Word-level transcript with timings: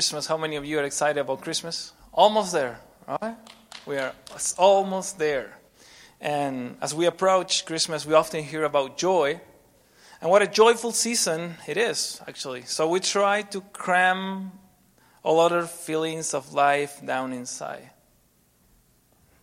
Christmas. 0.00 0.26
How 0.26 0.38
many 0.38 0.56
of 0.56 0.64
you 0.64 0.78
are 0.78 0.84
excited 0.84 1.20
about 1.20 1.42
Christmas? 1.42 1.92
Almost 2.14 2.52
there, 2.54 2.80
right? 3.06 3.36
We 3.84 3.98
are 3.98 4.14
almost 4.56 5.18
there. 5.18 5.58
And 6.22 6.78
as 6.80 6.94
we 6.94 7.04
approach 7.04 7.66
Christmas, 7.66 8.06
we 8.06 8.14
often 8.14 8.42
hear 8.42 8.64
about 8.64 8.96
joy. 8.96 9.42
And 10.22 10.30
what 10.30 10.40
a 10.40 10.46
joyful 10.46 10.92
season 10.92 11.56
it 11.68 11.76
is, 11.76 12.18
actually. 12.26 12.62
So 12.62 12.88
we 12.88 13.00
try 13.00 13.42
to 13.52 13.60
cram 13.74 14.52
all 15.22 15.38
other 15.38 15.64
feelings 15.66 16.32
of 16.32 16.54
life 16.54 17.04
down 17.04 17.34
inside. 17.34 17.90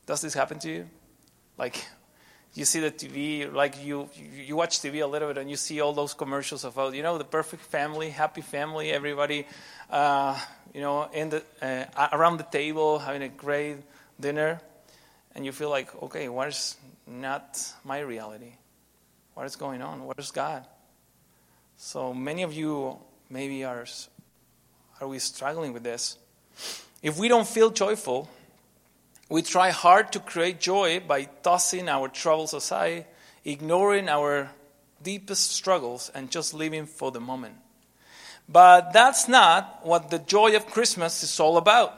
Does 0.08 0.22
this 0.22 0.34
happen 0.34 0.58
to 0.58 0.70
you? 0.72 0.90
Like, 1.56 1.86
you 2.58 2.66
see 2.66 2.80
the 2.80 2.90
TV, 2.90 3.54
like 3.54 3.84
you, 3.86 4.10
you 4.34 4.56
watch 4.56 4.80
TV 4.80 5.04
a 5.04 5.06
little 5.06 5.28
bit 5.28 5.38
and 5.38 5.48
you 5.48 5.56
see 5.56 5.80
all 5.82 5.94
those 5.94 6.16
commercials 6.16 6.66
about, 6.66 6.88
oh, 6.88 6.92
you 6.92 7.04
know, 7.04 7.20
the 7.20 7.24
perfect 7.24 7.62
family, 7.62 8.10
happy 8.10 8.42
family, 8.42 8.92
everybody, 8.92 9.46
uh, 9.90 10.40
you 10.74 10.82
know, 10.82 11.10
the, 11.12 11.44
uh, 11.62 12.08
around 12.12 12.38
the 12.38 12.44
table 12.44 13.00
having 13.00 13.24
a 13.24 13.30
great 13.30 13.78
dinner. 14.20 14.62
And 15.36 15.46
you 15.46 15.52
feel 15.52 15.70
like, 15.70 15.90
okay, 16.04 16.30
what 16.30 16.48
is 16.48 16.78
not 17.06 17.60
my 17.84 18.00
reality? 18.00 18.54
What 19.34 19.46
is 19.46 19.56
going 19.56 19.82
on? 19.82 20.04
What 20.06 20.18
is 20.20 20.32
God? 20.32 20.66
So 21.78 22.14
many 22.14 22.44
of 22.44 22.54
you 22.54 22.98
maybe 23.30 23.64
are, 23.64 23.86
are 25.00 25.08
we 25.08 25.20
struggling 25.20 25.74
with 25.74 25.84
this? 25.84 26.18
If 27.04 27.20
we 27.20 27.28
don't 27.28 27.48
feel 27.48 27.70
joyful, 27.70 28.30
we 29.30 29.44
try 29.44 29.70
hard 29.70 30.12
to 30.14 30.20
create 30.20 30.60
joy 30.60 31.02
by 31.02 31.26
tossing 31.44 31.88
our 31.88 32.08
troubles 32.08 32.54
aside, 32.54 33.06
ignoring 33.46 34.10
our 34.10 34.50
deepest 35.04 35.52
struggles, 35.52 36.10
and 36.16 36.32
just 36.32 36.54
living 36.54 36.88
for 36.88 37.12
the 37.12 37.20
moment. 37.20 37.56
But 38.50 38.94
that's 38.94 39.28
not 39.28 39.86
what 39.86 40.10
the 40.10 40.20
joy 40.20 40.56
of 40.56 40.68
Christmas 40.68 41.22
is 41.24 41.40
all 41.40 41.58
about. 41.58 41.94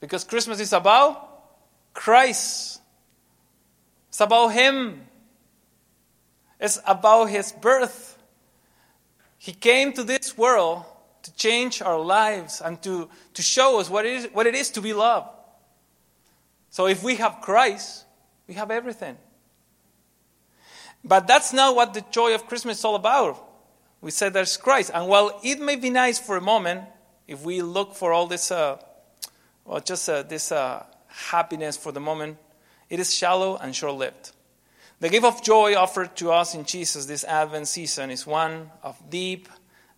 Because 0.00 0.24
Christmas 0.24 0.60
is 0.60 0.72
about 0.72 1.22
Christ, 1.92 2.80
it's 4.08 4.20
about 4.20 4.48
Him, 4.48 5.02
it's 6.60 6.80
about 6.86 7.26
His 7.26 7.52
birth. 7.52 8.18
He 9.38 9.52
came 9.52 9.92
to 9.92 10.02
this 10.02 10.36
world 10.36 10.84
to 11.22 11.34
change 11.34 11.82
our 11.82 11.98
lives 11.98 12.62
and 12.64 12.80
to, 12.82 13.08
to 13.34 13.42
show 13.42 13.80
us 13.80 13.90
what 13.90 14.06
it, 14.06 14.12
is, 14.12 14.28
what 14.32 14.46
it 14.46 14.54
is 14.54 14.70
to 14.70 14.80
be 14.80 14.92
loved. 14.92 15.28
So 16.70 16.86
if 16.86 17.02
we 17.02 17.16
have 17.16 17.40
Christ, 17.40 18.04
we 18.46 18.54
have 18.54 18.70
everything. 18.70 19.16
But 21.04 21.26
that's 21.26 21.52
not 21.52 21.74
what 21.76 21.94
the 21.94 22.04
joy 22.10 22.34
of 22.34 22.46
Christmas 22.46 22.78
is 22.78 22.84
all 22.84 22.96
about. 22.96 23.42
We 24.06 24.12
said 24.12 24.34
there's 24.34 24.56
Christ. 24.56 24.92
And 24.94 25.08
while 25.08 25.40
it 25.42 25.58
may 25.58 25.74
be 25.74 25.90
nice 25.90 26.16
for 26.16 26.36
a 26.36 26.40
moment, 26.40 26.82
if 27.26 27.42
we 27.42 27.60
look 27.60 27.96
for 27.96 28.12
all 28.12 28.28
this, 28.28 28.52
uh, 28.52 28.78
well, 29.64 29.80
just 29.80 30.08
uh, 30.08 30.22
this 30.22 30.52
uh, 30.52 30.86
happiness 31.08 31.76
for 31.76 31.90
the 31.90 31.98
moment, 31.98 32.38
it 32.88 33.00
is 33.00 33.12
shallow 33.12 33.56
and 33.56 33.74
short 33.74 33.96
lived. 33.96 34.30
The 35.00 35.08
gift 35.08 35.24
of 35.24 35.42
joy 35.42 35.74
offered 35.74 36.14
to 36.18 36.30
us 36.30 36.54
in 36.54 36.66
Jesus 36.66 37.06
this 37.06 37.24
Advent 37.24 37.66
season 37.66 38.12
is 38.12 38.24
one 38.24 38.70
of 38.84 38.96
deep 39.10 39.48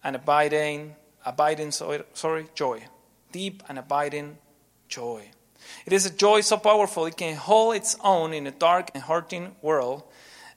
and 0.03 0.17
abiding, 0.17 0.97
abiding 1.27 1.70
sorry, 1.70 2.47
joy. 2.55 2.84
Deep 3.31 3.62
and 3.69 3.78
abiding 3.78 4.39
joy. 4.89 5.28
It 5.84 5.93
is 5.93 6.06
a 6.06 6.11
joy 6.11 6.41
so 6.41 6.56
powerful 6.56 7.05
it 7.05 7.19
can 7.19 7.37
hold 7.37 7.77
its 7.77 7.95
own 8.03 8.33
in 8.33 8.47
a 8.47 8.53
dark 8.53 8.91
and 8.95 9.03
hurting 9.03 9.55
world 9.61 10.03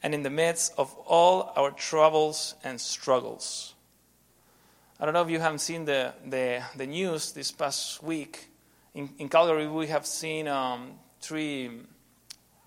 and 0.03 0.13
in 0.13 0.23
the 0.23 0.29
midst 0.29 0.73
of 0.77 0.93
all 1.05 1.51
our 1.55 1.71
troubles 1.71 2.55
and 2.63 2.79
struggles. 2.79 3.75
I 4.99 5.05
don't 5.05 5.13
know 5.13 5.21
if 5.21 5.29
you 5.29 5.39
haven't 5.39 5.59
seen 5.59 5.85
the, 5.85 6.13
the, 6.25 6.63
the 6.75 6.85
news 6.85 7.31
this 7.31 7.51
past 7.51 8.03
week. 8.03 8.47
In, 8.93 9.09
in 9.17 9.29
Calgary, 9.29 9.67
we 9.67 9.87
have 9.87 10.05
seen 10.05 10.47
um, 10.47 10.93
three, 11.19 11.69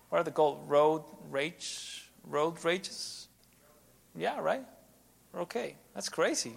what 0.09 0.19
are 0.19 0.23
they 0.23 0.31
called? 0.31 0.69
Road 0.69 1.03
rage? 1.29 2.09
Road 2.25 2.63
rages? 2.63 3.27
Yeah, 4.15 4.39
right? 4.39 4.63
Okay. 5.35 5.75
That's 5.93 6.09
crazy. 6.09 6.53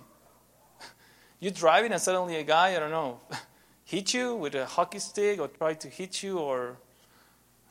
You're 1.40 1.52
driving 1.52 1.92
and 1.92 2.00
suddenly 2.00 2.36
a 2.36 2.44
guy, 2.44 2.74
I 2.74 2.78
don't 2.80 2.90
know, 2.90 3.20
hit 3.84 4.14
you 4.14 4.34
with 4.34 4.54
a 4.54 4.66
hockey 4.66 4.98
stick 4.98 5.40
or 5.40 5.48
try 5.48 5.74
to 5.74 5.88
hit 5.88 6.22
you 6.22 6.38
or 6.38 6.78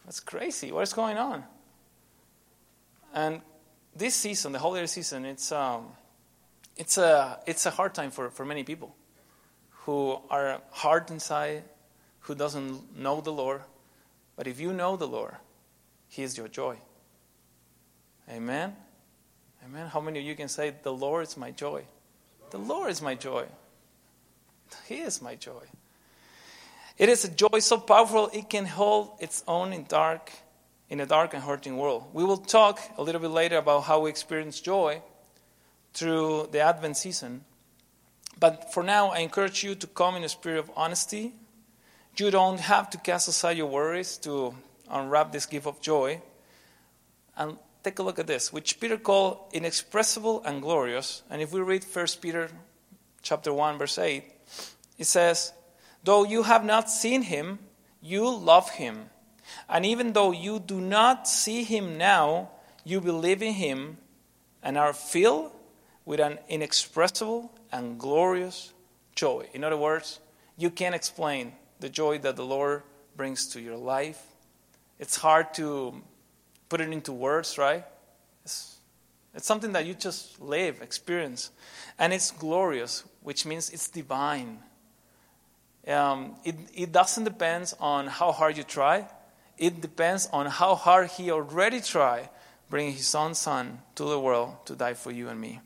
that's 0.06 0.22
crazy. 0.22 0.72
What 0.72 0.84
is 0.84 0.94
going 0.94 1.18
on? 1.18 1.44
And 3.18 3.42
this 3.96 4.14
season, 4.14 4.52
the 4.52 4.60
holiday 4.60 4.86
season, 4.86 5.26
it's 5.26 5.52
um, 5.52 5.88
it's 6.76 7.00
a 7.00 7.40
it's 7.48 7.66
a 7.66 7.72
hard 7.72 7.96
time 7.96 8.12
for, 8.12 8.30
for 8.30 8.46
many 8.46 8.64
people 8.64 8.96
who 9.86 10.20
are 10.30 10.62
hard 10.70 11.10
inside, 11.10 11.64
who 12.20 12.36
doesn't 12.36 12.96
know 12.96 13.20
the 13.22 13.32
Lord. 13.32 13.62
But 14.36 14.46
if 14.46 14.60
you 14.60 14.72
know 14.72 14.98
the 14.98 15.08
Lord, 15.08 15.34
He 16.10 16.22
is 16.22 16.38
your 16.38 16.48
joy. 16.48 16.78
Amen. 18.30 18.76
Amen. 19.66 19.88
How 19.88 20.00
many 20.00 20.20
of 20.20 20.26
you 20.26 20.36
can 20.36 20.48
say, 20.48 20.76
The 20.84 20.94
Lord 20.94 21.26
is 21.26 21.38
my 21.38 21.50
joy? 21.50 21.86
The 22.52 22.60
Lord 22.60 22.92
is 22.92 23.02
my 23.02 23.16
joy. 23.16 23.46
He 24.86 24.98
is 24.98 25.24
my 25.24 25.34
joy. 25.34 25.66
It 27.00 27.10
is 27.10 27.26
a 27.26 27.32
joy 27.32 27.62
so 27.62 27.80
powerful 27.80 28.30
it 28.32 28.48
can 28.48 28.68
hold 28.68 29.14
its 29.20 29.44
own 29.48 29.74
in 29.74 29.86
dark 29.86 30.32
in 30.90 31.00
a 31.00 31.06
dark 31.06 31.34
and 31.34 31.44
hurting 31.44 31.78
world. 31.78 32.06
We 32.14 32.24
will 32.24 32.38
talk 32.38 32.80
a 32.98 33.04
little 33.04 33.22
bit 33.22 33.32
later 33.32 33.58
about 33.58 33.84
how 33.84 34.02
we 34.02 34.10
experience 34.10 34.60
joy 34.62 35.02
through 35.94 36.50
the 36.52 36.60
Advent 36.60 36.98
season. 36.98 37.44
But 38.40 38.74
for 38.74 38.84
now, 38.84 39.10
I 39.10 39.20
encourage 39.20 39.64
you 39.64 39.76
to 39.76 39.88
come 39.88 40.16
in 40.16 40.24
a 40.24 40.30
spirit 40.30 40.60
of 40.60 40.72
honesty. 40.76 41.34
You 42.16 42.32
don't 42.32 42.60
have 42.60 42.90
to 42.92 42.98
cast 42.98 43.28
aside 43.28 43.58
your 43.58 43.68
worries 43.68 44.18
to 44.20 44.56
unwrap 44.90 45.32
this 45.32 45.46
gift 45.46 45.68
of 45.68 45.82
joy. 45.82 46.22
And 47.36 47.58
take 47.84 48.00
a 48.00 48.04
look 48.04 48.20
at 48.20 48.28
this, 48.28 48.54
which 48.54 48.80
Peter 48.80 48.98
called 48.98 49.40
inexpressible 49.54 50.44
and 50.44 50.62
glorious. 50.62 51.24
And 51.30 51.42
if 51.42 51.52
we 51.52 51.62
read 51.62 51.84
1 51.84 52.08
Peter 52.22 52.50
chapter 53.22 53.54
1 53.54 53.78
verse 53.78 53.98
8, 53.98 54.24
it 54.98 55.06
says, 55.06 55.54
Though 56.04 56.24
you 56.24 56.44
have 56.44 56.64
not 56.64 56.90
seen 56.90 57.24
him, 57.24 57.60
you 58.02 58.30
love 58.30 58.70
him. 58.72 59.10
And 59.70 59.86
even 59.86 60.14
though 60.14 60.32
you 60.32 60.60
do 60.60 60.80
not 60.80 61.28
see 61.28 61.64
him 61.64 61.98
now, 61.98 62.50
you 62.84 63.02
believe 63.02 63.42
in 63.42 63.54
him 63.54 63.98
and 64.64 64.78
are 64.78 64.94
filled 64.94 65.52
with 66.06 66.20
an 66.20 66.40
inexpressible 66.48 67.52
and 67.72 68.00
glorious 68.00 68.74
joy. 69.16 69.48
In 69.54 69.64
other 69.64 69.78
words, 69.78 70.20
you 70.58 70.70
can't 70.70 70.96
explain 70.96 71.54
the 71.80 71.90
joy 71.90 72.18
that 72.20 72.36
the 72.36 72.46
Lord 72.46 72.84
brings 73.16 73.48
to 73.50 73.62
your 73.62 73.76
life. 73.76 74.22
It's 75.00 75.18
hard 75.18 75.54
to 75.56 76.02
put 76.70 76.82
it 76.82 76.90
into 76.90 77.12
words, 77.12 77.58
right? 77.58 77.86
It's, 78.44 78.78
it's 79.36 79.46
something 79.46 79.74
that 79.74 79.86
you 79.86 79.94
just 79.94 80.42
live, 80.42 80.82
experience. 80.82 81.52
And 82.00 82.14
it's 82.14 82.32
glorious, 82.32 83.04
which 83.22 83.46
means 83.46 83.70
it's 83.70 83.90
divine. 83.90 84.60
Um, 85.88 86.36
it, 86.44 86.56
it 86.74 86.92
doesn't 86.92 87.24
depend 87.24 87.74
on 87.80 88.08
how 88.08 88.32
hard 88.32 88.58
you 88.58 88.64
try. 88.64 89.08
It 89.58 89.82
depends 89.82 90.30
on 90.32 90.46
how 90.48 90.76
hard 90.76 91.12
he 91.12 91.32
already 91.32 91.82
tried 91.82 92.30
bringing 92.70 92.94
his 92.94 93.16
own 93.16 93.34
son 93.34 93.80
to 93.96 94.04
the 94.04 94.20
world 94.20 94.66
to 94.66 94.76
die 94.76 94.94
for 94.94 95.12
you 95.12 95.30
and 95.30 95.40
me. 95.40 95.62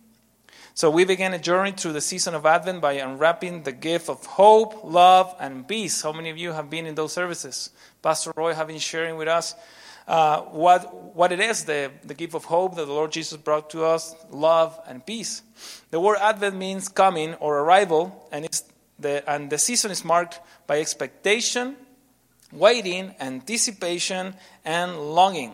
So 0.74 0.90
we 0.90 1.03
began 1.03 1.34
a 1.34 1.40
journey 1.40 1.74
through 1.74 1.94
the 1.94 2.02
season 2.02 2.34
of 2.34 2.46
Advent 2.46 2.81
by 2.81 2.94
unwrapping 2.94 3.63
the 3.63 3.74
gift 3.74 4.07
of 4.09 4.25
hope, 4.25 4.84
love, 4.84 5.35
and 5.40 5.68
peace. 5.68 6.02
How 6.02 6.13
many 6.13 6.29
of 6.29 6.38
you 6.38 6.53
have 6.53 6.69
been 6.69 6.85
in 6.85 6.96
those 6.96 7.12
services? 7.12 7.72
Pastor 8.02 8.31
Roy 8.35 8.53
have 8.53 8.68
been 8.68 8.79
sharing 8.79 9.18
with 9.18 9.28
us 9.28 9.53
uh, 10.08 10.41
what, 10.41 11.16
what 11.16 11.31
it 11.31 11.40
is, 11.40 11.66
the, 11.66 11.91
the 12.03 12.13
gift 12.13 12.35
of 12.35 12.46
hope 12.46 12.75
that 12.75 12.85
the 12.85 12.91
Lord 12.94 13.12
Jesus 13.12 13.38
brought 13.38 13.69
to 13.72 13.84
us, 13.84 14.16
love 14.29 14.79
and 14.88 15.06
peace. 15.06 15.41
The 15.91 16.00
word 16.00 16.18
Advent 16.22 16.56
means 16.56 16.88
coming 16.88 17.34
or 17.35 17.59
arrival, 17.59 18.28
and 18.31 18.46
it's 18.46 18.63
the, 18.97 19.29
and 19.29 19.50
the 19.50 19.58
season 19.58 19.91
is 19.91 20.06
marked 20.06 20.40
by 20.67 20.79
expectation, 20.79 21.76
waiting, 22.52 23.16
anticipation, 23.20 24.36
and 24.66 24.98
longing. 24.98 25.53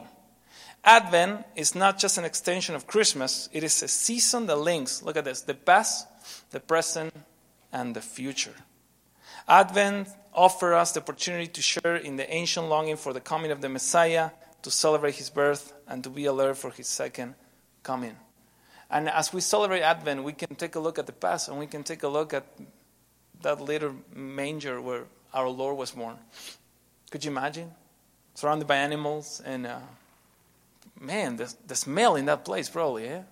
Advent 0.83 1.45
is 1.55 1.75
not 1.75 1.99
just 1.99 2.17
an 2.17 2.25
extension 2.25 2.75
of 2.75 2.87
Christmas, 2.87 3.49
it 3.51 3.63
is 3.63 3.83
a 3.83 3.87
season 3.87 4.45
that 4.45 4.55
links, 4.55 5.03
look 5.03 5.17
at 5.17 5.25
this, 5.25 5.41
the 5.41 5.53
past, 5.53 6.07
the 6.51 6.59
present, 6.59 7.13
and 7.73 7.95
the 7.95 8.01
future. 8.01 8.55
Advent 9.47 10.07
offers 10.33 10.73
us 10.73 10.91
the 10.93 11.01
opportunity 11.01 11.47
to 11.47 11.61
share 11.61 11.95
in 11.95 12.15
the 12.15 12.31
ancient 12.33 12.67
longing 12.67 12.95
for 12.95 13.11
the 13.11 13.19
coming 13.19 13.51
of 13.51 13.61
the 13.61 13.69
Messiah, 13.69 14.29
to 14.61 14.71
celebrate 14.71 15.15
his 15.15 15.29
birth, 15.29 15.73
and 15.87 16.03
to 16.03 16.09
be 16.09 16.25
alert 16.25 16.57
for 16.57 16.71
his 16.71 16.87
second 16.87 17.35
coming. 17.83 18.15
And 18.89 19.09
as 19.09 19.33
we 19.33 19.41
celebrate 19.41 19.81
Advent, 19.81 20.23
we 20.23 20.33
can 20.33 20.55
take 20.55 20.75
a 20.75 20.79
look 20.79 20.97
at 20.97 21.05
the 21.05 21.13
past 21.13 21.49
and 21.49 21.59
we 21.59 21.67
can 21.67 21.83
take 21.83 22.03
a 22.03 22.07
look 22.07 22.33
at 22.33 22.45
that 23.41 23.59
little 23.59 23.95
manger 24.13 24.81
where 24.81 25.03
our 25.33 25.49
Lord 25.49 25.77
was 25.77 25.91
born. 25.91 26.17
Could 27.09 27.23
you 27.23 27.31
imagine? 27.31 27.71
Surrounded 28.33 28.67
by 28.67 28.75
animals 28.75 29.41
and 29.45 29.65
uh, 29.65 29.79
man, 30.99 31.37
the, 31.37 31.53
the 31.65 31.75
smell 31.75 32.15
in 32.15 32.25
that 32.25 32.43
place, 32.43 32.69
probably, 32.69 33.05
yeah? 33.05 33.23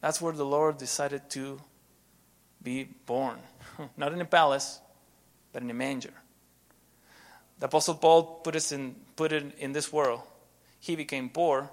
That's 0.00 0.20
where 0.20 0.32
the 0.32 0.44
Lord 0.44 0.78
decided 0.78 1.28
to 1.30 1.60
be 2.62 2.84
born. 3.06 3.38
not 3.96 4.12
in 4.12 4.20
a 4.20 4.24
palace, 4.24 4.80
but 5.52 5.62
in 5.62 5.70
a 5.70 5.74
manger. 5.74 6.12
The 7.58 7.66
Apostle 7.66 7.94
Paul 7.94 8.22
put, 8.44 8.54
us 8.54 8.70
in, 8.70 8.94
put 9.16 9.32
it 9.32 9.56
in 9.58 9.72
this 9.72 9.92
world. 9.92 10.20
He 10.78 10.94
became 10.94 11.28
poor, 11.28 11.68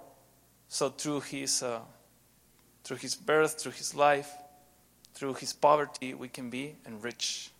so 0.67 0.89
through 0.89 1.21
his, 1.21 1.61
uh, 1.61 1.81
through 2.83 2.97
his 2.97 3.13
birth, 3.13 3.59
through 3.59 3.73
his 3.73 3.93
life, 3.93 4.31
through 5.13 5.35
his 5.35 5.53
poverty, 5.53 6.15
we 6.15 6.27
can 6.27 6.49
be 6.49 6.75
enriched. 6.87 7.51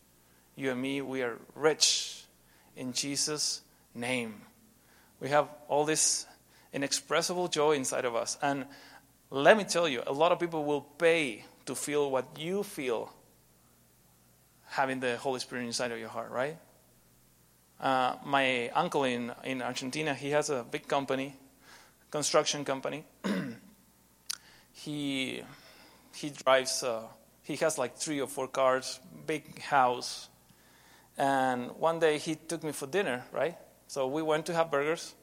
You 0.56 0.72
and 0.72 0.82
me, 0.82 1.02
we 1.02 1.22
are 1.22 1.38
rich 1.54 2.15
in 2.76 2.94
Jesus' 2.94 3.62
name. 3.94 4.42
We 5.20 5.30
have 5.30 5.50
all 5.68 5.86
this 5.86 6.26
inexpressible 6.74 7.48
joy 7.48 7.74
inside 7.74 8.06
of 8.06 8.16
us. 8.16 8.38
And 8.42 8.66
let 9.30 9.58
me 9.58 9.64
tell 9.64 9.88
you, 9.88 10.04
a 10.06 10.14
lot 10.14 10.32
of 10.32 10.40
people 10.40 10.66
will 10.66 10.82
pay 10.82 11.46
to 11.66 11.76
feel 11.76 12.12
what 12.12 12.38
you 12.38 12.64
feel 12.64 13.12
having 14.68 15.00
the 15.00 15.18
Holy 15.18 15.40
Spirit 15.40 15.66
inside 15.66 15.92
of 15.92 16.00
your 16.00 16.10
heart, 16.10 16.32
right? 16.32 16.58
Uh, 17.80 18.16
my 18.26 18.70
uncle 18.70 19.04
in, 19.04 19.32
in 19.44 19.62
Argentina, 19.62 20.14
he 20.14 20.32
has 20.32 20.50
a 20.50 20.66
big 20.70 20.88
company, 20.88 21.36
construction 22.12 22.66
company. 22.66 23.06
he, 24.72 25.42
he 26.14 26.30
drives, 26.30 26.84
uh, 26.84 27.04
he 27.44 27.56
has 27.58 27.78
like 27.78 27.98
three 27.98 28.20
or 28.20 28.28
four 28.28 28.48
cars, 28.48 29.00
big 29.26 29.60
house. 29.62 30.30
And 31.18 31.72
one 31.78 32.00
day 32.00 32.18
he 32.18 32.36
took 32.36 32.64
me 32.64 32.72
for 32.72 32.88
dinner, 32.88 33.24
right? 33.32 33.58
So 33.88 34.08
we 34.08 34.22
went 34.22 34.46
to 34.48 34.54
have 34.54 34.70
burgers. 34.70 35.16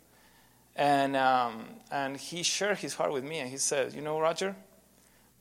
And, 0.74 1.16
um, 1.16 1.66
and 1.90 2.16
he 2.16 2.42
shared 2.42 2.78
his 2.78 2.94
heart 2.94 3.12
with 3.12 3.24
me, 3.24 3.40
and 3.40 3.50
he 3.50 3.58
said, 3.58 3.92
You 3.92 4.00
know, 4.00 4.18
Roger, 4.18 4.56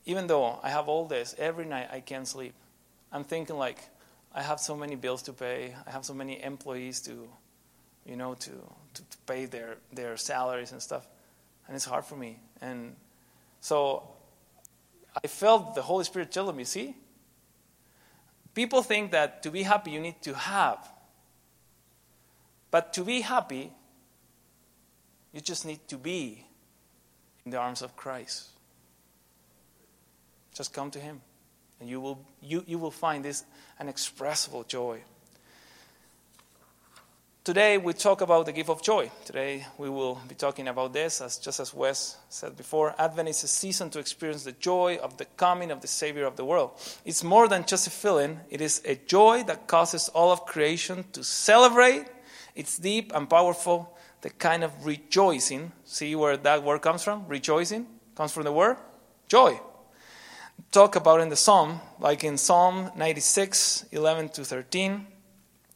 even 0.04 0.26
though 0.26 0.58
I 0.62 0.68
have 0.68 0.88
all 0.88 1.06
this, 1.06 1.34
every 1.38 1.64
night 1.64 1.88
I 1.90 2.00
can't 2.00 2.28
sleep. 2.28 2.54
I'm 3.10 3.24
thinking, 3.24 3.56
like, 3.56 3.78
I 4.34 4.42
have 4.42 4.60
so 4.60 4.76
many 4.76 4.94
bills 4.94 5.22
to 5.22 5.32
pay. 5.32 5.74
I 5.86 5.90
have 5.90 6.04
so 6.04 6.14
many 6.14 6.42
employees 6.42 7.00
to, 7.02 7.28
you 8.04 8.16
know, 8.16 8.34
to, 8.34 8.50
to, 8.50 9.02
to 9.02 9.18
pay 9.26 9.46
their, 9.46 9.76
their 9.92 10.16
salaries 10.16 10.72
and 10.72 10.82
stuff. 10.82 11.06
And 11.66 11.76
it's 11.76 11.84
hard 11.84 12.04
for 12.04 12.16
me. 12.16 12.38
And 12.60 12.96
so 13.60 14.08
I 15.22 15.26
felt 15.28 15.74
the 15.74 15.82
Holy 15.82 16.04
Spirit 16.04 16.32
telling 16.32 16.56
me, 16.56 16.64
see, 16.64 16.96
people 18.54 18.82
think 18.82 19.10
that 19.12 19.42
to 19.42 19.50
be 19.50 19.62
happy 19.62 19.90
you 19.90 20.00
need 20.00 20.20
to 20.22 20.34
have. 20.34 20.90
But 22.70 22.92
to 22.94 23.04
be 23.04 23.20
happy, 23.20 23.72
you 25.32 25.40
just 25.40 25.66
need 25.66 25.86
to 25.88 25.96
be 25.96 26.46
in 27.44 27.50
the 27.50 27.58
arms 27.58 27.82
of 27.82 27.96
Christ. 27.96 28.48
Just 30.54 30.72
come 30.72 30.90
to 30.90 30.98
Him 30.98 31.20
and 31.80 31.90
you 31.90 32.00
will, 32.00 32.24
you, 32.40 32.62
you 32.66 32.78
will 32.78 32.92
find 32.92 33.24
this 33.24 33.44
inexpressible 33.80 34.62
joy. 34.64 35.00
Today 37.44 37.76
we 37.76 37.92
talk 37.92 38.20
about 38.20 38.46
the 38.46 38.52
gift 38.52 38.70
of 38.70 38.84
joy. 38.84 39.10
Today 39.24 39.66
we 39.76 39.90
will 39.90 40.20
be 40.28 40.36
talking 40.36 40.68
about 40.68 40.92
this, 40.92 41.20
as 41.20 41.38
just 41.38 41.58
as 41.58 41.74
Wes 41.74 42.16
said 42.28 42.56
before. 42.56 42.94
Advent 43.00 43.30
is 43.30 43.42
a 43.42 43.48
season 43.48 43.90
to 43.90 43.98
experience 43.98 44.44
the 44.44 44.52
joy 44.52 45.00
of 45.02 45.16
the 45.16 45.24
coming 45.24 45.72
of 45.72 45.80
the 45.80 45.88
Savior 45.88 46.24
of 46.24 46.36
the 46.36 46.44
world. 46.44 46.70
It's 47.04 47.24
more 47.24 47.48
than 47.48 47.64
just 47.66 47.88
a 47.88 47.90
feeling; 47.90 48.38
it 48.48 48.60
is 48.60 48.80
a 48.84 48.94
joy 48.94 49.42
that 49.48 49.66
causes 49.66 50.08
all 50.10 50.30
of 50.30 50.46
creation 50.46 51.04
to 51.14 51.24
celebrate. 51.24 52.04
It's 52.54 52.78
deep 52.78 53.10
and 53.12 53.28
powerful, 53.28 53.92
the 54.20 54.30
kind 54.30 54.62
of 54.62 54.86
rejoicing. 54.86 55.72
See 55.82 56.14
where 56.14 56.36
that 56.36 56.62
word 56.62 56.82
comes 56.82 57.02
from? 57.02 57.26
Rejoicing 57.26 57.88
comes 58.14 58.30
from 58.30 58.44
the 58.44 58.52
word 58.52 58.76
joy 59.26 59.58
talk 60.70 60.96
about 60.96 61.20
in 61.20 61.28
the 61.28 61.36
psalm, 61.36 61.80
like 61.98 62.24
in 62.24 62.38
Psalm 62.38 62.90
96, 62.96 63.86
11 63.92 64.28
to 64.30 64.44
13. 64.44 65.06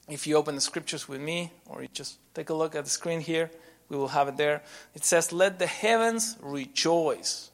If 0.08 0.26
you 0.26 0.36
open 0.36 0.54
the 0.54 0.60
scriptures 0.60 1.08
with 1.08 1.20
me, 1.20 1.52
or 1.66 1.82
you 1.82 1.88
just 1.92 2.18
take 2.32 2.50
a 2.50 2.54
look 2.54 2.76
at 2.76 2.84
the 2.84 2.90
screen 2.90 3.20
here, 3.20 3.50
we 3.88 3.96
will 3.96 4.08
have 4.08 4.28
it 4.28 4.36
there. 4.36 4.62
It 4.94 5.04
says, 5.04 5.32
Let 5.32 5.58
the 5.58 5.66
heavens 5.66 6.36
rejoice. 6.40 7.50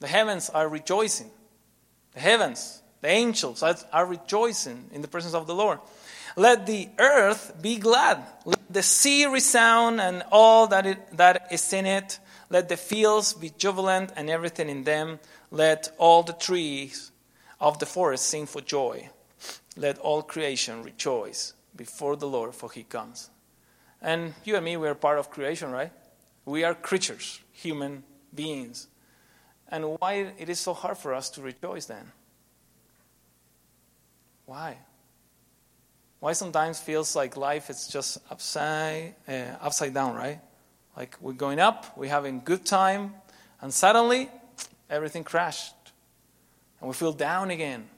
The 0.00 0.06
heavens 0.06 0.50
are 0.50 0.68
rejoicing. 0.68 1.30
The 2.12 2.20
heavens, 2.20 2.82
the 3.02 3.08
angels 3.08 3.62
are 3.62 4.06
rejoicing 4.06 4.88
in 4.92 5.02
the 5.02 5.08
presence 5.08 5.34
of 5.34 5.46
the 5.46 5.54
Lord. 5.54 5.78
Let 6.34 6.66
the 6.66 6.88
earth 6.98 7.54
be 7.60 7.76
glad. 7.76 8.22
Let 8.44 8.72
the 8.72 8.82
sea 8.82 9.26
resound 9.26 10.00
and 10.00 10.22
all 10.30 10.66
that, 10.68 10.86
it, 10.86 11.16
that 11.16 11.48
is 11.50 11.72
in 11.72 11.86
it. 11.86 12.18
Let 12.48 12.68
the 12.68 12.76
fields 12.76 13.32
be 13.32 13.50
jubilant 13.56 14.12
and 14.16 14.30
everything 14.30 14.68
in 14.68 14.84
them. 14.84 15.18
Let 15.50 15.92
all 15.98 16.22
the 16.22 16.34
trees 16.34 17.10
of 17.60 17.78
the 17.78 17.86
forest 17.86 18.26
sing 18.26 18.46
for 18.46 18.60
joy. 18.60 19.08
Let 19.76 19.98
all 19.98 20.22
creation 20.22 20.82
rejoice 20.82 21.54
before 21.76 22.16
the 22.16 22.26
Lord, 22.26 22.54
for 22.54 22.70
he 22.70 22.82
comes. 22.82 23.30
And 24.00 24.34
you 24.44 24.56
and 24.56 24.64
me, 24.64 24.76
we 24.76 24.88
are 24.88 24.94
part 24.94 25.18
of 25.18 25.30
creation, 25.30 25.70
right? 25.70 25.92
We 26.44 26.64
are 26.64 26.74
creatures, 26.74 27.40
human 27.52 28.04
beings. 28.34 28.88
And 29.68 29.98
why 29.98 30.32
it 30.38 30.48
is 30.48 30.60
so 30.60 30.74
hard 30.74 30.98
for 30.98 31.14
us 31.14 31.30
to 31.30 31.42
rejoice 31.42 31.86
then? 31.86 32.12
Why? 34.44 34.78
Why 36.20 36.32
sometimes 36.32 36.80
feels 36.80 37.16
like 37.16 37.36
life 37.36 37.68
is 37.68 37.88
just 37.88 38.18
upside 38.30 39.14
uh, 39.28 39.56
upside 39.60 39.92
down, 39.92 40.14
right? 40.14 40.40
Like 40.96 41.16
we're 41.20 41.32
going 41.32 41.58
up, 41.58 41.96
we're 41.96 42.10
having 42.10 42.40
good 42.44 42.64
time, 42.64 43.14
and 43.60 43.72
suddenly 43.74 44.30
everything 44.88 45.24
crashed. 45.24 45.74
And 46.80 46.88
we 46.88 46.94
feel 46.94 47.12
down 47.12 47.50
again. 47.50 47.88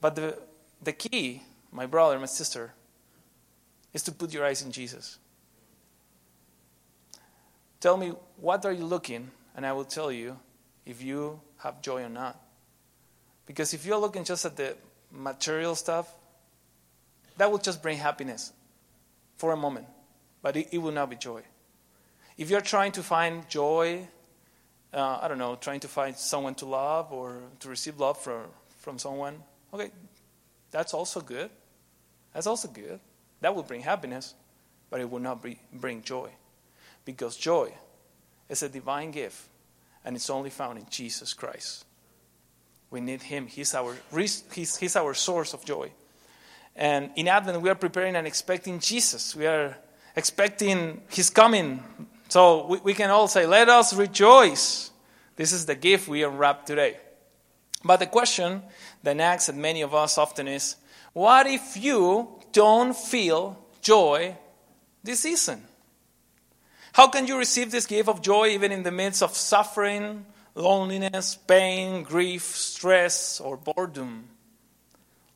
But 0.00 0.16
the, 0.16 0.38
the 0.82 0.92
key, 0.92 1.42
my 1.72 1.86
brother, 1.86 2.18
my 2.18 2.26
sister, 2.26 2.74
is 3.92 4.02
to 4.04 4.12
put 4.12 4.32
your 4.32 4.44
eyes 4.44 4.62
in 4.62 4.70
Jesus. 4.70 5.18
Tell 7.80 7.96
me, 7.96 8.12
what 8.36 8.64
are 8.64 8.72
you 8.72 8.84
looking? 8.84 9.30
And 9.56 9.66
I 9.66 9.72
will 9.72 9.84
tell 9.84 10.12
you 10.12 10.38
if 10.86 11.02
you 11.02 11.40
have 11.58 11.82
joy 11.82 12.02
or 12.04 12.08
not. 12.08 12.40
Because 13.46 13.74
if 13.74 13.84
you're 13.84 13.98
looking 13.98 14.24
just 14.24 14.44
at 14.44 14.56
the 14.56 14.76
material 15.10 15.74
stuff, 15.74 16.08
that 17.38 17.50
will 17.50 17.58
just 17.58 17.82
bring 17.82 17.98
happiness 17.98 18.52
for 19.36 19.52
a 19.52 19.56
moment, 19.56 19.86
but 20.42 20.56
it, 20.56 20.68
it 20.70 20.78
will 20.78 20.92
not 20.92 21.10
be 21.10 21.16
joy. 21.16 21.42
If 22.38 22.50
you're 22.50 22.60
trying 22.60 22.92
to 22.92 23.02
find 23.02 23.48
joy 23.48 24.06
uh, 24.92 25.20
I 25.22 25.28
don't 25.28 25.38
know, 25.38 25.56
trying 25.56 25.80
to 25.80 25.88
find 25.88 26.16
someone 26.16 26.54
to 26.56 26.66
love 26.66 27.12
or 27.12 27.40
to 27.60 27.68
receive 27.68 27.98
love 27.98 28.18
from, 28.18 28.42
from 28.78 28.98
someone. 28.98 29.42
Okay, 29.72 29.90
that's 30.70 30.92
also 30.92 31.20
good. 31.20 31.50
That's 32.32 32.46
also 32.46 32.68
good. 32.68 33.00
That 33.40 33.54
will 33.54 33.62
bring 33.62 33.82
happiness, 33.82 34.34
but 34.90 35.00
it 35.00 35.10
will 35.10 35.20
not 35.20 35.44
bring 35.72 36.02
joy. 36.02 36.30
Because 37.04 37.36
joy 37.36 37.72
is 38.48 38.62
a 38.62 38.68
divine 38.68 39.10
gift, 39.10 39.48
and 40.04 40.16
it's 40.16 40.30
only 40.30 40.50
found 40.50 40.78
in 40.78 40.86
Jesus 40.88 41.34
Christ. 41.34 41.84
We 42.90 43.00
need 43.00 43.22
Him. 43.22 43.46
He's 43.46 43.74
our, 43.74 43.96
he's, 44.14 44.76
he's 44.76 44.96
our 44.96 45.14
source 45.14 45.54
of 45.54 45.64
joy. 45.64 45.90
And 46.76 47.10
in 47.16 47.28
Advent, 47.28 47.60
we 47.60 47.70
are 47.70 47.74
preparing 47.74 48.16
and 48.16 48.26
expecting 48.26 48.78
Jesus. 48.78 49.34
We 49.34 49.46
are 49.46 49.76
expecting 50.16 51.02
His 51.08 51.30
coming 51.30 51.82
so 52.32 52.64
we, 52.66 52.78
we 52.78 52.94
can 52.94 53.10
all 53.10 53.28
say, 53.28 53.44
Let 53.44 53.68
us 53.68 53.92
rejoice. 53.92 54.90
This 55.36 55.52
is 55.52 55.66
the 55.66 55.74
gift 55.74 56.08
we 56.08 56.24
unwrap 56.24 56.64
today. 56.64 56.96
But 57.84 57.98
the 57.98 58.06
question 58.06 58.62
that 59.02 59.16
nags 59.16 59.50
at 59.50 59.54
many 59.54 59.82
of 59.82 59.94
us 59.94 60.16
often 60.16 60.48
is 60.48 60.76
what 61.12 61.46
if 61.46 61.76
you 61.76 62.28
don't 62.52 62.96
feel 62.96 63.58
joy 63.80 64.36
this 65.02 65.20
season? 65.20 65.62
How 66.92 67.08
can 67.08 67.26
you 67.26 67.38
receive 67.38 67.70
this 67.70 67.86
gift 67.86 68.08
of 68.08 68.20
joy 68.22 68.48
even 68.48 68.70
in 68.70 68.82
the 68.82 68.90
midst 68.90 69.22
of 69.22 69.34
suffering, 69.34 70.26
loneliness, 70.54 71.36
pain, 71.36 72.02
grief, 72.02 72.42
stress, 72.42 73.40
or 73.40 73.56
boredom? 73.56 74.28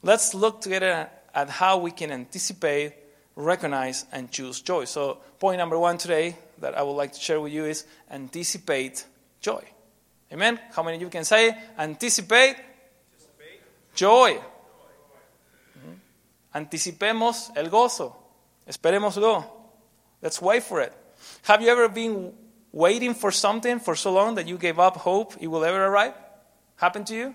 Let's 0.02 0.35
look 0.35 0.61
together 0.61 1.09
at 1.35 1.49
how 1.49 1.78
we 1.78 1.90
can 1.90 2.11
anticipate, 2.11 2.92
recognize, 3.35 4.04
and 4.12 4.30
choose 4.30 4.61
joy. 4.61 4.85
So, 4.85 5.18
point 5.38 5.59
number 5.59 5.78
one 5.78 5.99
today 5.99 6.37
that 6.59 6.76
I 6.76 6.83
would 6.83 6.92
like 6.92 7.12
to 7.12 7.21
share 7.21 7.40
with 7.40 7.52
you 7.52 7.64
is 7.64 7.85
anticipate 8.11 9.04
joy. 9.40 9.62
Amen? 10.33 10.61
How 10.73 10.83
many 10.83 10.97
of 10.97 11.02
you 11.02 11.09
can 11.09 11.25
say 11.25 11.56
anticipate, 11.78 12.56
joy? 13.95 14.38
Anticipemos 16.57 17.51
el 17.55 17.69
gozo. 17.69 18.17
Esperémoslo. 18.67 19.45
Let's 20.23 20.41
wait 20.41 20.63
for 20.63 20.81
it. 20.81 20.93
Have 21.43 21.61
you 21.61 21.69
ever 21.69 21.87
been 21.89 22.33
waiting 22.73 23.13
for 23.13 23.31
something 23.31 23.79
for 23.79 23.95
so 23.95 24.11
long 24.11 24.37
that 24.37 24.49
you 24.49 24.57
gave 24.57 24.79
up 24.79 24.97
hope 24.97 25.35
it 25.39 25.49
will 25.49 25.65
ever 25.67 25.85
arrive? 25.85 26.15
Happen 26.77 27.05
to 27.05 27.15
you? 27.15 27.35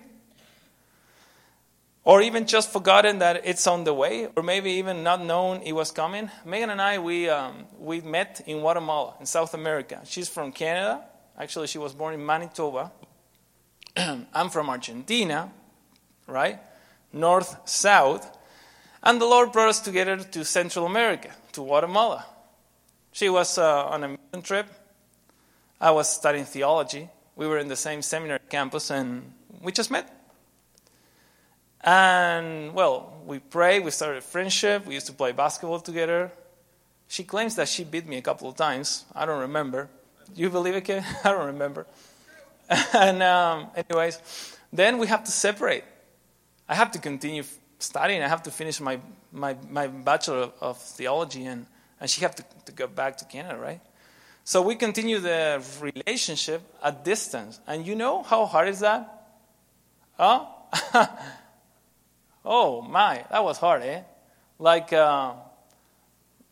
or 2.04 2.20
even 2.20 2.48
just 2.48 2.72
forgotten 2.72 3.20
that 3.20 3.42
it's 3.44 3.64
on 3.68 3.84
the 3.84 3.94
way, 3.94 4.26
or 4.34 4.42
maybe 4.42 4.72
even 4.72 5.04
not 5.04 5.24
known 5.24 5.62
it 5.62 5.72
was 5.72 5.92
coming. 5.92 6.28
Megan 6.44 6.70
and 6.70 6.82
I, 6.82 6.98
we, 6.98 7.28
um, 7.28 7.64
we 7.78 8.00
met 8.00 8.40
in 8.44 8.58
Guatemala, 8.58 9.14
in 9.20 9.26
South 9.26 9.54
America. 9.54 10.00
She's 10.04 10.28
from 10.28 10.50
Canada. 10.50 11.04
Actually, 11.38 11.68
she 11.68 11.78
was 11.78 11.94
born 11.94 12.12
in 12.12 12.26
Manitoba. 12.26 12.90
I'm 13.96 14.50
from 14.50 14.68
Argentina, 14.68 15.52
right? 16.26 16.58
north 17.12 17.68
south. 17.68 18.38
And 19.02 19.20
the 19.20 19.26
Lord 19.26 19.50
brought 19.50 19.68
us 19.68 19.80
together 19.80 20.16
to 20.16 20.44
Central 20.44 20.86
America, 20.86 21.30
to 21.52 21.62
Guatemala. 21.62 22.24
She 23.10 23.28
was 23.28 23.58
uh, 23.58 23.86
on 23.86 24.04
a 24.04 24.08
mission 24.08 24.42
trip. 24.42 24.66
I 25.80 25.90
was 25.90 26.08
studying 26.08 26.44
theology. 26.44 27.08
We 27.34 27.46
were 27.46 27.58
in 27.58 27.66
the 27.66 27.76
same 27.76 28.02
seminary 28.02 28.38
campus, 28.48 28.90
and 28.90 29.32
we 29.60 29.72
just 29.72 29.90
met. 29.90 30.08
And, 31.80 32.74
well, 32.74 33.12
we 33.26 33.40
prayed, 33.40 33.84
we 33.84 33.90
started 33.90 34.18
a 34.18 34.20
friendship, 34.20 34.86
we 34.86 34.94
used 34.94 35.06
to 35.06 35.12
play 35.12 35.32
basketball 35.32 35.80
together. 35.80 36.30
She 37.08 37.24
claims 37.24 37.56
that 37.56 37.68
she 37.68 37.82
beat 37.82 38.06
me 38.06 38.18
a 38.18 38.22
couple 38.22 38.48
of 38.48 38.54
times. 38.54 39.04
I 39.14 39.26
don't 39.26 39.40
remember. 39.40 39.90
You 40.34 40.48
believe 40.48 40.76
it, 40.76 40.84
kid? 40.84 41.04
I 41.24 41.32
don't 41.32 41.46
remember. 41.46 41.86
and, 42.94 43.20
um, 43.22 43.66
anyways, 43.74 44.20
then 44.72 44.98
we 44.98 45.08
have 45.08 45.24
to 45.24 45.32
separate. 45.32 45.82
I 46.68 46.76
have 46.76 46.92
to 46.92 47.00
continue 47.00 47.42
studying. 47.82 48.22
I 48.22 48.28
have 48.28 48.42
to 48.44 48.50
finish 48.50 48.80
my, 48.80 48.98
my, 49.32 49.56
my 49.68 49.86
Bachelor 49.86 50.50
of 50.60 50.78
Theology, 50.78 51.44
and, 51.44 51.66
and 52.00 52.08
she 52.08 52.22
have 52.22 52.34
to, 52.36 52.44
to 52.66 52.72
go 52.72 52.86
back 52.86 53.16
to 53.18 53.24
Canada, 53.24 53.58
right? 53.58 53.80
So 54.44 54.60
we 54.62 54.74
continue 54.74 55.18
the 55.20 55.62
relationship 55.80 56.62
at 56.82 57.04
distance. 57.04 57.60
And 57.66 57.86
you 57.86 57.94
know 57.94 58.22
how 58.22 58.46
hard 58.46 58.68
is 58.68 58.80
that? 58.80 59.28
Huh? 60.18 60.46
oh, 62.44 62.82
my, 62.82 63.24
that 63.30 63.44
was 63.44 63.58
hard, 63.58 63.82
eh? 63.82 64.02
Like, 64.58 64.92
uh, 64.92 65.34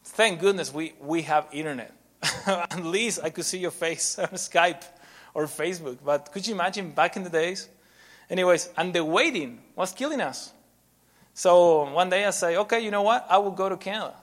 thank 0.05 0.41
goodness 0.41 0.73
we, 0.73 0.95
we 1.01 1.23
have 1.23 1.47
internet. 1.53 1.93
At 2.47 2.85
least 2.85 3.21
I 3.23 3.31
could 3.31 3.45
see 3.45 3.59
your 3.59 3.71
face 3.71 4.19
on 4.19 4.29
Skype 4.31 4.85
or 5.35 5.47
Facebook. 5.47 5.99
But 6.05 6.33
could 6.33 6.47
you 6.47 6.55
imagine 6.55 6.91
back 6.91 7.17
in 7.17 7.25
the 7.25 7.31
days? 7.31 7.69
Anyways, 8.29 8.71
and 8.77 8.93
the 8.93 9.05
waiting 9.05 9.61
was 9.75 9.93
killing 9.93 10.21
us. 10.21 10.53
So 11.35 11.91
one 11.93 12.11
day 12.11 12.25
I 12.25 12.31
say, 12.31 12.57
okay, 12.57 12.81
you 12.81 12.91
know 12.91 13.03
what? 13.03 13.27
I 13.29 13.39
will 13.39 13.53
go 13.53 13.69
to 13.69 13.77
Canada. 13.77 14.15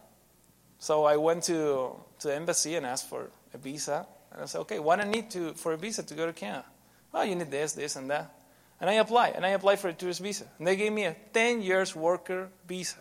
So 0.80 1.06
I 1.06 1.18
went 1.18 1.44
to, 1.44 1.96
to 2.20 2.28
the 2.28 2.36
embassy 2.36 2.76
and 2.76 2.86
asked 2.86 3.10
for 3.10 3.30
a 3.54 3.58
visa. 3.58 4.06
And 4.32 4.42
I 4.42 4.46
said, 4.46 4.60
okay, 4.60 4.80
what 4.80 5.00
I 5.00 5.06
need 5.06 5.32
to, 5.32 5.54
for 5.54 5.74
a 5.74 5.78
visa 5.78 6.04
to 6.04 6.14
go 6.14 6.26
to 6.26 6.34
Canada? 6.34 6.66
Well, 7.12 7.26
you 7.26 7.36
need 7.36 7.50
this, 7.50 7.74
this, 7.74 7.96
and 7.96 8.10
that. 8.10 8.34
And 8.80 8.90
I 8.90 8.94
applied, 8.94 9.34
and 9.36 9.46
I 9.46 9.50
applied 9.50 9.80
for 9.80 9.88
a 9.88 9.94
tourist 9.94 10.22
visa. 10.22 10.46
And 10.60 10.68
they 10.68 10.76
gave 10.76 10.94
me 10.94 11.06
a 11.06 11.16
10 11.34 11.62
years 11.62 11.96
worker 11.96 12.50
visa. 12.68 12.98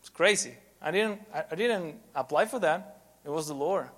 It's 0.00 0.08
crazy. 0.08 0.54
I 0.82 0.90
didn't, 0.90 1.22
I 1.32 1.54
didn't 1.54 1.96
apply 2.14 2.46
for 2.46 2.58
that. 2.58 3.02
It 3.24 3.30
was 3.30 3.46
the 3.46 3.54
Lord. 3.54 3.88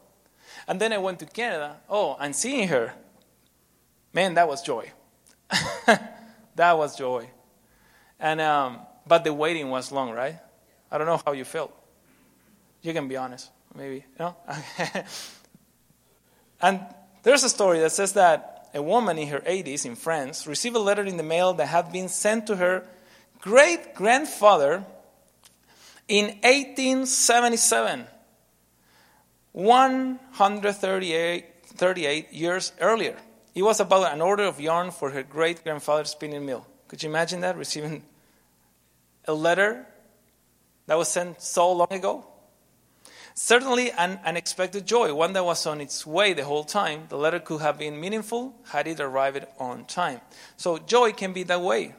And 0.69 0.81
then 0.81 0.93
I 0.93 0.99
went 0.99 1.19
to 1.21 1.27
Canada. 1.27 1.79
Oh, 1.89 2.17
and 2.21 2.37
seeing 2.37 2.69
her, 2.69 2.93
man, 4.13 4.35
that 4.35 4.47
was 4.47 4.63
joy. 4.63 4.93
that 6.55 6.79
was 6.79 6.97
joy. 6.97 7.29
And, 8.21 8.41
um, 8.41 8.81
but 9.07 9.25
the 9.25 9.33
waiting 9.33 9.71
was 9.71 9.91
long, 9.93 10.11
right? 10.11 10.37
I 10.91 10.99
don't 10.99 11.07
know 11.07 11.23
how 11.25 11.33
you 11.33 11.45
felt. 11.45 11.73
You 12.83 12.93
can 12.93 13.09
be 13.09 13.17
honest, 13.17 13.49
maybe. 13.75 14.05
Know? 14.19 14.37
and 16.61 16.81
there's 17.23 17.45
a 17.45 17.49
story 17.49 17.81
that 17.81 17.93
says 17.93 18.13
that 18.15 18.69
a 18.75 18.83
woman 18.83 19.17
in 19.19 19.29
her 19.29 19.41
80s 19.41 19.87
in 19.87 19.97
France 19.97 20.47
received 20.47 20.77
a 20.77 20.81
letter 20.81 21.05
in 21.05 21.17
the 21.17 21.23
mail 21.23 21.55
that 21.55 21.67
had 21.67 21.91
been 21.93 22.09
sent 22.09 22.47
to 22.49 22.57
her 22.57 22.85
great 23.41 23.95
grandfather 23.95 24.85
in 26.09 26.27
1877, 26.43 28.07
138 29.53 32.33
years 32.33 32.73
earlier. 32.81 33.17
It 33.55 33.63
was 33.63 33.79
about 33.81 34.13
an 34.13 34.21
order 34.21 34.43
of 34.45 34.61
yarn 34.61 34.91
for 34.91 35.11
her 35.11 35.23
great 35.23 35.65
grandfather's 35.65 36.11
spinning 36.11 36.45
mill. 36.45 36.67
Could 36.89 37.03
you 37.03 37.09
imagine 37.09 37.41
that? 37.41 37.57
Receiving 37.57 38.03
a 39.27 39.35
letter 39.35 39.87
that 40.87 40.97
was 40.97 41.09
sent 41.09 41.41
so 41.43 41.73
long 41.73 41.89
ago? 41.91 42.25
Certainly 43.35 43.91
an 43.93 44.19
unexpected 44.25 44.87
joy, 44.87 45.13
one 45.13 45.35
that 45.35 45.45
was 45.45 45.67
on 45.67 45.83
its 45.83 46.07
way 46.07 46.33
the 46.33 46.45
whole 46.45 46.65
time. 46.65 47.05
The 47.11 47.19
letter 47.19 47.39
could 47.39 47.61
have 47.61 47.79
been 47.79 48.01
meaningful 48.01 48.55
had 48.69 48.87
it 48.87 48.99
arrived 48.99 49.45
on 49.59 49.85
time. 49.85 50.23
So 50.57 50.79
joy 50.79 51.13
can 51.13 51.35
be 51.35 51.43
that 51.43 51.61
way. 51.61 51.95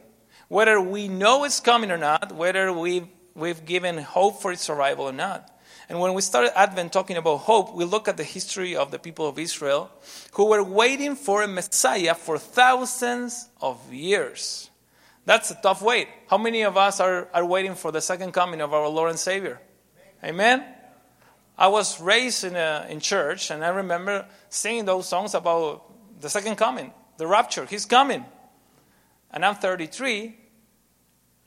Whether 0.48 0.82
we 0.82 1.08
know 1.08 1.44
it's 1.44 1.60
coming 1.60 1.92
or 1.92 1.98
not, 1.98 2.32
whether 2.32 2.74
we've, 2.74 3.08
we've 3.36 3.64
given 3.66 4.00
hope 4.00 4.42
for 4.42 4.52
its 4.52 4.68
arrival 4.68 5.06
or 5.06 5.12
not. 5.12 5.54
And 5.90 6.00
when 6.00 6.14
we 6.14 6.22
started 6.22 6.58
Advent 6.58 6.92
talking 6.92 7.18
about 7.18 7.38
hope, 7.38 7.76
we 7.76 7.86
look 7.86 8.08
at 8.08 8.18
the 8.18 8.24
history 8.24 8.76
of 8.76 8.92
the 8.92 9.00
people 9.00 9.28
of 9.28 9.38
Israel 9.38 9.92
who 10.34 10.48
were 10.48 10.64
waiting 10.64 11.16
for 11.16 11.44
a 11.44 11.48
Messiah 11.48 12.16
for 12.16 12.40
thousands 12.40 13.48
of 13.62 13.94
years. 13.94 14.70
That's 15.28 15.52
a 15.52 15.56
tough 15.56 15.82
wait. 15.82 16.08
How 16.30 16.38
many 16.38 16.62
of 16.62 16.78
us 16.78 17.02
are, 17.02 17.28
are 17.34 17.46
waiting 17.46 17.76
for 17.76 17.92
the 17.92 18.00
second 18.00 18.32
coming 18.32 18.62
of 18.62 18.74
our 18.74 18.88
Lord 18.88 19.10
and 19.10 19.20
Savior? 19.20 19.60
Amen? 20.24 20.64
I 21.58 21.68
was 21.68 22.00
raised 22.00 22.46
in, 22.46 22.56
a, 22.56 22.88
in 22.90 23.02
church, 23.02 23.52
and 23.52 23.62
I 23.62 23.68
remember 23.68 24.26
singing 24.48 24.86
those 24.86 25.06
songs 25.06 25.34
about 25.34 25.84
the 26.22 26.30
second 26.30 26.56
coming, 26.56 26.94
the 27.18 27.28
rapture. 27.28 27.66
He's 27.66 27.86
coming. 27.86 28.24
And 29.30 29.44
I'm 29.44 29.56
33, 29.56 30.34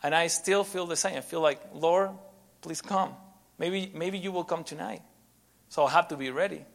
and 0.03 0.15
I 0.15 0.27
still 0.27 0.63
feel 0.63 0.85
the 0.85 0.95
same. 0.95 1.17
I 1.17 1.23
feel 1.23 1.41
like, 1.41 1.63
Lord, 1.73 2.11
please 2.61 2.83
come. 2.83 3.15
Maybe, 3.59 3.91
maybe 3.95 4.19
you 4.19 4.31
will 4.31 4.45
come 4.45 4.63
tonight. 4.63 5.01
So 5.71 5.87
I 5.87 5.91
have 5.93 6.09
to 6.09 6.19
be 6.19 6.29
ready. 6.29 6.67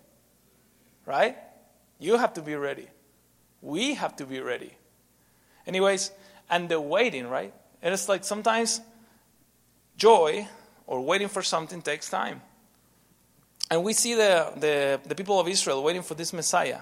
Right? 1.05 1.37
You 1.99 2.17
have 2.17 2.33
to 2.33 2.41
be 2.41 2.55
ready. 2.55 2.87
We 3.61 3.93
have 3.93 4.15
to 4.15 4.25
be 4.25 4.39
ready. 4.39 4.73
Anyways, 5.67 6.09
and 6.49 6.69
the 6.69 6.79
waiting, 6.79 7.27
right? 7.27 7.53
It 7.81 7.93
is 7.93 8.09
like 8.09 8.23
sometimes 8.23 8.81
joy 9.97 10.47
or 10.87 11.01
waiting 11.01 11.27
for 11.27 11.41
something 11.41 11.81
takes 11.81 12.09
time. 12.09 12.41
And 13.71 13.83
we 13.83 13.93
see 13.93 14.13
the, 14.13 14.51
the, 14.57 15.01
the 15.07 15.15
people 15.15 15.39
of 15.39 15.47
Israel 15.47 15.83
waiting 15.83 16.03
for 16.03 16.13
this 16.13 16.33
Messiah. 16.33 16.79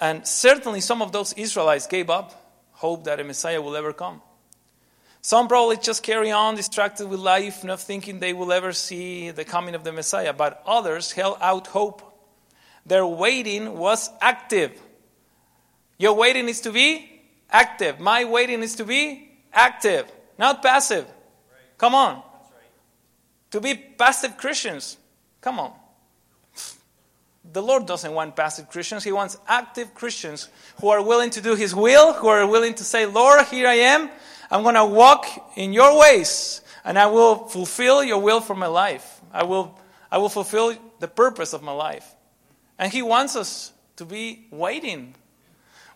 And 0.00 0.26
certainly 0.26 0.80
some 0.80 1.02
of 1.02 1.12
those 1.12 1.32
Israelites 1.34 1.86
gave 1.86 2.10
up 2.10 2.36
hope 2.72 3.04
that 3.04 3.20
a 3.20 3.24
Messiah 3.24 3.60
will 3.60 3.76
ever 3.76 3.92
come. 3.92 4.22
Some 5.22 5.48
probably 5.48 5.76
just 5.76 6.02
carry 6.02 6.30
on 6.30 6.54
distracted 6.54 7.06
with 7.06 7.20
life, 7.20 7.62
not 7.62 7.80
thinking 7.80 8.20
they 8.20 8.32
will 8.32 8.52
ever 8.52 8.72
see 8.72 9.30
the 9.30 9.44
coming 9.44 9.74
of 9.74 9.84
the 9.84 9.92
Messiah. 9.92 10.32
But 10.32 10.62
others 10.64 11.12
held 11.12 11.36
out 11.42 11.66
hope. 11.66 12.02
Their 12.86 13.06
waiting 13.06 13.76
was 13.76 14.08
active. 14.22 14.72
Your 15.98 16.14
waiting 16.14 16.48
is 16.48 16.62
to 16.62 16.72
be 16.72 17.19
Active. 17.50 18.00
My 18.00 18.24
waiting 18.24 18.62
is 18.62 18.76
to 18.76 18.84
be 18.84 19.30
active, 19.52 20.10
not 20.38 20.62
passive. 20.62 21.04
Right. 21.04 21.78
Come 21.78 21.94
on. 21.94 22.14
Right. 22.14 22.22
To 23.50 23.60
be 23.60 23.74
passive 23.74 24.36
Christians. 24.36 24.96
Come 25.40 25.58
on. 25.58 25.72
The 27.52 27.62
Lord 27.62 27.86
doesn't 27.86 28.12
want 28.12 28.36
passive 28.36 28.68
Christians. 28.68 29.02
He 29.02 29.12
wants 29.12 29.36
active 29.48 29.94
Christians 29.94 30.48
who 30.80 30.88
are 30.88 31.02
willing 31.02 31.30
to 31.30 31.40
do 31.40 31.56
His 31.56 31.74
will, 31.74 32.12
who 32.12 32.28
are 32.28 32.46
willing 32.46 32.74
to 32.74 32.84
say, 32.84 33.06
Lord, 33.06 33.44
here 33.46 33.66
I 33.66 33.74
am. 33.74 34.10
I'm 34.50 34.62
going 34.62 34.74
to 34.74 34.84
walk 34.84 35.26
in 35.56 35.72
your 35.72 35.98
ways, 35.98 36.60
and 36.84 36.98
I 36.98 37.06
will 37.06 37.48
fulfill 37.48 38.04
your 38.04 38.18
will 38.18 38.40
for 38.40 38.54
my 38.54 38.66
life. 38.66 39.20
I 39.32 39.44
will, 39.44 39.78
I 40.10 40.18
will 40.18 40.28
fulfill 40.28 40.76
the 40.98 41.08
purpose 41.08 41.52
of 41.52 41.62
my 41.62 41.72
life. 41.72 42.14
And 42.78 42.92
He 42.92 43.02
wants 43.02 43.36
us 43.36 43.72
to 43.96 44.04
be 44.04 44.46
waiting 44.50 45.14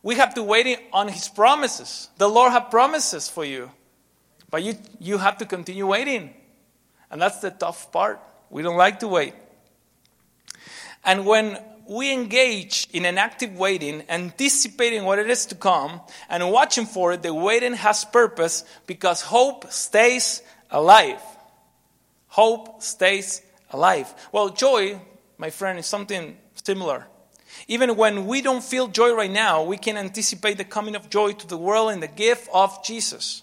we 0.04 0.16
have 0.16 0.34
to 0.34 0.42
wait 0.42 0.78
on 0.92 1.08
His 1.08 1.28
promises. 1.28 2.10
The 2.18 2.28
Lord 2.28 2.52
has 2.52 2.64
promises 2.70 3.28
for 3.28 3.44
you. 3.44 3.70
But 4.50 4.62
you, 4.62 4.74
you 5.00 5.18
have 5.18 5.38
to 5.38 5.46
continue 5.46 5.86
waiting. 5.86 6.32
And 7.10 7.20
that's 7.20 7.38
the 7.38 7.50
tough 7.50 7.90
part. 7.90 8.20
We 8.50 8.62
don't 8.62 8.76
like 8.76 9.00
to 9.00 9.08
wait. 9.08 9.32
And 11.04 11.24
when 11.26 11.58
we 11.88 12.12
engage 12.12 12.86
in 12.92 13.06
an 13.06 13.16
active 13.16 13.56
waiting, 13.56 14.04
anticipating 14.10 15.04
what 15.04 15.18
it 15.18 15.28
is 15.28 15.46
to 15.46 15.54
come, 15.54 16.02
and 16.28 16.50
watching 16.50 16.84
for 16.84 17.14
it, 17.14 17.22
the 17.22 17.32
waiting 17.32 17.72
has 17.72 18.04
purpose 18.04 18.64
because 18.86 19.22
hope 19.22 19.72
stays 19.72 20.42
alive. 20.70 21.20
Hope 22.28 22.82
stays 22.82 23.40
alive. 23.70 24.12
Well, 24.32 24.50
joy, 24.50 25.00
my 25.38 25.48
friend, 25.48 25.78
is 25.78 25.86
something 25.86 26.36
similar. 26.62 27.06
Even 27.68 27.96
when 27.96 28.26
we 28.26 28.42
don't 28.42 28.62
feel 28.62 28.88
joy 28.88 29.14
right 29.14 29.30
now, 29.30 29.62
we 29.62 29.76
can 29.76 29.96
anticipate 29.96 30.58
the 30.58 30.64
coming 30.64 30.94
of 30.94 31.08
joy 31.08 31.32
to 31.32 31.46
the 31.46 31.56
world 31.56 31.92
in 31.92 32.00
the 32.00 32.08
gift 32.08 32.48
of 32.52 32.84
Jesus. 32.84 33.42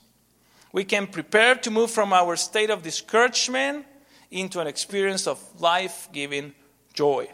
We 0.72 0.84
can 0.84 1.08
prepare 1.08 1.56
to 1.56 1.72
move 1.72 1.91
from 1.91 2.13
our 2.13 2.36
state 2.36 2.70
of 2.70 2.84
discouragement 2.84 3.86
into 4.30 4.60
an 4.60 4.68
experience 4.68 5.27
of 5.27 5.39
life 5.60 6.08
giving 6.13 6.53
joy. 6.94 7.30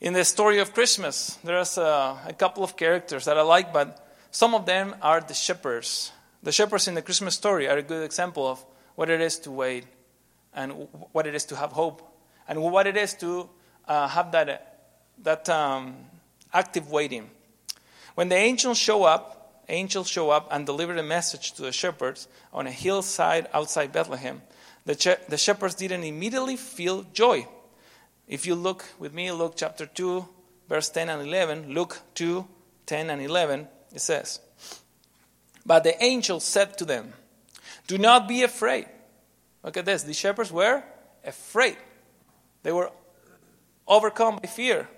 In 0.00 0.12
the 0.12 0.24
story 0.24 0.58
of 0.58 0.74
Christmas, 0.74 1.38
there's 1.44 1.78
a, 1.78 2.18
a, 2.26 2.32
couple 2.32 2.62
of 2.62 2.76
characters 2.76 3.24
that 3.24 3.38
I 3.38 3.42
like, 3.42 3.72
but 3.72 4.06
some 4.30 4.54
of 4.54 4.66
them 4.66 4.94
are 5.00 5.20
the 5.20 5.34
shepherds. 5.34 6.12
The 6.42 6.52
shepherds 6.52 6.88
in 6.88 6.94
the 6.94 7.02
Christmas 7.02 7.34
story 7.34 7.68
are 7.68 7.78
a 7.78 7.82
good 7.82 8.04
example 8.04 8.46
of 8.46 8.64
what 8.94 9.08
it 9.08 9.20
is 9.20 9.38
to 9.40 9.50
wait 9.50 9.84
and 10.52 10.88
what 11.12 11.26
it 11.26 11.34
is 11.34 11.44
to 11.46 11.56
have 11.56 11.72
hope 11.72 12.02
and 12.48 12.60
what 12.60 12.86
it 12.86 12.96
is 12.96 13.14
to 13.14 13.48
uh, 13.88 14.08
have 14.08 14.32
that 14.32 14.75
that 15.22 15.48
um, 15.48 15.96
active 16.52 16.90
waiting. 16.90 17.30
When 18.14 18.28
the 18.28 18.36
angels 18.36 18.78
show 18.78 19.04
up 19.04 19.36
angels 19.68 20.08
show 20.08 20.30
up 20.30 20.48
and 20.50 20.66
deliver 20.66 20.94
a 20.96 21.02
message 21.02 21.52
to 21.52 21.62
the 21.62 21.72
shepherds 21.72 22.28
on 22.52 22.66
a 22.66 22.70
hillside 22.70 23.48
outside 23.52 23.92
Bethlehem. 23.92 24.42
The, 24.84 25.18
the 25.28 25.38
shepherds 25.38 25.74
didn't 25.74 26.04
immediately 26.04 26.56
feel 26.56 27.04
joy. 27.12 27.46
If 28.28 28.46
you 28.46 28.54
look 28.54 28.84
with 28.98 29.12
me, 29.12 29.30
Luke 29.32 29.54
chapter 29.56 29.86
2, 29.86 30.26
verse 30.68 30.88
10 30.90 31.08
and 31.08 31.22
11, 31.22 31.72
Luke 31.72 32.00
2, 32.14 32.46
10 32.86 33.10
and 33.10 33.22
11, 33.22 33.68
it 33.92 34.00
says, 34.00 34.40
But 35.64 35.84
the 35.84 36.02
angel 36.02 36.40
said 36.40 36.78
to 36.78 36.84
them, 36.84 37.12
Do 37.86 37.98
not 37.98 38.28
be 38.28 38.42
afraid. 38.42 38.86
Look 39.62 39.76
at 39.76 39.84
this. 39.84 40.04
The 40.04 40.14
shepherds 40.14 40.52
were 40.52 40.82
afraid. 41.24 41.76
They 42.62 42.72
were 42.72 42.90
overcome 43.86 44.38
by 44.42 44.48
fear. 44.48 44.88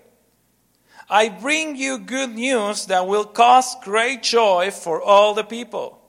I 1.09 1.29
bring 1.29 1.75
you 1.75 1.97
good 1.97 2.35
news 2.35 2.85
that 2.85 3.07
will 3.07 3.25
cause 3.25 3.75
great 3.83 4.21
joy 4.21 4.69
for 4.69 5.01
all 5.01 5.33
the 5.33 5.43
people. 5.43 5.99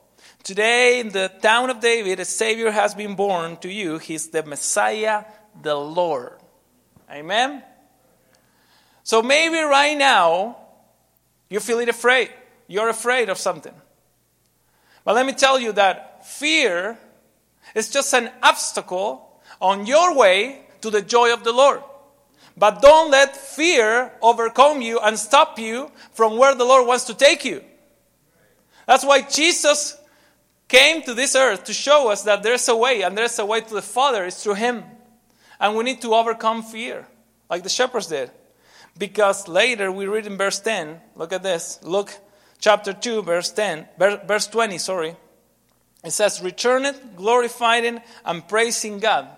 Today, 0.43 1.01
in 1.01 1.09
the 1.09 1.31
town 1.41 1.71
of 1.71 1.81
David, 1.81 2.21
a 2.21 2.25
Savior 2.25 2.71
has 2.71 2.95
been 2.95 3.15
born 3.15 3.57
to 3.59 3.71
you. 3.71 3.99
He's 3.99 4.29
the 4.29 4.43
Messiah, 4.43 5.25
the 5.63 5.75
Lord. 5.75 6.39
Amen? 7.11 7.63
So 9.03 9.23
maybe 9.23 9.59
right 9.59 9.97
now, 9.97 10.57
you're 11.49 11.61
feeling 11.61 11.89
afraid. 11.89 12.31
You're 12.69 12.91
afraid 12.91 13.29
of 13.31 13.39
something. 13.39 13.75
But 15.05 15.15
let 15.15 15.25
me 15.25 15.33
tell 15.33 15.59
you 15.59 15.73
that 15.73 16.27
fear 16.27 16.99
is 17.75 17.89
just 17.89 18.13
an 18.15 18.31
obstacle 18.43 19.41
on 19.61 19.87
your 19.87 20.15
way 20.15 20.63
to 20.83 20.91
the 20.91 21.03
joy 21.03 21.33
of 21.33 21.43
the 21.43 21.53
Lord. 21.53 21.83
But 22.57 22.83
don't 22.83 23.11
let 23.11 23.37
fear 23.37 24.13
overcome 24.21 24.83
you 24.83 24.99
and 24.99 25.19
stop 25.19 25.59
you 25.59 25.91
from 26.13 26.37
where 26.37 26.55
the 26.55 26.65
Lord 26.65 26.87
wants 26.87 27.05
to 27.05 27.15
take 27.15 27.45
you. 27.45 27.63
That's 28.87 29.05
why 29.05 29.23
Jesus 29.23 29.97
came 30.69 31.03
to 31.03 31.15
this 31.15 31.35
earth 31.35 31.65
to 31.65 31.73
show 31.73 32.11
us 32.11 32.23
that 32.23 32.43
there's 32.43 32.69
a 32.69 32.77
way, 32.77 33.03
and 33.03 33.17
there's 33.17 33.39
a 33.39 33.47
way 33.47 33.61
to 33.61 33.75
the 33.75 33.83
Father, 33.83 34.25
it's 34.25 34.43
through 34.43 34.55
Him. 34.55 34.85
And 35.59 35.77
we 35.77 35.85
need 35.85 36.01
to 36.03 36.15
overcome 36.15 36.63
fear, 36.63 37.07
like 37.49 37.63
the 37.63 37.69
shepherds 37.69 38.07
did. 38.07 38.31
Because 38.99 39.49
later 39.49 39.93
we 39.93 40.07
read 40.07 40.27
in 40.27 40.37
verse 40.37 40.61
10, 40.61 41.01
look 41.17 41.33
at 41.33 41.43
this, 41.43 41.79
look, 41.83 42.17
chapter 42.59 42.93
2, 42.93 43.23
verse 43.23 43.51
10, 43.51 43.89
verse 43.99 44.47
20, 44.47 44.79
sorry. 44.79 45.17
It 46.05 46.13
says, 46.13 46.43
Returned, 46.43 46.97
glorifying, 47.17 48.01
and 48.25 48.49
praising 48.49 48.99
God. 48.99 49.29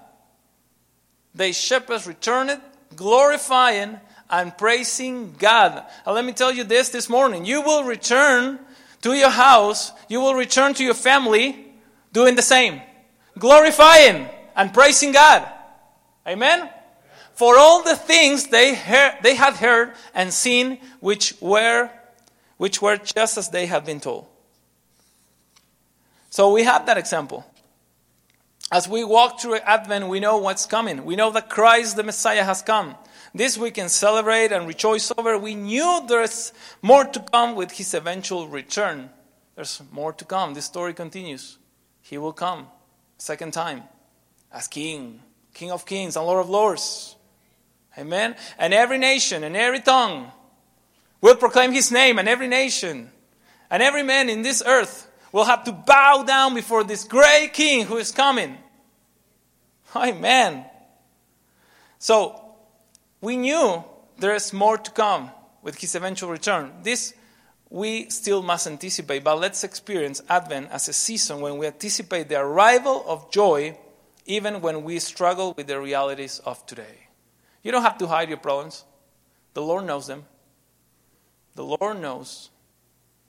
The 1.35 1.52
shepherds 1.52 2.07
returned, 2.07 2.61
glorifying, 2.96 3.99
and 4.32 4.56
praising 4.56 5.34
God. 5.38 5.84
Let 6.06 6.25
me 6.25 6.32
tell 6.32 6.50
you 6.50 6.64
this 6.64 6.88
this 6.88 7.08
morning. 7.08 7.44
You 7.44 7.61
will 7.61 7.84
return 7.84 8.58
to 9.02 9.12
your 9.12 9.30
house, 9.30 9.92
you 10.08 10.20
will 10.20 10.34
return 10.34 10.75
to 10.75 10.84
your 10.84 10.94
family 10.94 11.66
doing 12.12 12.34
the 12.34 12.42
same, 12.42 12.80
glorifying 13.38 14.28
and 14.56 14.72
praising 14.72 15.12
God. 15.12 15.46
Amen? 16.26 16.70
For 17.34 17.58
all 17.58 17.82
the 17.82 17.96
things 17.96 18.46
they, 18.46 18.75
heard, 18.75 19.18
they 19.22 19.34
had 19.34 19.54
heard 19.54 19.94
and 20.14 20.32
seen, 20.32 20.78
which 21.00 21.34
were, 21.40 21.90
which 22.56 22.80
were 22.80 22.96
just 22.96 23.37
as 23.37 23.49
they 23.49 23.66
had 23.66 23.84
been 23.84 24.00
told. 24.00 24.26
So 26.30 26.52
we 26.52 26.62
have 26.62 26.87
that 26.87 26.96
example. 26.96 27.44
As 28.73 28.88
we 28.88 29.05
walk 29.05 29.38
through 29.38 29.57
Advent, 29.57 30.09
we 30.09 30.19
know 30.19 30.38
what's 30.38 30.64
coming. 30.64 31.05
We 31.05 31.14
know 31.14 31.31
that 31.33 31.50
Christ 31.50 31.97
the 31.97 32.02
Messiah 32.02 32.43
has 32.43 32.62
come. 32.62 32.97
This 33.35 33.59
we 33.59 33.71
can 33.71 33.91
celebrate 33.91 34.50
and 34.50 34.67
rejoice 34.67 35.12
over. 35.19 35.37
We 35.37 35.55
knew 35.55 36.02
there's 36.09 36.55
more 36.81 37.05
to 37.05 37.21
come 37.21 37.55
with 37.55 37.73
his 37.73 37.93
eventual 37.93 38.49
return. 38.49 39.11
There's 39.57 39.83
more 39.93 40.14
to 40.14 40.25
come. 40.25 40.55
This 40.55 40.64
story 40.64 40.95
continues. 40.95 41.59
He 42.00 42.17
will 42.17 42.33
come 42.33 42.67
second 43.19 43.52
time 43.52 43.83
as 44.50 44.69
king, 44.69 45.21
king 45.52 45.71
of 45.71 45.85
kings 45.85 46.16
and 46.16 46.25
lord 46.25 46.40
of 46.40 46.49
lords. 46.49 47.14
Amen. 47.99 48.37
And 48.59 48.73
every 48.73 48.96
nation 48.96 49.44
and 49.44 49.55
every 49.55 49.81
tongue 49.81 50.33
will 51.20 51.37
proclaim 51.37 51.73
his 51.73 51.92
name, 51.92 52.18
and 52.18 52.27
every 52.27 52.49
nation 52.49 53.11
and 53.70 53.83
every 53.83 54.03
man 54.03 54.31
in 54.31 54.40
this 54.40 54.62
earth 54.64 55.11
will 55.31 55.44
have 55.44 55.64
to 55.64 55.73
bow 55.73 56.23
down 56.23 56.55
before 56.55 56.85
this 56.85 57.05
great 57.05 57.53
king 57.53 57.85
who 57.85 57.99
is 57.99 58.12
coming. 58.12 58.59
Amen. 59.94 60.64
So, 61.98 62.40
we 63.20 63.37
knew 63.37 63.85
there 64.18 64.35
is 64.35 64.52
more 64.52 64.78
to 64.78 64.90
come 64.90 65.31
with 65.62 65.78
his 65.78 65.94
eventual 65.94 66.31
return. 66.31 66.72
This 66.83 67.14
we 67.72 68.11
still 68.11 68.42
must 68.42 68.66
anticipate, 68.66 69.24
but 69.24 69.40
let's 69.40 69.64
experience 69.64 70.20
Advent 70.28 70.68
as 70.70 70.88
a 70.88 70.92
season 70.92 71.40
when 71.40 71.57
we 71.57 71.66
anticipate 71.66 72.28
the 72.28 72.38
arrival 72.38 73.02
of 73.07 73.33
joy, 73.33 73.78
even 74.26 74.61
when 74.61 74.85
we 74.85 74.98
struggle 74.98 75.55
with 75.57 75.68
the 75.68 75.81
realities 75.81 76.38
of 76.44 76.66
today. 76.66 77.09
You 77.62 77.72
don't 77.72 77.83
have 77.83 77.96
to 77.98 78.07
hide 78.07 78.28
your 78.28 78.37
problems, 78.37 78.85
the 79.55 79.62
Lord 79.62 79.87
knows 79.87 80.07
them. 80.07 80.26
The 81.55 81.64
Lord 81.64 82.00
knows. 82.00 82.50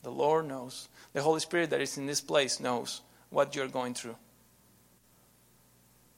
The 0.04 0.12
Lord 0.12 0.48
knows. 0.48 0.90
The 1.14 1.22
Holy 1.22 1.40
Spirit 1.40 1.70
that 1.70 1.82
is 1.82 1.98
in 1.98 2.06
this 2.06 2.22
place 2.22 2.60
knows 2.60 3.02
what 3.30 3.56
you're 3.56 3.70
going 3.70 3.94
through. 3.94 4.16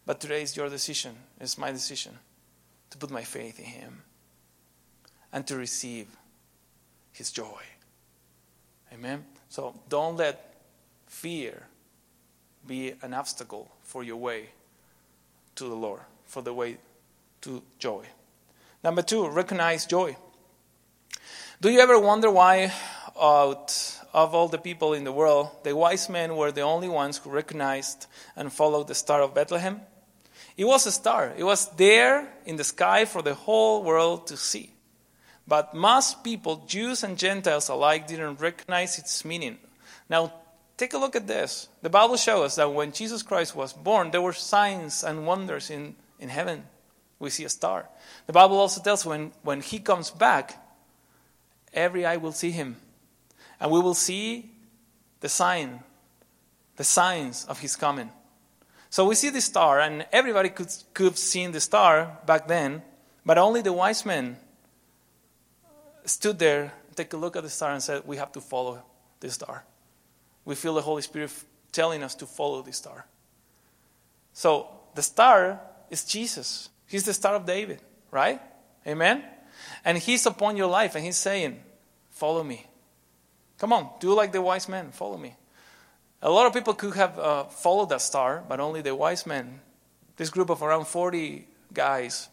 But 0.06 0.20
today 0.20 0.44
is 0.44 0.56
your 0.56 0.70
decision, 0.70 1.16
it's 1.40 1.58
my 1.58 1.72
decision 1.72 2.20
to 2.92 2.98
put 2.98 3.10
my 3.10 3.24
faith 3.24 3.60
in 3.60 3.66
Him 3.66 4.04
and 5.34 5.46
to 5.48 5.56
receive 5.56 6.08
His 7.12 7.32
joy. 7.32 7.62
Amen? 8.94 9.26
So 9.50 9.80
don't 9.90 10.16
let 10.16 10.54
fear 11.08 11.64
be 12.68 12.94
an 13.02 13.14
obstacle 13.14 13.72
for 13.82 14.04
your 14.04 14.18
way 14.18 14.50
to 15.56 15.64
the 15.66 15.76
Lord, 15.76 16.02
for 16.26 16.42
the 16.42 16.54
way 16.54 16.78
to 17.42 17.64
joy. 17.80 18.06
Number 18.84 19.02
two, 19.02 19.28
recognize 19.28 19.86
joy. 19.86 20.16
Do 21.62 21.70
you 21.70 21.80
ever 21.80 22.00
wonder 22.00 22.30
why, 22.30 22.72
out 23.20 24.00
of 24.14 24.36
all 24.36 24.48
the 24.48 24.58
people 24.58 24.94
in 24.94 25.04
the 25.04 25.12
world, 25.12 25.50
the 25.64 25.76
wise 25.76 26.10
men 26.10 26.36
were 26.36 26.52
the 26.52 26.62
only 26.62 26.90
ones 26.90 27.18
who 27.18 27.30
recognized 27.30 28.08
and 28.36 28.52
followed 28.54 28.88
the 28.88 28.96
star 28.96 29.22
of 29.22 29.34
Bethlehem? 29.34 29.82
It 30.58 30.66
was 30.66 30.86
a 30.86 30.92
star. 30.92 31.34
It 31.38 31.44
was 31.44 31.68
there 31.76 32.28
in 32.46 32.56
the 32.56 32.64
sky 32.64 33.06
for 33.06 33.22
the 33.22 33.34
whole 33.34 33.84
world 33.84 34.28
to 34.28 34.38
see. 34.38 34.72
But 35.48 35.74
most 35.74 36.24
people, 36.24 36.64
Jews 36.66 37.04
and 37.04 37.18
Gentiles 37.18 37.70
alike, 37.70 38.08
didn't 38.08 38.40
recognize 38.40 38.98
its 38.98 39.24
meaning. 39.26 39.58
Now, 40.10 40.34
take 40.78 40.94
a 40.94 40.98
look 40.98 41.16
at 41.16 41.28
this. 41.28 41.68
The 41.82 41.90
Bible 41.90 42.18
shows 42.18 42.46
us 42.46 42.56
that 42.56 42.74
when 42.74 42.92
Jesus 42.92 43.22
Christ 43.22 43.56
was 43.56 43.74
born, 43.74 44.12
there 44.12 44.22
were 44.22 44.34
signs 44.34 45.04
and 45.04 45.28
wonders 45.28 45.70
in, 45.70 45.96
in 46.20 46.30
heaven. 46.30 46.64
We 47.20 47.30
see 47.30 47.44
a 47.44 47.50
star. 47.50 47.88
The 48.28 48.34
Bible 48.34 48.58
also 48.58 48.82
tells 48.82 49.06
when, 49.06 49.32
when 49.44 49.62
he 49.62 49.80
comes 49.80 50.10
back, 50.10 50.62
every 51.74 52.06
eye 52.06 52.18
will 52.18 52.32
see 52.32 52.52
him. 52.52 52.78
And 53.60 53.72
we 53.72 53.80
will 53.80 53.94
see 53.94 54.52
the 55.20 55.30
sign, 55.30 55.82
the 56.76 56.84
signs 56.84 57.46
of 57.46 57.60
his 57.60 57.76
coming. 57.76 58.10
So 58.96 59.04
we 59.04 59.16
see 59.16 59.30
the 59.30 59.42
star, 59.42 59.82
and 59.82 60.06
everybody 60.14 60.48
could, 60.48 60.74
could 60.94 61.08
have 61.08 61.18
seen 61.18 61.52
the 61.52 61.60
star 61.60 62.18
back 62.26 62.48
then, 62.48 62.82
but 63.26 63.38
only 63.38 63.62
the 63.62 63.74
wise 63.74 64.06
men 64.06 64.38
stood 66.06 66.40
there, 66.40 66.72
take 66.96 67.12
a 67.12 67.18
look 67.18 67.36
at 67.36 67.44
the 67.44 67.50
star, 67.50 67.74
and 67.74 67.84
said, 67.84 68.04
We 68.06 68.16
have 68.16 68.32
to 68.32 68.40
follow 68.40 68.82
this 69.20 69.34
star. 69.34 69.66
We 70.46 70.56
feel 70.56 70.76
the 70.76 70.82
Holy 70.82 71.02
Spirit 71.02 71.30
telling 71.74 72.04
us 72.04 72.16
to 72.16 72.26
follow 72.26 72.62
this 72.62 72.78
star. 72.78 73.06
So 74.32 74.70
the 74.94 75.02
star 75.02 75.60
is 75.90 76.06
Jesus. 76.06 76.70
He's 76.88 77.04
the 77.04 77.14
star 77.14 77.36
of 77.36 77.46
David, 77.46 77.82
right? 78.12 78.40
Amen? 78.88 79.26
And 79.84 79.98
he's 79.98 80.26
upon 80.26 80.56
your 80.56 80.68
life, 80.68 80.96
and 80.96 81.04
he's 81.04 81.18
saying, 81.18 81.62
Follow 82.12 82.46
me. 82.46 82.66
Come 83.58 83.74
on, 83.74 83.90
do 84.00 84.14
like 84.14 84.32
the 84.32 84.42
wise 84.42 84.70
men, 84.70 84.92
follow 84.92 85.18
me. 85.18 85.36
A 86.26 86.32
lot 86.32 86.48
of 86.48 86.54
people 86.54 86.74
could 86.74 86.96
have 86.96 87.20
uh, 87.20 87.44
followed 87.44 87.90
that 87.90 88.02
star, 88.02 88.44
but 88.50 88.60
only 88.60 88.82
the 88.82 88.96
wise 88.96 89.28
men. 89.28 89.60
This 90.18 90.32
group 90.32 90.50
of 90.50 90.64
around 90.64 90.88
40 90.88 91.48
guys 91.72 92.30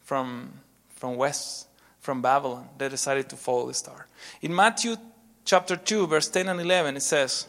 from, 0.00 0.52
from 0.96 1.14
west, 1.14 1.68
from 2.00 2.20
Babylon, 2.22 2.68
they 2.76 2.88
decided 2.88 3.28
to 3.28 3.36
follow 3.36 3.68
the 3.68 3.74
star. 3.74 4.08
In 4.42 4.52
Matthew 4.52 4.96
chapter 5.44 5.76
2, 5.76 6.08
verse 6.08 6.26
10 6.26 6.48
and 6.48 6.60
11, 6.60 6.96
it 6.96 7.02
says, 7.04 7.46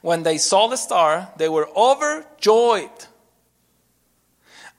When 0.00 0.24
they 0.24 0.36
saw 0.36 0.66
the 0.66 0.76
star, 0.76 1.28
they 1.36 1.48
were 1.48 1.68
overjoyed. 1.76 3.06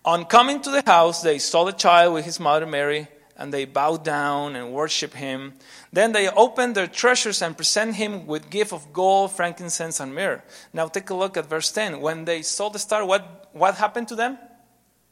On 0.04 0.26
coming 0.26 0.62
to 0.64 0.70
the 0.70 0.84
house, 0.86 1.22
they 1.22 1.40
saw 1.40 1.64
the 1.64 1.72
child 1.72 2.14
with 2.14 2.26
his 2.26 2.42
mother 2.42 2.66
Mary 2.66 3.08
and 3.38 3.54
they 3.54 3.66
bowed 3.66 4.04
down 4.04 4.56
and 4.56 4.74
worshiped 4.74 5.16
him. 5.16 5.54
Then 5.94 6.12
they 6.12 6.28
open 6.28 6.74
their 6.74 6.88
treasures 6.88 7.44
and 7.44 7.56
present 7.56 7.94
him 7.94 8.26
with 8.26 8.50
gift 8.50 8.74
of 8.74 8.92
gold, 8.92 9.32
frankincense, 9.32 10.00
and 10.00 10.14
myrrh. 10.16 10.44
Now 10.74 10.88
take 10.88 11.12
a 11.12 11.14
look 11.14 11.38
at 11.38 11.46
verse 11.46 11.72
10. 11.72 12.02
When 12.02 12.26
they 12.26 12.42
saw 12.42 12.70
the 12.70 12.80
star, 12.80 13.06
what, 13.06 13.50
what 13.54 13.76
happened 13.76 14.08
to 14.08 14.16
them? 14.16 14.40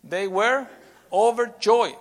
They 0.04 0.28
were 0.28 0.67
overjoyed. 1.13 1.96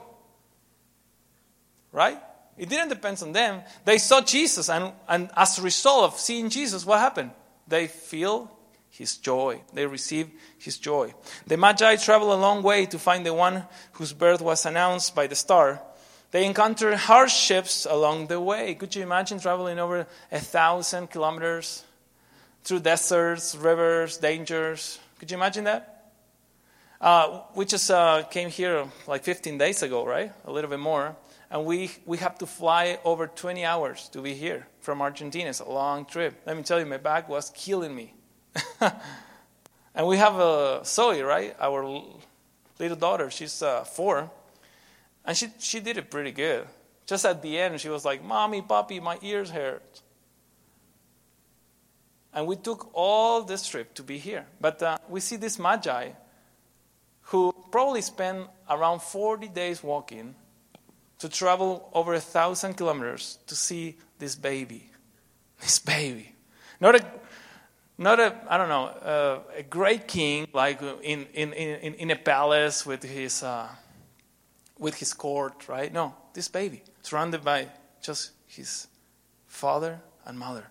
Right? 1.93 2.19
It 2.57 2.71
didn't 2.71 2.89
depend 2.89 3.23
on 3.23 3.33
them. 3.33 3.61
They 3.85 3.99
saw 3.99 4.23
Jesus, 4.23 4.71
and, 4.71 4.93
and 5.07 5.29
as 5.37 5.59
a 5.59 5.63
result 5.63 6.05
of 6.05 6.19
seeing 6.19 6.49
Jesus, 6.49 6.87
what 6.87 7.01
happened? 7.01 7.33
They 7.69 7.87
feel 7.87 8.51
his 8.89 9.19
joy. 9.19 9.61
They 9.75 9.87
receive 9.87 10.31
his 10.59 10.79
joy. 10.79 11.13
The 11.47 11.59
Magi 11.59 11.97
travel 11.97 12.33
a 12.33 12.41
long 12.41 12.63
way 12.63 12.87
to 12.87 12.99
find 12.99 13.27
the 13.27 13.35
one 13.35 13.65
whose 13.93 14.15
birth 14.15 14.41
was 14.41 14.65
announced 14.65 15.15
by 15.15 15.27
the 15.27 15.35
star. 15.35 15.83
They 16.31 16.47
encounter 16.47 16.97
hardships 16.97 17.87
along 17.87 18.29
the 18.29 18.41
way. 18.41 18.75
Could 18.75 18.95
you 18.95 19.03
imagine 19.03 19.41
traveling 19.41 19.79
over 19.79 20.07
a 20.31 20.39
thousand 20.39 21.11
kilometers 21.11 21.85
through 22.63 22.81
deserts, 22.81 23.57
rivers, 23.57 24.17
dangers? 24.19 25.01
Could 25.19 25.31
you 25.31 25.37
imagine 25.37 25.65
that? 25.65 26.13
Uh, 27.01 27.41
we 27.55 27.65
just 27.65 27.91
uh, 27.91 28.23
came 28.31 28.51
here 28.51 28.87
like 29.07 29.25
15 29.25 29.59
days 29.59 29.83
ago, 29.83 30.07
right? 30.07 30.33
A 30.45 30.53
little 30.53 30.71
bit 30.71 30.79
more. 30.79 31.17
And 31.51 31.65
we, 31.65 31.91
we 32.07 32.19
have 32.19 32.39
to 32.39 32.47
fly 32.47 32.99
over 33.05 33.27
20 33.27 33.65
hours 33.65 34.09
to 34.11 34.21
be 34.21 34.35
here 34.35 34.69
from 34.81 35.03
Argentina. 35.03 35.51
It's 35.51 35.59
a 35.59 35.69
long 35.69 36.05
trip. 36.05 36.41
Let 36.47 36.57
me 36.57 36.63
tell 36.63 36.79
you, 36.79 36.87
my 36.87 36.99
back 36.99 37.29
was 37.29 37.51
killing 37.57 37.95
me. 37.95 38.15
and 39.95 40.07
we 40.07 40.17
have 40.19 40.37
a 40.39 40.83
Zoe, 40.85 41.23
right? 41.23 41.57
Our 41.59 42.03
little 42.79 42.97
daughter. 42.97 43.31
She's 43.31 43.63
uh, 43.63 43.83
four, 43.83 44.31
and 45.25 45.37
she 45.37 45.49
she 45.59 45.81
did 45.81 45.97
it 45.97 46.11
pretty 46.11 46.33
good. 46.33 46.67
Just 47.07 47.25
at 47.25 47.43
the 47.43 47.59
end, 47.59 47.81
she 47.81 47.89
was 47.89 48.05
like, 48.05 48.23
"Mommy, 48.23 48.63
Poppy, 48.63 49.01
my 49.01 49.19
ears 49.23 49.51
hurt." 49.51 50.03
And 52.33 52.47
we 52.47 52.57
took 52.57 52.91
all 52.93 53.43
this 53.43 53.67
trip 53.67 53.95
to 53.95 54.03
be 54.03 54.19
here. 54.19 54.47
But 54.61 54.83
uh, 54.83 54.99
we 55.09 55.21
see 55.21 55.37
this 55.37 55.59
Magi 55.59 56.11
who 57.23 57.55
probably 57.71 58.03
spent 58.03 58.49
around 58.69 59.03
40 59.03 59.49
days 59.49 59.83
walking 59.83 60.35
to 61.19 61.29
travel 61.29 61.89
over 61.93 62.15
a 62.15 62.21
thousand 62.21 62.75
kilometers 62.75 63.39
to 63.47 63.55
see 63.55 63.97
this 64.19 64.35
baby. 64.35 64.87
This 65.61 65.79
baby. 65.79 66.35
Not 66.81 66.95
a, 66.95 67.05
not 67.99 68.19
a 68.19 68.35
I 68.49 68.57
don't 68.57 68.71
know 68.71 68.87
uh, 68.87 69.59
a 69.59 69.63
great 69.63 70.09
king 70.09 70.49
like 70.55 70.81
in 71.03 71.27
in, 71.35 71.53
in, 71.53 71.95
in 71.95 72.11
a 72.11 72.17
palace 72.17 72.87
with 72.87 73.03
his 73.03 73.43
uh, 73.43 73.69
with 74.81 74.97
his 74.97 75.15
court, 75.15 75.69
right? 75.69 75.93
No, 75.93 76.17
this 76.35 76.49
baby 76.49 76.83
surrounded 77.03 77.45
by 77.45 77.69
just 78.03 78.33
his 78.49 78.89
father 79.47 80.01
and 80.27 80.37
mother. 80.37 80.67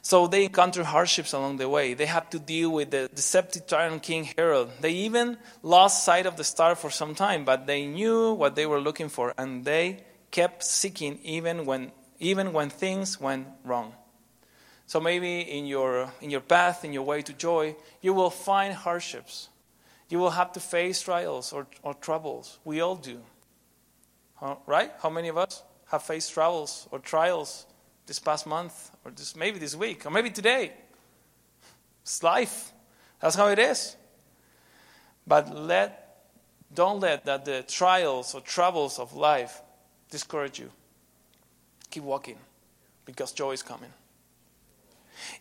So 0.00 0.26
they 0.26 0.44
encountered 0.44 0.86
hardships 0.86 1.32
along 1.32 1.56
the 1.56 1.68
way. 1.68 1.94
They 1.94 2.06
had 2.06 2.30
to 2.30 2.38
deal 2.38 2.70
with 2.70 2.90
the 2.90 3.10
deceptive 3.14 3.66
tyrant 3.66 4.02
King 4.02 4.24
Herod. 4.36 4.68
They 4.80 4.92
even 4.92 5.38
lost 5.62 6.04
sight 6.04 6.26
of 6.26 6.36
the 6.36 6.44
star 6.44 6.74
for 6.74 6.90
some 6.90 7.14
time, 7.14 7.44
but 7.44 7.66
they 7.66 7.86
knew 7.86 8.32
what 8.32 8.54
they 8.54 8.66
were 8.66 8.80
looking 8.80 9.08
for, 9.08 9.34
and 9.36 9.64
they 9.64 10.04
kept 10.30 10.62
seeking 10.62 11.18
even 11.22 11.66
when 11.66 11.92
even 12.20 12.52
when 12.52 12.70
things 12.70 13.20
went 13.20 13.46
wrong. 13.64 13.92
So 14.86 15.00
maybe 15.00 15.40
in 15.40 15.66
your, 15.66 16.12
in 16.20 16.30
your 16.30 16.40
path, 16.40 16.84
in 16.84 16.92
your 16.92 17.02
way 17.02 17.22
to 17.22 17.32
joy, 17.32 17.76
you 18.00 18.12
will 18.12 18.30
find 18.30 18.74
hardships. 18.74 19.48
You 20.14 20.20
will 20.20 20.30
have 20.30 20.52
to 20.52 20.60
face 20.60 21.02
trials 21.02 21.52
or, 21.52 21.66
or 21.82 21.92
troubles. 21.92 22.60
We 22.64 22.80
all 22.80 22.94
do. 22.94 23.18
Huh? 24.36 24.54
Right? 24.64 24.92
How 25.02 25.10
many 25.10 25.26
of 25.26 25.36
us 25.36 25.64
have 25.86 26.04
faced 26.04 26.32
troubles 26.32 26.86
or 26.92 27.00
trials 27.00 27.66
this 28.06 28.20
past 28.20 28.46
month 28.46 28.92
or 29.04 29.10
this, 29.10 29.34
maybe 29.34 29.58
this 29.58 29.74
week 29.74 30.06
or 30.06 30.10
maybe 30.10 30.30
today? 30.30 30.72
It's 32.02 32.22
life. 32.22 32.72
That's 33.18 33.34
how 33.34 33.48
it 33.48 33.58
is. 33.58 33.96
But 35.26 35.52
let, 35.52 36.28
don't 36.72 37.00
let 37.00 37.24
that 37.24 37.44
the 37.44 37.64
trials 37.66 38.36
or 38.36 38.40
troubles 38.40 39.00
of 39.00 39.16
life 39.16 39.62
discourage 40.12 40.60
you. 40.60 40.70
Keep 41.90 42.04
walking 42.04 42.38
because 43.04 43.32
joy 43.32 43.50
is 43.50 43.64
coming. 43.64 43.90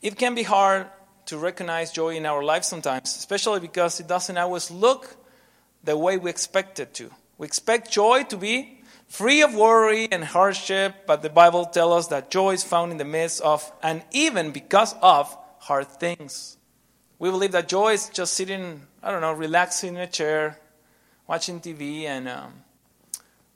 It 0.01 0.17
can 0.17 0.33
be 0.33 0.41
hard 0.41 0.87
to 1.25 1.37
recognize 1.37 1.91
joy 1.91 2.15
in 2.15 2.25
our 2.25 2.43
lives 2.43 2.67
sometimes, 2.67 3.15
especially 3.15 3.59
because 3.59 3.99
it 3.99 4.07
doesn't 4.07 4.37
always 4.37 4.71
look 4.71 5.15
the 5.83 5.97
way 5.97 6.17
we 6.17 6.29
expect 6.29 6.79
it 6.79 6.93
to. 6.95 7.11
We 7.37 7.47
expect 7.47 7.91
joy 7.91 8.23
to 8.23 8.37
be 8.37 8.81
free 9.07 9.41
of 9.41 9.53
worry 9.53 10.07
and 10.11 10.23
hardship, 10.23 11.05
but 11.05 11.21
the 11.21 11.29
Bible 11.29 11.65
tells 11.65 12.05
us 12.05 12.07
that 12.07 12.31
joy 12.31 12.53
is 12.53 12.63
found 12.63 12.91
in 12.91 12.97
the 12.97 13.05
midst 13.05 13.41
of 13.41 13.71
and 13.81 14.03
even 14.11 14.51
because 14.51 14.95
of 15.01 15.35
hard 15.59 15.87
things. 15.87 16.57
We 17.19 17.29
believe 17.29 17.51
that 17.51 17.67
joy 17.67 17.93
is 17.93 18.09
just 18.09 18.33
sitting, 18.33 18.81
I 19.01 19.11
don't 19.11 19.21
know, 19.21 19.33
relaxing 19.33 19.95
in 19.95 20.01
a 20.01 20.07
chair, 20.07 20.59
watching 21.27 21.61
TV, 21.61 22.03
and 22.03 22.27
um, 22.27 22.53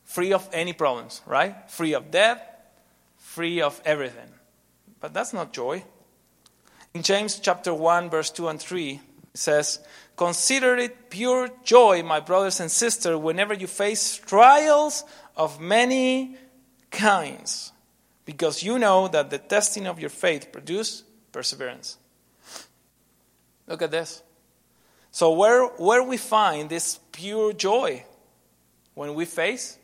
free 0.03 0.31
of 0.31 0.47
any 0.53 0.73
problems, 0.73 1.21
right? 1.25 1.69
Free 1.69 1.93
of 1.93 2.11
debt, 2.11 2.73
free 3.17 3.61
of 3.61 3.81
everything. 3.83 4.29
But 4.99 5.13
that's 5.13 5.33
not 5.33 5.53
joy. 5.53 5.83
In 6.97 7.03
James 7.03 7.39
chapter 7.39 7.75
1, 7.75 8.09
verse 8.09 8.31
2 8.31 8.47
and 8.47 8.59
3, 8.59 8.93
it 8.93 8.99
says, 9.35 9.77
Consider 10.15 10.77
it 10.77 11.11
pure 11.11 11.47
joy, 11.63 12.01
my 12.01 12.19
brothers 12.19 12.59
and 12.59 12.71
sisters, 12.71 13.17
whenever 13.17 13.53
you 13.53 13.67
face 13.67 14.17
trials 14.17 15.03
of 15.35 15.61
many 15.61 16.37
kinds, 16.89 17.71
because 18.25 18.63
you 18.63 18.79
know 18.79 19.07
that 19.09 19.29
the 19.29 19.37
testing 19.37 19.85
of 19.85 19.99
your 19.99 20.09
faith 20.09 20.51
produces 20.51 21.03
perseverance. 21.31 21.99
Look 23.67 23.83
at 23.83 23.91
this. 23.91 24.23
So, 25.11 25.33
where, 25.33 25.67
where 25.67 26.01
we 26.01 26.17
find 26.17 26.67
this 26.67 26.99
pure 27.11 27.53
joy? 27.53 28.05
When 28.95 29.13
we 29.13 29.25
face 29.25 29.77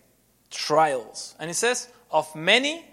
trials. 0.49 1.36
And 1.39 1.52
it 1.52 1.54
says, 1.54 1.89
of 2.10 2.36
many 2.36 2.84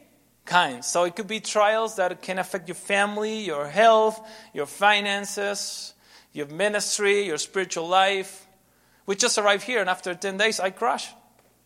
kinds. 0.51 0.87
So 0.89 1.05
it 1.05 1.15
could 1.15 1.29
be 1.29 1.39
trials 1.39 1.97
that 1.97 2.21
can 2.23 2.39
affect 2.39 2.67
your 2.69 2.75
family, 2.75 3.45
your 3.45 3.69
health, 3.69 4.21
your 4.53 4.67
finances, 4.67 5.95
your 6.33 6.49
ministry, 6.49 7.23
your 7.23 7.39
spiritual 7.39 7.87
life. 7.87 8.47
We 9.07 9.15
just 9.15 9.39
arrived 9.39 9.63
here, 9.63 9.81
and 9.81 9.89
after 9.89 10.13
10 10.13 10.37
days, 10.37 10.59
I 10.59 10.71
crash. 10.71 11.09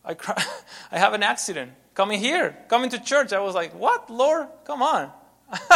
I. 0.05 0.15
I 0.93 0.99
have 0.99 1.15
an 1.15 1.23
accident. 1.23 1.73
Coming 1.95 2.21
here, 2.21 2.57
coming 2.69 2.91
to 2.91 2.99
church, 2.99 3.33
I 3.33 3.41
was 3.41 3.55
like, 3.55 3.73
What, 3.73 4.11
Lord? 4.11 4.49
Come 4.65 4.83
on. 4.83 5.11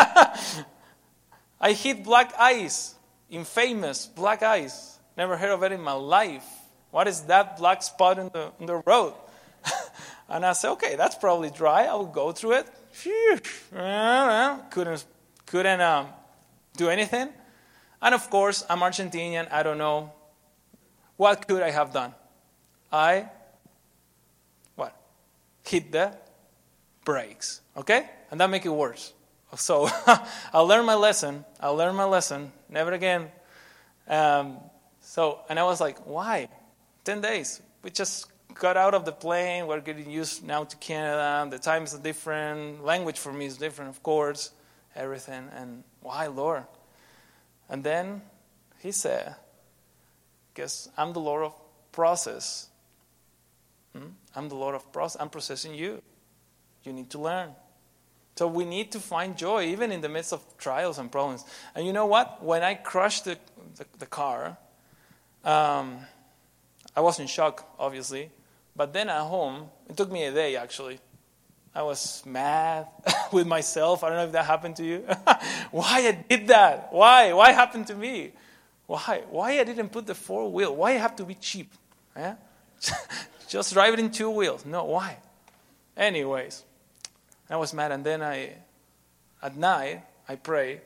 I 1.61 1.73
hit 1.73 2.05
black 2.05 2.33
ice, 2.39 2.95
infamous 3.31 4.07
black 4.07 4.43
ice. 4.43 4.99
Never 5.17 5.37
heard 5.37 5.51
of 5.51 5.63
it 5.63 5.73
in 5.73 5.81
my 5.81 5.93
life. 5.93 6.47
What 6.91 7.09
is 7.09 7.23
that 7.23 7.57
black 7.57 7.83
spot 7.83 8.19
in 8.19 8.29
the, 8.29 8.53
in 8.61 8.67
the 8.67 8.83
road? 8.87 9.15
and 10.29 10.45
I 10.45 10.53
said, 10.53 10.73
Okay, 10.73 10.97
that's 10.97 11.15
probably 11.15 11.51
dry. 11.51 11.85
I 11.85 11.95
will 11.95 12.07
go 12.07 12.33
through 12.33 12.59
it. 12.61 12.67
Phew, 12.99 13.39
couldn't 14.71 15.05
couldn't 15.47 15.81
um, 15.81 16.09
do 16.77 16.89
anything. 16.89 17.29
And 18.03 18.13
of 18.13 18.29
course, 18.29 18.65
I'm 18.69 18.81
Argentinian. 18.81 19.47
I 19.53 19.63
don't 19.63 19.79
know 19.79 20.11
what 21.17 21.47
could 21.47 21.63
I 21.63 21.71
have 21.71 21.93
done. 21.93 22.13
I 22.91 23.29
what 24.75 24.97
hit 25.65 25.93
the 25.93 26.13
brakes. 27.05 27.61
Okay, 27.77 28.11
and 28.33 28.41
that 28.41 28.51
make 28.51 28.67
it 28.67 28.75
worse. 28.75 29.13
So 29.55 29.89
I 30.53 30.59
learned 30.59 30.87
my 30.87 30.97
lesson. 30.97 31.45
I 31.61 31.69
learned 31.69 31.97
my 31.97 32.05
lesson. 32.05 32.51
Never 32.69 32.93
again. 32.95 33.31
Um, 34.09 34.59
so 35.01 35.39
and 35.49 35.57
I 35.57 35.63
was 35.63 35.81
like, 35.81 36.05
why? 36.05 36.49
Ten 37.05 37.21
days. 37.21 37.63
We 37.85 37.91
just 37.91 38.27
got 38.59 38.77
out 38.77 38.95
of 38.95 39.05
the 39.05 39.13
plane. 39.13 39.67
We're 39.67 39.81
getting 39.81 40.11
used 40.11 40.45
now 40.45 40.65
to 40.65 40.77
Canada. 40.77 41.49
The 41.51 41.59
time 41.59 41.85
is 41.85 41.93
different. 41.95 42.85
Language 42.85 43.19
for 43.19 43.33
me 43.33 43.47
is 43.47 43.57
different, 43.57 43.91
of 43.91 44.03
course. 44.03 44.51
Everything. 44.95 45.49
And 45.55 45.85
why, 46.01 46.27
Lord? 46.27 46.65
And 47.69 47.85
then 47.85 48.23
he 48.79 48.93
said, 48.93 49.37
Guess 50.55 50.89
I'm 50.97 51.13
the 51.13 51.21
Lord 51.21 51.45
of 51.45 51.55
process. 51.93 52.69
Hmm? 53.97 54.09
I'm 54.35 54.49
the 54.49 54.57
Lord 54.57 54.75
of 54.75 54.93
process. 54.93 55.21
I'm 55.21 55.31
processing 55.31 55.75
you. 55.75 56.03
You 56.83 56.93
need 56.93 57.11
to 57.11 57.19
learn. 57.19 57.51
So 58.37 58.47
we 58.47 58.65
need 58.65 58.93
to 58.93 59.01
find 59.01 59.37
joy 59.37 59.65
even 59.67 59.91
in 59.93 60.01
the 60.01 60.09
midst 60.09 60.33
of 60.33 60.43
trials 60.59 60.99
and 60.99 61.11
problems. 61.11 61.45
And 61.75 61.87
you 61.87 61.93
know 61.93 62.07
what? 62.07 62.43
When 62.43 62.63
I 62.63 62.75
crushed 62.75 63.25
the, 63.25 63.39
the, 63.77 63.85
the 63.99 64.07
car, 64.07 64.57
um, 65.45 65.99
I 66.97 67.01
was 67.01 67.19
in 67.19 67.27
shock, 67.27 67.69
obviously. 67.79 68.31
But 68.79 68.93
then 68.93 69.09
at 69.09 69.23
home, 69.23 69.71
it 69.91 69.97
took 69.97 70.11
me 70.13 70.23
a 70.25 70.33
day 70.33 70.55
actually. 70.55 71.01
I 71.75 71.83
was 71.83 72.23
mad 72.25 72.87
with 73.33 73.47
myself. 73.47 74.05
I 74.05 74.09
don't 74.09 74.19
know 74.19 74.25
if 74.27 74.33
that 74.33 74.45
happened 74.45 74.77
to 74.77 74.85
you. 74.85 74.99
Why 75.73 76.07
I 76.07 76.25
did 76.29 76.47
that? 76.47 76.93
Why? 76.93 77.33
Why 77.33 77.51
happened 77.51 77.89
to 77.89 77.97
me? 77.97 78.33
Why? 78.87 79.25
Why 79.31 79.59
I 79.59 79.65
didn't 79.65 79.89
put 79.91 80.07
the 80.07 80.15
four 80.15 80.51
wheel? 80.51 80.77
Why 80.77 80.91
I 80.91 80.99
have 80.99 81.17
to 81.17 81.25
be 81.25 81.35
cheap? 81.35 81.73
Yeah? 82.17 82.37
Just 83.49 83.73
drive 83.73 83.95
it 83.95 83.99
in 83.99 84.13
two 84.13 84.31
wheels. 84.31 84.65
No, 84.65 84.85
why? 84.85 85.19
Anyways, 85.97 86.63
I 87.51 87.57
was 87.57 87.75
mad, 87.75 87.91
and 87.91 88.05
then 88.05 88.23
I, 88.23 88.55
at 89.43 89.57
night, 89.57 90.05
I 90.29 90.37
pray, 90.37 90.83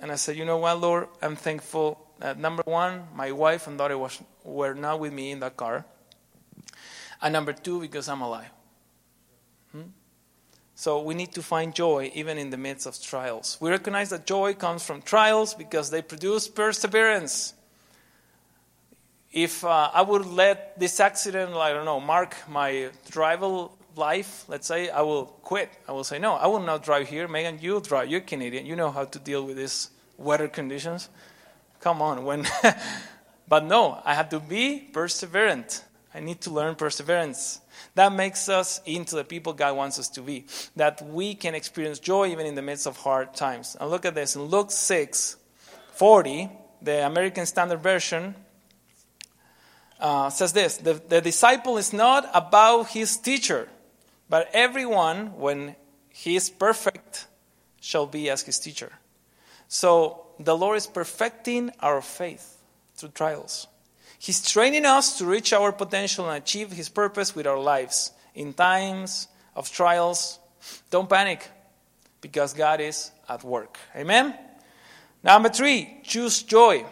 and 0.00 0.10
I 0.10 0.16
said, 0.16 0.36
you 0.36 0.44
know 0.44 0.58
what, 0.58 0.80
Lord, 0.80 1.08
I'm 1.22 1.36
thankful 1.36 2.04
that 2.18 2.38
number 2.38 2.62
one, 2.64 3.04
my 3.14 3.30
wife 3.30 3.68
and 3.68 3.78
daughter 3.78 3.96
was, 3.96 4.20
were 4.42 4.74
not 4.74 4.98
with 4.98 5.12
me 5.12 5.30
in 5.30 5.40
that 5.40 5.56
car. 5.56 5.84
And 7.22 7.32
number 7.32 7.52
two, 7.52 7.80
because 7.80 8.08
I'm 8.08 8.20
alive. 8.20 8.50
Hmm? 9.72 9.82
So 10.74 11.02
we 11.02 11.14
need 11.14 11.32
to 11.32 11.42
find 11.42 11.74
joy 11.74 12.10
even 12.14 12.36
in 12.36 12.50
the 12.50 12.56
midst 12.56 12.86
of 12.86 13.00
trials. 13.00 13.56
We 13.60 13.70
recognize 13.70 14.10
that 14.10 14.26
joy 14.26 14.54
comes 14.54 14.84
from 14.84 15.02
trials 15.02 15.54
because 15.54 15.90
they 15.90 16.02
produce 16.02 16.48
perseverance. 16.48 17.54
If 19.32 19.64
uh, 19.64 19.90
I 19.92 20.02
would 20.02 20.26
let 20.26 20.78
this 20.78 20.98
accident, 21.00 21.54
I 21.54 21.72
don't 21.72 21.84
know, 21.84 22.00
mark 22.00 22.36
my 22.48 22.90
driver 23.10 23.68
life, 23.96 24.44
let's 24.48 24.66
say, 24.66 24.90
I 24.90 25.02
will 25.02 25.26
quit. 25.26 25.70
I 25.88 25.92
will 25.92 26.04
say, 26.04 26.18
no, 26.18 26.34
I 26.34 26.48
will 26.48 26.60
not 26.60 26.82
drive 26.82 27.08
here. 27.08 27.28
Megan, 27.28 27.58
you 27.60 27.80
drive. 27.80 28.08
You're 28.08 28.20
Canadian. 28.20 28.66
You 28.66 28.74
know 28.74 28.90
how 28.90 29.04
to 29.04 29.18
deal 29.18 29.44
with 29.44 29.56
these 29.56 29.90
weather 30.16 30.48
conditions. 30.48 31.08
Come 31.80 32.02
on. 32.02 32.24
When, 32.24 32.46
but 33.48 33.64
no, 33.64 34.00
I 34.04 34.14
have 34.14 34.28
to 34.30 34.40
be 34.40 34.88
perseverant. 34.92 35.82
I 36.14 36.20
need 36.20 36.40
to 36.42 36.50
learn 36.50 36.76
perseverance. 36.76 37.60
That 37.96 38.12
makes 38.12 38.48
us 38.48 38.80
into 38.86 39.16
the 39.16 39.24
people 39.24 39.52
God 39.52 39.76
wants 39.76 39.98
us 39.98 40.08
to 40.10 40.22
be. 40.22 40.46
That 40.76 41.02
we 41.02 41.34
can 41.34 41.54
experience 41.54 41.98
joy 41.98 42.28
even 42.28 42.46
in 42.46 42.54
the 42.54 42.62
midst 42.62 42.86
of 42.86 42.96
hard 42.96 43.34
times. 43.34 43.76
And 43.80 43.90
look 43.90 44.04
at 44.04 44.14
this 44.14 44.36
in 44.36 44.42
Luke 44.42 44.70
6 44.70 45.36
40, 45.94 46.50
the 46.82 47.06
American 47.06 47.46
Standard 47.46 47.82
Version 47.82 48.34
uh, 50.00 50.30
says 50.30 50.52
this 50.52 50.76
the, 50.76 50.94
the 51.08 51.20
disciple 51.20 51.78
is 51.78 51.92
not 51.92 52.28
about 52.34 52.88
his 52.88 53.16
teacher, 53.16 53.68
but 54.28 54.50
everyone, 54.52 55.36
when 55.38 55.76
he 56.10 56.36
is 56.36 56.50
perfect, 56.50 57.26
shall 57.80 58.06
be 58.06 58.30
as 58.30 58.42
his 58.42 58.58
teacher. 58.58 58.92
So 59.68 60.26
the 60.38 60.56
Lord 60.56 60.76
is 60.76 60.86
perfecting 60.86 61.70
our 61.80 62.00
faith 62.00 62.60
through 62.96 63.10
trials. 63.10 63.66
He's 64.24 64.40
training 64.40 64.86
us 64.86 65.18
to 65.18 65.26
reach 65.26 65.52
our 65.52 65.70
potential 65.70 66.30
and 66.30 66.42
achieve 66.42 66.72
His 66.72 66.88
purpose 66.88 67.36
with 67.36 67.46
our 67.46 67.58
lives. 67.58 68.10
In 68.34 68.54
times 68.54 69.28
of 69.54 69.70
trials, 69.70 70.38
don't 70.90 71.10
panic 71.10 71.46
because 72.22 72.54
God 72.54 72.80
is 72.80 73.10
at 73.28 73.44
work. 73.44 73.76
Amen? 73.94 74.34
Number 75.22 75.50
three, 75.50 76.00
choose 76.04 76.42
joy. 76.42 76.86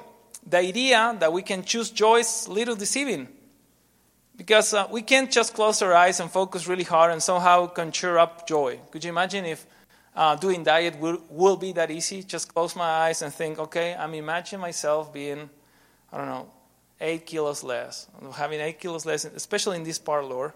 The 0.47 0.59
idea 0.59 1.17
that 1.21 1.33
we 1.33 1.41
can 1.41 1.65
choose 1.65 1.89
joy 1.89 2.19
is 2.19 2.49
little 2.49 2.77
deceiving 2.77 3.29
because 4.37 4.75
uh, 4.75 4.87
we 4.91 5.01
can't 5.01 5.31
just 5.31 5.55
close 5.55 5.81
our 5.81 5.95
eyes 5.95 6.21
and 6.21 6.31
focus 6.31 6.69
really 6.69 6.85
hard 6.85 7.13
and 7.13 7.23
somehow 7.23 7.67
conjure 7.67 8.19
up 8.19 8.47
joy. 8.47 8.79
Could 8.91 9.05
you 9.05 9.09
imagine 9.09 9.47
if 9.47 9.67
uh, 10.15 10.37
doing 10.37 10.65
diet 10.65 10.99
will, 10.99 11.23
will 11.31 11.57
be 11.57 11.73
that 11.73 11.91
easy? 11.91 12.25
Just 12.25 12.53
close 12.53 12.77
my 12.77 12.85
eyes 12.85 13.23
and 13.23 13.33
think, 13.33 13.59
okay, 13.59 13.95
I'm 13.99 14.13
imagining 14.13 14.61
myself 14.61 15.15
being, 15.15 15.49
I 16.13 16.19
don't 16.19 16.27
know, 16.27 16.51
eight 17.03 17.27
kilos 17.27 17.63
less. 17.63 18.07
Having 18.35 18.61
eight 18.61 18.81
kilos 18.81 19.05
less, 19.05 19.25
especially 19.25 19.77
in 19.77 19.83
this 19.83 19.99
part, 19.99 20.25
Lord. 20.25 20.53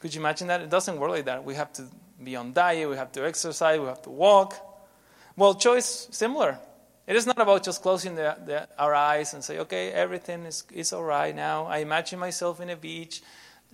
Could 0.00 0.14
you 0.14 0.20
imagine 0.20 0.48
that? 0.48 0.60
It 0.62 0.70
doesn't 0.70 0.98
work 0.98 1.10
like 1.10 1.26
that. 1.26 1.44
We 1.44 1.54
have 1.54 1.72
to 1.74 1.84
be 2.22 2.34
on 2.34 2.52
diet, 2.52 2.88
we 2.88 2.96
have 2.96 3.12
to 3.12 3.26
exercise, 3.26 3.78
we 3.78 3.86
have 3.86 4.02
to 4.02 4.10
walk. 4.10 4.56
Well, 5.36 5.54
choice 5.54 6.08
similar. 6.10 6.58
It 7.06 7.16
is 7.16 7.26
not 7.26 7.40
about 7.40 7.64
just 7.64 7.82
closing 7.82 8.14
the, 8.14 8.36
the, 8.44 8.68
our 8.78 8.94
eyes 8.94 9.34
and 9.34 9.42
say, 9.42 9.58
okay, 9.60 9.90
everything 9.90 10.44
is, 10.44 10.64
is 10.72 10.92
all 10.92 11.02
right 11.02 11.34
now. 11.34 11.66
I 11.66 11.78
imagine 11.78 12.18
myself 12.18 12.60
in 12.60 12.70
a 12.70 12.76
beach 12.76 13.22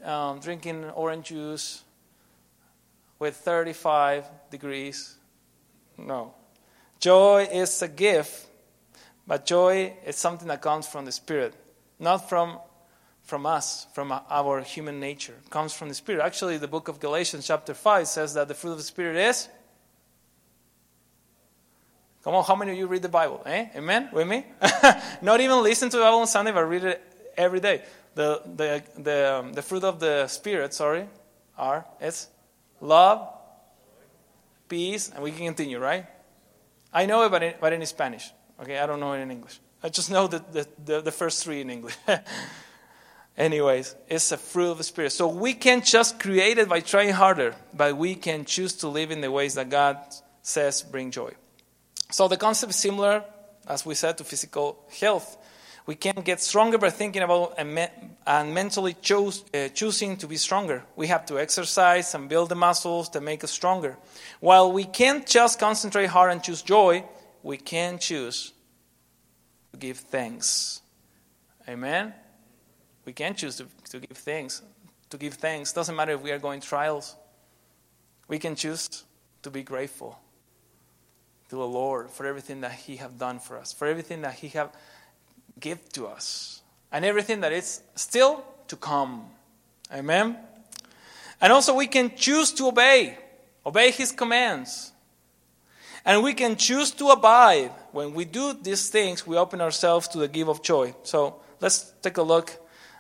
um, 0.03 0.41
drinking 0.41 0.85
orange 0.91 1.27
juice 1.27 1.83
with 3.19 3.37
35 3.37 4.25
degrees. 4.51 5.17
No. 5.99 6.35
Joy 7.01 7.49
is 7.53 7.83
a 7.83 7.89
gift, 7.89 8.47
but 9.27 9.45
joy 9.45 9.95
is 10.07 10.17
something 10.17 10.49
that 10.49 10.63
comes 10.63 10.87
from 10.87 11.05
the 11.05 11.13
Spirit 11.13 11.55
not 11.99 12.29
from, 12.29 12.59
from 13.23 13.47
us, 13.47 13.87
from 13.93 14.13
our 14.13 14.61
human 14.63 15.01
nature. 15.01 15.35
It 15.45 15.51
comes 15.51 15.73
from 15.73 15.89
the 15.89 15.95
Spirit. 15.95 16.23
Actually, 16.23 16.59
the 16.59 16.69
book 16.69 16.89
of 16.89 17.01
Galatians, 17.01 17.47
chapter 17.47 17.75
5, 17.75 18.07
says 18.09 18.35
that 18.35 18.49
the 18.49 18.55
fruit 18.55 18.73
of 18.73 18.79
the 18.79 18.85
Spirit 18.85 19.17
is. 19.17 19.49
Come 22.25 22.35
on, 22.35 22.45
how 22.45 22.57
many 22.57 22.73
of 22.73 22.79
you 22.79 22.87
read 22.87 23.03
the 23.03 23.09
Bible? 23.09 23.43
Eh? 23.47 23.67
Amen? 23.77 24.11
With 24.13 24.27
me? 24.27 24.45
not 25.23 25.41
even 25.41 25.63
listen 25.63 25.89
to 25.91 25.97
the 25.97 26.03
Bible 26.03 26.19
on 26.19 26.27
Sunday, 26.27 26.53
but 26.53 26.65
read 26.65 26.85
it 26.85 27.31
every 27.37 27.61
day. 27.61 27.83
The, 28.15 28.43
the, 28.57 28.83
the, 28.99 29.37
um, 29.37 29.53
the 29.53 29.63
fruit 29.63 29.85
of 29.85 30.01
the 30.01 30.27
Spirit, 30.27 30.75
sorry, 30.75 31.09
are, 31.57 31.87
it's 32.01 32.29
love, 32.81 33.29
peace, 34.69 35.11
and 35.15 35.23
we 35.23 35.31
can 35.31 35.47
continue, 35.47 35.79
right? 35.79 36.07
I 36.93 37.07
know 37.07 37.25
it, 37.25 37.31
but 37.31 37.43
in, 37.43 37.55
but 37.61 37.73
in 37.73 37.85
Spanish. 37.87 38.31
Okay, 38.61 38.79
I 38.79 38.87
don't 38.87 39.01
know 39.01 39.13
it 39.13 39.21
in 39.21 39.31
English. 39.31 39.61
I 39.83 39.89
just 39.89 40.11
know 40.11 40.27
the, 40.27 40.45
the, 40.53 40.67
the, 40.85 41.01
the 41.03 41.13
first 41.13 41.45
three 41.45 41.61
in 41.61 41.71
English. 41.71 41.97
Anyways, 43.39 43.95
it's 44.09 44.33
a 44.33 44.37
fruit 44.37 44.73
of 44.73 44.79
the 44.79 44.85
Spirit. 44.85 45.13
So 45.13 45.29
we 45.29 45.55
can't 45.55 45.85
just 45.85 46.19
create 46.19 46.59
it 46.59 46.69
by 46.69 46.81
trying 46.81 47.11
harder, 47.11 47.55
but 47.73 47.97
we 47.97 48.17
can 48.17 48.45
choose 48.45 48.73
to 48.79 48.89
live 48.89 49.13
in 49.13 49.21
the 49.21 49.31
ways 49.31 49.55
that 49.55 49.71
God 49.71 49.97
says 50.43 50.83
bring 50.83 51.13
joy. 51.13 51.33
So 52.11 52.27
the 52.27 52.37
concept 52.37 52.71
is 52.71 52.77
similar, 52.77 53.23
as 53.69 53.87
we 53.87 53.95
said, 53.95 54.19
to 54.19 54.25
physical 54.25 54.85
health. 55.01 55.37
We 55.87 55.95
can 55.95 56.17
get 56.23 56.41
stronger 56.41 56.79
by 56.79 56.91
thinking 56.91 57.23
about 57.23 57.55
and, 57.59 57.75
me- 57.75 57.89
and 58.27 58.53
mentally 58.53 58.97
choose, 59.01 59.45
uh, 59.55 59.69
choosing 59.69 60.17
to 60.17 60.27
be 60.27 60.37
stronger. 60.37 60.83
We 60.97 61.07
have 61.07 61.25
to 61.27 61.39
exercise 61.39 62.15
and 62.15 62.29
build 62.29 62.49
the 62.49 62.57
muscles 62.57 63.09
to 63.11 63.21
make 63.21 63.45
us 63.45 63.53
stronger. 63.53 63.97
While 64.41 64.73
we 64.73 64.85
can't 64.85 65.25
just 65.27 65.61
concentrate 65.61 66.07
hard 66.07 66.33
and 66.33 66.43
choose 66.43 66.63
joy, 66.63 67.05
we 67.43 67.57
can 67.57 67.99
choose 67.99 68.53
give 69.79 69.99
thanks. 69.99 70.81
Amen? 71.69 72.15
We 73.05 73.13
can 73.13 73.35
choose 73.35 73.57
to, 73.57 73.67
to 73.91 74.01
give 74.01 74.17
thanks. 74.17 74.63
To 75.11 75.19
give 75.19 75.35
thanks. 75.35 75.73
Doesn't 75.73 75.97
matter 75.97 76.13
if 76.13 76.23
we 76.23 76.31
are 76.31 76.39
going 76.39 76.61
trials. 76.61 77.17
We 78.29 78.39
can 78.39 78.55
choose 78.55 79.05
to 79.43 79.51
be 79.51 79.63
grateful 79.63 80.19
to 81.49 81.57
the 81.57 81.67
Lord 81.67 82.11
for 82.11 82.27
everything 82.27 82.61
that 82.61 82.73
He 82.73 82.97
have 82.97 83.19
done 83.19 83.39
for 83.39 83.57
us, 83.57 83.73
for 83.73 83.87
everything 83.87 84.23
that 84.23 84.35
He 84.35 84.49
have 84.49 84.71
give 85.59 85.89
to 85.93 86.07
us, 86.07 86.63
and 86.93 87.05
everything 87.05 87.41
that 87.41 87.53
is 87.53 87.83
still 87.95 88.45
to 88.69 88.77
come. 88.77 89.25
Amen. 89.93 90.37
And 91.41 91.53
also 91.53 91.75
we 91.75 91.87
can 91.87 92.15
choose 92.17 92.53
to 92.53 92.69
obey, 92.69 93.17
obey 93.65 93.91
His 93.91 94.13
commands. 94.13 94.93
And 96.09 96.23
we 96.23 96.33
can 96.33 96.57
choose 96.57 96.91
to 96.93 97.09
abide. 97.11 97.71
When 97.93 98.15
we 98.15 98.25
do 98.25 98.55
these 98.55 98.89
things, 98.89 99.27
we 99.27 99.37
open 99.37 99.61
ourselves 99.61 100.09
to 100.09 100.19
the 100.19 100.27
give 100.27 100.49
of 100.49 100.63
joy. 100.63 100.95
So 101.03 101.43
let's 101.61 101.93
take 102.01 102.17
a 102.17 102.23
look 102.23 102.51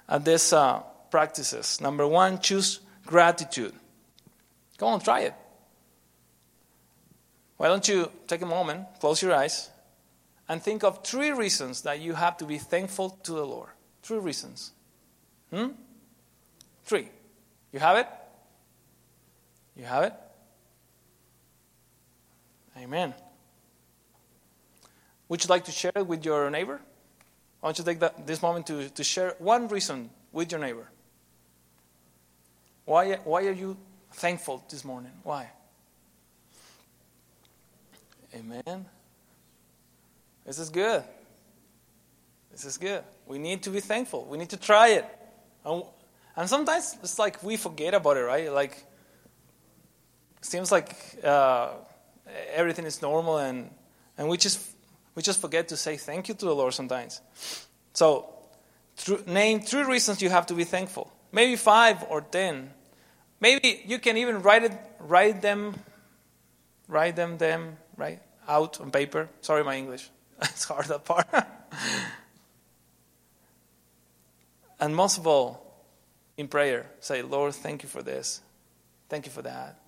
at 0.07 0.27
these 0.27 0.53
uh, 0.53 0.81
practices. 1.11 1.81
Number 1.81 2.07
one, 2.07 2.38
choose 2.38 2.81
gratitude. 3.07 3.73
Come 4.77 4.88
on, 4.88 5.01
try 5.01 5.21
it. 5.21 5.35
Why 7.57 7.68
don't 7.68 7.88
you 7.88 8.12
take 8.27 8.42
a 8.42 8.47
moment, 8.47 8.87
close 9.01 9.23
your 9.23 9.35
eyes, 9.35 9.71
and 10.47 10.62
think 10.62 10.85
of 10.85 11.03
three 11.03 11.31
reasons 11.31 11.81
that 11.83 12.01
you 12.01 12.12
have 12.12 12.37
to 12.37 12.44
be 12.44 12.59
thankful 12.59 13.18
to 13.23 13.33
the 13.33 13.47
Lord? 13.47 13.71
Three 14.03 14.18
reasons. 14.18 14.73
Hmm? 15.51 15.68
Three. 16.85 17.09
You 17.73 17.81
have 17.81 17.97
it? 17.97 18.07
You 19.77 19.85
have 19.85 20.05
it? 20.05 20.12
Amen. 22.79 23.14
Would 25.29 25.45
you 25.45 25.49
like 25.49 25.64
to 25.64 25.73
share 25.73 25.93
it 25.95 26.07
with 26.07 26.25
your 26.25 26.49
neighbor? 26.51 26.81
Why 27.61 27.69
don't 27.69 27.79
you 27.79 27.85
take 27.85 28.01
that, 28.01 28.27
this 28.27 28.41
moment 28.41 28.67
to, 28.69 28.88
to 28.88 29.05
share 29.05 29.35
one 29.38 29.69
reason 29.69 30.11
with 30.33 30.53
your 30.53 30.61
neighbor? 30.61 30.88
Why, 32.85 33.17
why 33.17 33.45
are 33.47 33.53
you 33.53 33.77
thankful 34.12 34.64
this 34.71 34.85
morning? 34.85 35.12
Why? 35.23 35.51
Amen. 38.35 38.87
This 40.47 40.59
is 40.59 40.71
good. 40.71 41.03
This 42.51 42.64
is 42.64 42.79
good. 42.79 43.03
We 43.27 43.38
need 43.38 43.62
to 43.64 43.71
be 43.71 43.81
thankful. 43.81 44.25
We 44.25 44.38
need 44.38 44.51
to 44.51 44.57
try 44.57 44.88
it. 44.88 45.05
And, 45.64 45.83
and 46.37 46.49
sometimes 46.49 46.97
it's 47.03 47.19
like 47.19 47.43
we 47.43 47.57
forget 47.57 47.93
about 47.93 48.17
it, 48.17 48.23
right? 48.23 48.53
Like, 48.53 48.85
seems 50.41 50.73
like 50.73 50.97
uh, 51.23 51.73
everything 52.55 52.85
is 52.85 53.03
normal 53.03 53.38
and, 53.38 53.71
and 54.17 54.29
we 54.29 54.37
just 54.37 54.61
we 55.14 55.23
just 55.23 55.41
forget 55.41 55.69
to 55.69 55.77
say 55.77 55.97
thank 55.97 56.29
you 56.29 56.35
to 56.35 56.45
the 56.45 56.55
Lord 56.55 56.75
sometimes. 56.75 57.21
So 57.93 58.33
name 59.27 59.61
three 59.61 59.83
reasons 59.83 60.23
you 60.23 60.31
have 60.31 60.47
to 60.47 60.55
be 60.55 60.64
thankful. 60.64 61.12
Maybe 61.33 61.57
five 61.57 62.05
or 62.09 62.21
ten. 62.21 62.71
Maybe 63.41 63.83
you 63.87 63.99
can 63.99 64.17
even 64.17 64.43
write 64.43 64.64
it 64.64 64.73
write 65.01 65.43
them 65.43 65.75
write 66.88 67.17
them 67.17 67.38
them 67.38 67.77
right 67.97 68.21
out 68.47 68.81
on 68.81 68.91
paper. 68.91 69.29
Sorry 69.41 69.64
my 69.64 69.77
English. 69.77 70.09
it's 70.43 70.64
hard 70.64 70.87
that 70.87 71.05
part. 71.05 71.27
and 74.81 74.95
most 74.95 75.19
of 75.19 75.27
all, 75.27 75.69
in 76.37 76.49
prayer, 76.49 76.87
say, 77.01 77.23
Lord, 77.23 77.55
thank 77.55 77.83
you 77.83 77.88
for 77.88 78.03
this. 78.03 78.41
Thank 79.09 79.27
you 79.27 79.33
for 79.33 79.43
that. 79.43 79.79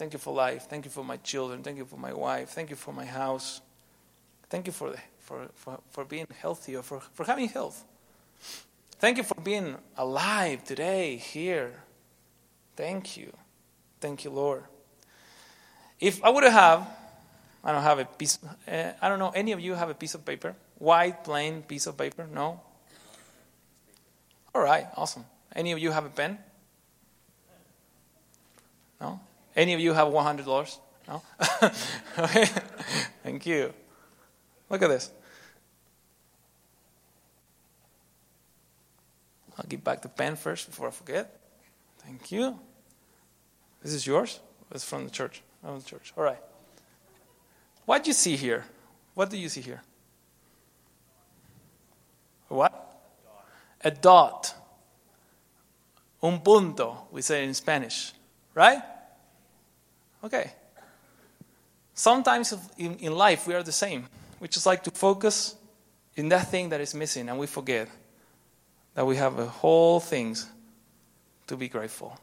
Thank 0.00 0.14
you 0.14 0.18
for 0.18 0.32
life. 0.32 0.66
Thank 0.66 0.86
you 0.86 0.90
for 0.90 1.04
my 1.04 1.18
children. 1.18 1.62
Thank 1.62 1.76
you 1.76 1.84
for 1.84 1.98
my 1.98 2.14
wife. 2.14 2.48
Thank 2.48 2.70
you 2.70 2.76
for 2.76 2.90
my 2.90 3.04
house. 3.04 3.60
Thank 4.48 4.66
you 4.66 4.72
for, 4.72 4.94
for, 5.18 5.48
for, 5.54 5.78
for 5.90 6.06
being 6.06 6.26
healthy 6.40 6.74
or 6.74 6.82
for, 6.82 7.00
for 7.12 7.26
having 7.26 7.50
health. 7.50 7.84
Thank 8.92 9.18
you 9.18 9.24
for 9.24 9.38
being 9.42 9.76
alive 9.98 10.64
today, 10.64 11.16
here. 11.16 11.82
Thank 12.76 13.18
you. 13.18 13.30
Thank 14.00 14.24
you, 14.24 14.30
Lord. 14.30 14.64
If 16.00 16.24
I 16.24 16.30
would 16.30 16.44
have, 16.44 16.88
I 17.62 17.70
don't 17.70 17.82
have 17.82 17.98
a 17.98 18.06
piece, 18.06 18.38
uh, 18.66 18.92
I 19.02 19.06
don't 19.10 19.18
know, 19.18 19.32
any 19.34 19.52
of 19.52 19.60
you 19.60 19.74
have 19.74 19.90
a 19.90 19.94
piece 19.94 20.14
of 20.14 20.24
paper? 20.24 20.56
White, 20.78 21.24
plain 21.24 21.60
piece 21.60 21.86
of 21.86 21.98
paper? 21.98 22.26
No? 22.32 22.58
All 24.54 24.62
right, 24.62 24.86
awesome. 24.96 25.26
Any 25.54 25.72
of 25.72 25.78
you 25.78 25.90
have 25.90 26.06
a 26.06 26.08
pen? 26.08 26.38
No? 28.98 29.20
Any 29.56 29.74
of 29.74 29.80
you 29.80 29.92
have 29.92 30.08
$100? 30.08 30.78
No? 31.08 31.22
okay. 32.18 32.44
Thank 33.22 33.46
you. 33.46 33.72
Look 34.68 34.82
at 34.82 34.88
this. 34.88 35.10
I'll 39.58 39.66
give 39.68 39.82
back 39.82 40.02
the 40.02 40.08
pen 40.08 40.36
first 40.36 40.70
before 40.70 40.88
I 40.88 40.90
forget. 40.90 41.38
Thank 41.98 42.32
you. 42.32 42.58
This 43.82 43.92
is 43.92 44.06
yours? 44.06 44.40
It's 44.70 44.84
from 44.84 45.04
the 45.04 45.10
church. 45.10 45.42
From 45.62 45.78
the 45.78 45.84
church. 45.84 46.12
All 46.16 46.24
right. 46.24 46.38
What 47.84 48.04
do 48.04 48.10
you 48.10 48.14
see 48.14 48.36
here? 48.36 48.64
What 49.14 49.30
do 49.30 49.36
you 49.36 49.48
see 49.48 49.60
here? 49.60 49.82
What? 52.48 52.72
A 53.82 53.90
dot. 53.90 54.54
Un 56.22 56.40
punto, 56.40 57.08
we 57.10 57.22
say 57.22 57.44
in 57.44 57.54
Spanish. 57.54 58.12
Right? 58.54 58.82
Okay. 60.24 60.52
Sometimes 61.94 62.54
in, 62.78 62.96
in 62.96 63.14
life 63.14 63.46
we 63.46 63.54
are 63.54 63.62
the 63.62 63.72
same. 63.72 64.06
We 64.38 64.48
just 64.48 64.66
like 64.66 64.82
to 64.84 64.90
focus 64.90 65.54
in 66.16 66.28
that 66.30 66.50
thing 66.50 66.70
that 66.70 66.80
is 66.80 66.94
missing 66.94 67.28
and 67.28 67.38
we 67.38 67.46
forget 67.46 67.88
that 68.94 69.06
we 69.06 69.16
have 69.16 69.38
a 69.38 69.46
whole 69.46 70.00
things 70.00 70.48
to 71.46 71.56
be 71.56 71.68
grateful. 71.68 72.18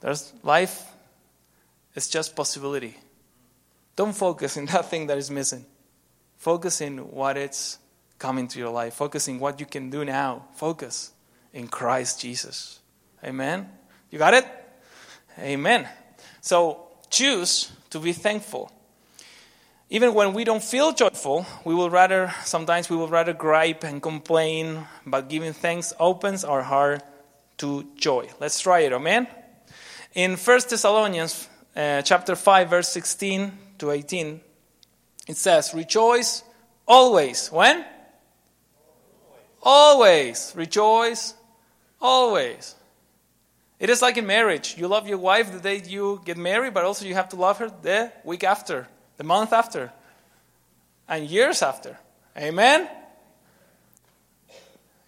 There's 0.00 0.32
life 0.42 0.86
is 1.94 2.08
just 2.08 2.34
possibility. 2.34 2.96
Don't 3.96 4.14
focus 4.14 4.56
in 4.56 4.66
that 4.72 4.88
thing 4.90 5.06
that 5.08 5.18
is 5.18 5.30
missing. 5.30 5.64
Focus 6.36 6.80
in 6.80 6.98
what 7.10 7.36
it's 7.36 7.78
coming 8.18 8.48
to 8.48 8.58
your 8.58 8.70
life. 8.70 8.94
Focus 8.94 9.28
in 9.28 9.38
what 9.38 9.60
you 9.60 9.66
can 9.66 9.90
do 9.90 10.04
now. 10.04 10.46
Focus 10.54 11.12
in 11.52 11.68
Christ 11.68 12.20
Jesus. 12.20 12.80
Amen. 13.24 13.68
You 14.10 14.18
got 14.18 14.34
it? 14.34 14.46
Amen. 15.38 15.88
So 16.40 16.86
choose 17.10 17.70
to 17.90 17.98
be 17.98 18.12
thankful. 18.12 18.70
Even 19.92 20.14
when 20.14 20.32
we 20.32 20.44
don't 20.44 20.62
feel 20.62 20.92
joyful, 20.92 21.44
we 21.64 21.74
will 21.74 21.90
rather, 21.90 22.32
sometimes 22.44 22.88
we 22.88 22.96
will 22.96 23.08
rather 23.08 23.32
gripe 23.32 23.82
and 23.82 24.00
complain, 24.00 24.86
but 25.04 25.28
giving 25.28 25.52
thanks 25.52 25.92
opens 25.98 26.44
our 26.44 26.62
heart 26.62 27.02
to 27.58 27.84
joy. 27.96 28.28
Let's 28.38 28.60
try 28.60 28.80
it, 28.80 28.92
amen? 28.92 29.26
In 30.14 30.36
1 30.36 30.60
Thessalonians 30.68 31.48
uh, 31.74 32.02
chapter 32.02 32.36
5, 32.36 32.70
verse 32.70 32.88
16 32.88 33.52
to 33.78 33.90
18, 33.90 34.40
it 35.26 35.36
says, 35.36 35.74
Rejoice 35.74 36.44
always. 36.86 37.48
When? 37.48 37.84
Always. 39.62 40.52
Rejoice 40.56 41.34
always. 42.00 42.76
It 43.80 43.90
is 43.90 44.02
like 44.02 44.18
in 44.18 44.26
marriage. 44.26 44.76
You 44.78 44.86
love 44.86 45.08
your 45.08 45.18
wife 45.18 45.50
the 45.50 45.58
day 45.58 45.82
you 45.84 46.20
get 46.24 46.36
married, 46.36 46.74
but 46.74 46.84
also 46.84 47.04
you 47.06 47.14
have 47.14 47.30
to 47.30 47.36
love 47.36 47.58
her 47.58 47.72
the 47.82 48.12
week 48.24 48.44
after 48.44 48.86
the 49.20 49.24
month 49.24 49.52
after, 49.52 49.92
and 51.06 51.28
years 51.28 51.60
after. 51.60 51.98
Amen? 52.34 52.88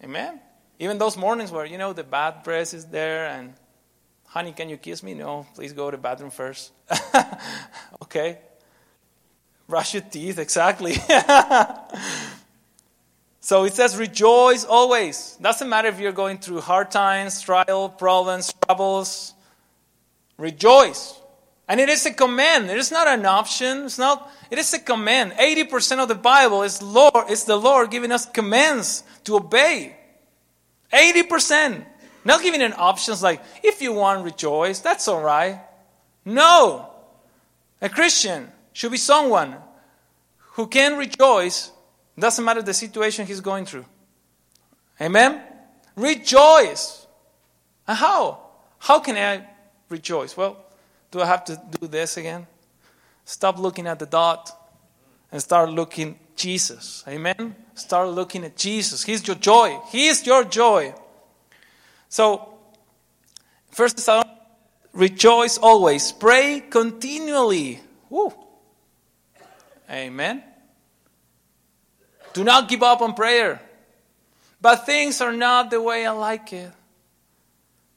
Amen? 0.03 0.39
Even 0.77 0.99
those 0.99 1.17
mornings 1.17 1.51
where, 1.51 1.65
you 1.65 1.79
know, 1.79 1.93
the 1.93 2.03
bad 2.03 2.43
breath 2.43 2.75
is 2.75 2.85
there 2.85 3.25
and, 3.25 3.55
honey, 4.27 4.51
can 4.51 4.69
you 4.69 4.77
kiss 4.77 5.01
me? 5.01 5.15
No, 5.15 5.47
please 5.55 5.73
go 5.73 5.89
to 5.89 5.97
the 5.97 6.01
bathroom 6.03 6.29
first. 6.29 6.73
okay. 8.03 8.37
Brush 9.67 9.95
your 9.95 10.03
teeth, 10.03 10.37
exactly. 10.37 10.93
so 13.43 13.65
it 13.65 13.73
says, 13.73 13.97
rejoice 13.97 14.63
always. 14.63 15.37
Doesn't 15.41 15.67
matter 15.67 15.89
if 15.89 15.99
you're 15.99 16.13
going 16.13 16.37
through 16.37 16.61
hard 16.61 16.91
times, 16.91 17.41
trial, 17.41 17.89
problems, 17.89 18.53
troubles. 18.65 19.33
Rejoice. 20.37 21.19
And 21.67 21.81
it 21.81 21.89
is 21.89 22.05
a 22.05 22.13
command. 22.13 22.69
It 22.69 22.77
is 22.77 22.89
not 22.89 23.05
an 23.05 23.25
option. 23.25 23.83
It's 23.83 23.97
not, 23.97 24.31
it 24.49 24.59
is 24.59 24.73
a 24.73 24.79
command. 24.79 25.33
80% 25.33 25.99
of 25.99 26.07
the 26.07 26.15
Bible 26.15 26.63
is 26.63 26.81
Lord, 26.81 27.29
is 27.29 27.43
the 27.43 27.57
Lord 27.57 27.91
giving 27.91 28.13
us 28.13 28.25
commands 28.25 29.03
to 29.25 29.35
obey. 29.35 29.97
80%. 30.93 31.83
Not 32.23 32.43
giving 32.43 32.61
an 32.61 32.73
options 32.77 33.21
like, 33.21 33.41
if 33.61 33.81
you 33.81 33.91
want, 33.91 34.23
rejoice. 34.23 34.79
That's 34.79 35.09
all 35.09 35.21
right. 35.21 35.59
No. 36.23 36.87
A 37.81 37.89
Christian 37.89 38.49
should 38.71 38.93
be 38.93 38.97
someone 38.97 39.57
who 40.53 40.67
can 40.67 40.97
rejoice. 40.97 41.73
Doesn't 42.17 42.45
matter 42.45 42.61
the 42.61 42.73
situation 42.73 43.25
he's 43.25 43.41
going 43.41 43.65
through. 43.65 43.85
Amen? 45.01 45.41
Rejoice. 45.95 47.07
And 47.87 47.97
how? 47.97 48.39
How 48.79 48.99
can 48.99 49.17
I 49.17 49.47
rejoice? 49.89 50.37
Well, 50.37 50.57
do 51.11 51.21
I 51.21 51.25
have 51.25 51.43
to 51.45 51.61
do 51.79 51.87
this 51.87 52.17
again? 52.17 52.47
Stop 53.25 53.57
looking 53.57 53.87
at 53.87 53.99
the 53.99 54.05
dot 54.05 54.51
and 55.31 55.41
start 55.41 55.69
looking 55.69 56.19
Jesus. 56.35 57.03
Amen? 57.07 57.55
Start 57.73 58.09
looking 58.09 58.43
at 58.43 58.55
Jesus. 58.55 59.03
He's 59.03 59.25
your 59.27 59.35
joy. 59.35 59.79
He 59.89 60.07
is 60.07 60.25
your 60.25 60.43
joy. 60.43 60.93
So, 62.09 62.53
first 63.71 63.95
Thessalonians, 63.95 64.37
rejoice 64.93 65.57
always. 65.57 66.11
Pray 66.11 66.63
continually. 66.69 67.79
Woo. 68.09 68.31
Amen. 69.89 70.43
Do 72.33 72.43
not 72.43 72.67
give 72.67 72.83
up 72.83 73.01
on 73.01 73.13
prayer. 73.13 73.61
But 74.61 74.85
things 74.85 75.21
are 75.21 75.33
not 75.33 75.69
the 75.69 75.81
way 75.81 76.05
I 76.05 76.11
like 76.11 76.53
it. 76.53 76.71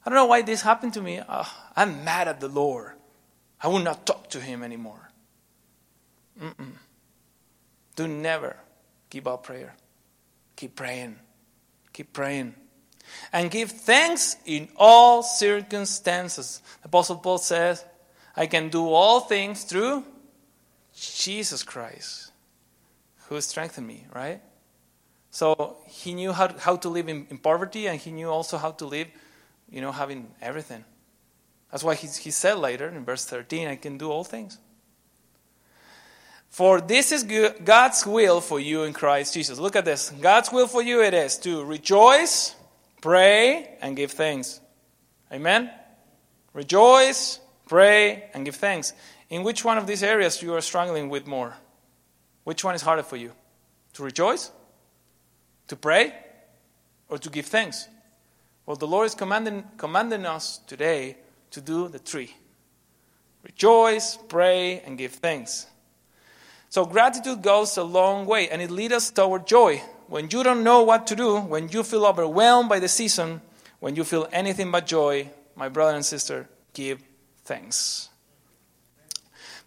I 0.05 0.09
don't 0.09 0.15
know 0.15 0.25
why 0.25 0.41
this 0.41 0.61
happened 0.61 0.93
to 0.93 1.01
me. 1.01 1.19
Uh, 1.19 1.43
I'm 1.75 2.03
mad 2.03 2.27
at 2.27 2.39
the 2.39 2.47
Lord. 2.47 2.93
I 3.61 3.67
will 3.67 3.79
not 3.79 4.05
talk 4.05 4.29
to 4.31 4.39
him 4.39 4.63
anymore. 4.63 5.09
Mm-mm. 6.41 6.73
Do 7.95 8.07
never 8.07 8.55
give 9.09 9.27
up 9.27 9.43
prayer. 9.43 9.73
Keep 10.55 10.75
praying. 10.75 11.17
Keep 11.93 12.13
praying. 12.13 12.53
And 13.33 13.49
give 13.49 13.71
thanks 13.71 14.37
in 14.45 14.69
all 14.75 15.23
circumstances. 15.23 16.61
Apostle 16.83 17.17
Paul 17.17 17.37
says, 17.37 17.83
I 18.35 18.45
can 18.45 18.69
do 18.69 18.87
all 18.87 19.21
things 19.21 19.63
through 19.63 20.03
Jesus 20.93 21.63
Christ, 21.63 22.26
who 23.27 23.39
strengthened 23.41 23.87
me, 23.87 24.05
right? 24.13 24.41
So 25.29 25.77
he 25.87 26.13
knew 26.13 26.31
how, 26.31 26.53
how 26.57 26.77
to 26.77 26.89
live 26.89 27.09
in, 27.09 27.27
in 27.29 27.37
poverty, 27.37 27.87
and 27.87 27.99
he 27.99 28.11
knew 28.11 28.29
also 28.29 28.57
how 28.57 28.71
to 28.71 28.85
live, 28.85 29.07
you 29.69 29.81
know, 29.81 29.91
having 29.91 30.29
everything. 30.41 30.83
That's 31.71 31.83
why 31.83 31.95
he, 31.95 32.07
he 32.07 32.31
said 32.31 32.57
later 32.57 32.87
in 32.87 33.03
verse 33.03 33.25
13, 33.25 33.67
I 33.67 33.75
can 33.75 33.97
do 33.97 34.09
all 34.09 34.23
things. 34.23 34.57
For 36.49 36.79
this 36.79 37.11
is 37.11 37.23
God's 37.63 38.05
will 38.05 38.41
for 38.41 38.59
you 38.59 38.83
in 38.83 38.93
Christ 38.93 39.33
Jesus. 39.33 39.59
Look 39.59 39.75
at 39.75 39.85
this. 39.85 40.09
God's 40.09 40.51
will 40.51 40.67
for 40.67 40.81
you 40.81 41.03
it 41.03 41.13
is 41.13 41.37
to 41.39 41.63
rejoice, 41.63 42.55
pray, 43.01 43.77
and 43.81 43.95
give 43.95 44.11
thanks. 44.11 44.61
Amen? 45.31 45.69
Rejoice, 46.53 47.39
pray, 47.67 48.29
and 48.33 48.45
give 48.45 48.55
thanks. 48.55 48.93
In 49.29 49.43
which 49.43 49.65
one 49.65 49.77
of 49.77 49.85
these 49.85 50.01
areas 50.01 50.41
you 50.41 50.55
are 50.55 50.61
struggling 50.61 51.09
with 51.09 51.27
more? 51.27 51.57
Which 52.47 52.63
one 52.63 52.75
is 52.75 52.81
harder 52.81 53.03
for 53.03 53.17
you? 53.17 53.33
To 53.95 54.03
rejoice? 54.03 54.51
To 55.67 55.75
pray? 55.75 56.13
Or 57.09 57.17
to 57.17 57.29
give 57.29 57.45
thanks? 57.45 57.89
Well, 58.65 58.77
the 58.77 58.87
Lord 58.87 59.05
is 59.05 59.15
commanding, 59.15 59.65
commanding 59.75 60.25
us 60.25 60.59
today 60.59 61.17
to 61.51 61.59
do 61.59 61.89
the 61.89 61.99
three 61.99 62.33
rejoice, 63.43 64.17
pray, 64.29 64.79
and 64.85 64.97
give 64.97 65.11
thanks. 65.11 65.67
So, 66.69 66.85
gratitude 66.85 67.41
goes 67.41 67.75
a 67.75 67.83
long 67.83 68.25
way 68.25 68.47
and 68.47 68.61
it 68.61 68.71
leads 68.71 68.93
us 68.93 69.11
toward 69.11 69.45
joy. 69.45 69.81
When 70.07 70.29
you 70.31 70.41
don't 70.41 70.63
know 70.63 70.83
what 70.83 71.05
to 71.07 71.17
do, 71.17 71.41
when 71.41 71.67
you 71.67 71.83
feel 71.83 72.05
overwhelmed 72.05 72.69
by 72.69 72.79
the 72.79 72.87
season, 72.87 73.41
when 73.81 73.97
you 73.97 74.05
feel 74.05 74.25
anything 74.31 74.71
but 74.71 74.87
joy, 74.87 75.29
my 75.53 75.67
brother 75.67 75.97
and 75.97 76.05
sister, 76.05 76.47
give 76.71 77.03
thanks. 77.43 78.07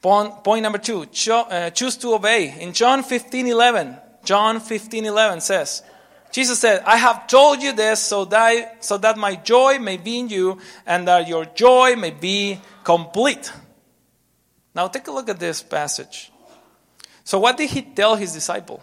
Point, 0.02 0.42
point 0.42 0.62
number 0.62 0.78
two 0.78 1.06
cho- 1.06 1.42
uh, 1.42 1.70
choose 1.70 1.96
to 1.98 2.14
obey. 2.14 2.54
In 2.58 2.72
John 2.72 3.02
15 3.02 3.46
11, 3.46 3.96
John 4.24 4.60
15 4.60 5.04
11 5.04 5.40
says, 5.40 5.82
Jesus 6.32 6.60
said, 6.60 6.82
I 6.86 6.96
have 6.96 7.26
told 7.26 7.60
you 7.60 7.72
this 7.72 8.00
so 8.00 8.24
that, 8.26 8.84
so 8.84 8.96
that 8.98 9.18
my 9.18 9.34
joy 9.34 9.78
may 9.78 9.96
be 9.96 10.20
in 10.20 10.28
you 10.28 10.58
and 10.86 11.08
that 11.08 11.28
your 11.28 11.44
joy 11.44 11.96
may 11.96 12.12
be 12.12 12.60
complete. 12.84 13.52
Now 14.74 14.86
take 14.86 15.08
a 15.08 15.12
look 15.12 15.28
at 15.28 15.40
this 15.40 15.62
passage. 15.62 16.30
So, 17.24 17.38
what 17.38 17.56
did 17.56 17.70
he 17.70 17.82
tell 17.82 18.16
his 18.16 18.32
disciple? 18.32 18.82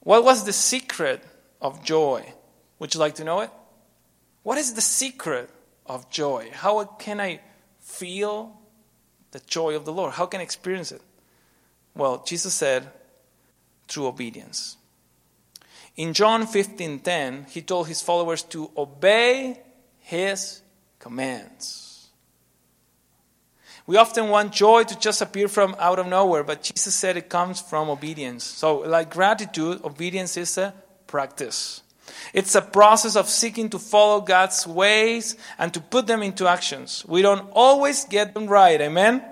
What 0.00 0.24
was 0.24 0.44
the 0.44 0.52
secret 0.52 1.22
of 1.60 1.84
joy? 1.84 2.32
Would 2.78 2.94
you 2.94 3.00
like 3.00 3.16
to 3.16 3.24
know 3.24 3.40
it? 3.40 3.50
What 4.42 4.56
is 4.56 4.74
the 4.74 4.80
secret 4.80 5.50
of 5.84 6.08
joy? 6.10 6.50
How 6.52 6.82
can 6.84 7.20
I 7.20 7.40
feel 7.80 8.59
the 9.32 9.40
joy 9.40 9.74
of 9.74 9.84
the 9.84 9.92
Lord? 9.92 10.14
How 10.14 10.26
can 10.26 10.40
I 10.40 10.44
experience 10.44 10.92
it? 10.92 11.02
Well, 11.94 12.22
Jesus 12.26 12.54
said, 12.54 12.90
through 13.88 14.06
obedience. 14.06 14.76
In 15.96 16.14
John 16.14 16.46
15:10, 16.46 17.46
he 17.50 17.62
told 17.62 17.88
his 17.88 18.00
followers 18.00 18.42
to 18.44 18.70
obey 18.76 19.60
his 19.98 20.62
commands. 20.98 22.08
We 23.86 23.96
often 23.96 24.28
want 24.28 24.52
joy 24.52 24.84
to 24.84 24.98
just 24.98 25.20
appear 25.20 25.48
from 25.48 25.74
out 25.80 25.98
of 25.98 26.06
nowhere, 26.06 26.44
but 26.44 26.62
Jesus 26.62 26.94
said 26.94 27.16
it 27.16 27.28
comes 27.28 27.60
from 27.60 27.90
obedience. 27.90 28.44
So, 28.44 28.78
like 28.78 29.10
gratitude, 29.10 29.84
obedience 29.84 30.36
is 30.36 30.56
a 30.58 30.72
practice. 31.08 31.82
It's 32.32 32.54
a 32.54 32.62
process 32.62 33.16
of 33.16 33.28
seeking 33.28 33.70
to 33.70 33.78
follow 33.78 34.20
God's 34.20 34.66
ways 34.66 35.36
and 35.58 35.72
to 35.74 35.80
put 35.80 36.06
them 36.06 36.22
into 36.22 36.46
actions. 36.46 37.04
We 37.06 37.22
don't 37.22 37.50
always 37.52 38.04
get 38.04 38.34
them 38.34 38.46
right, 38.46 38.80
amen? 38.80 39.22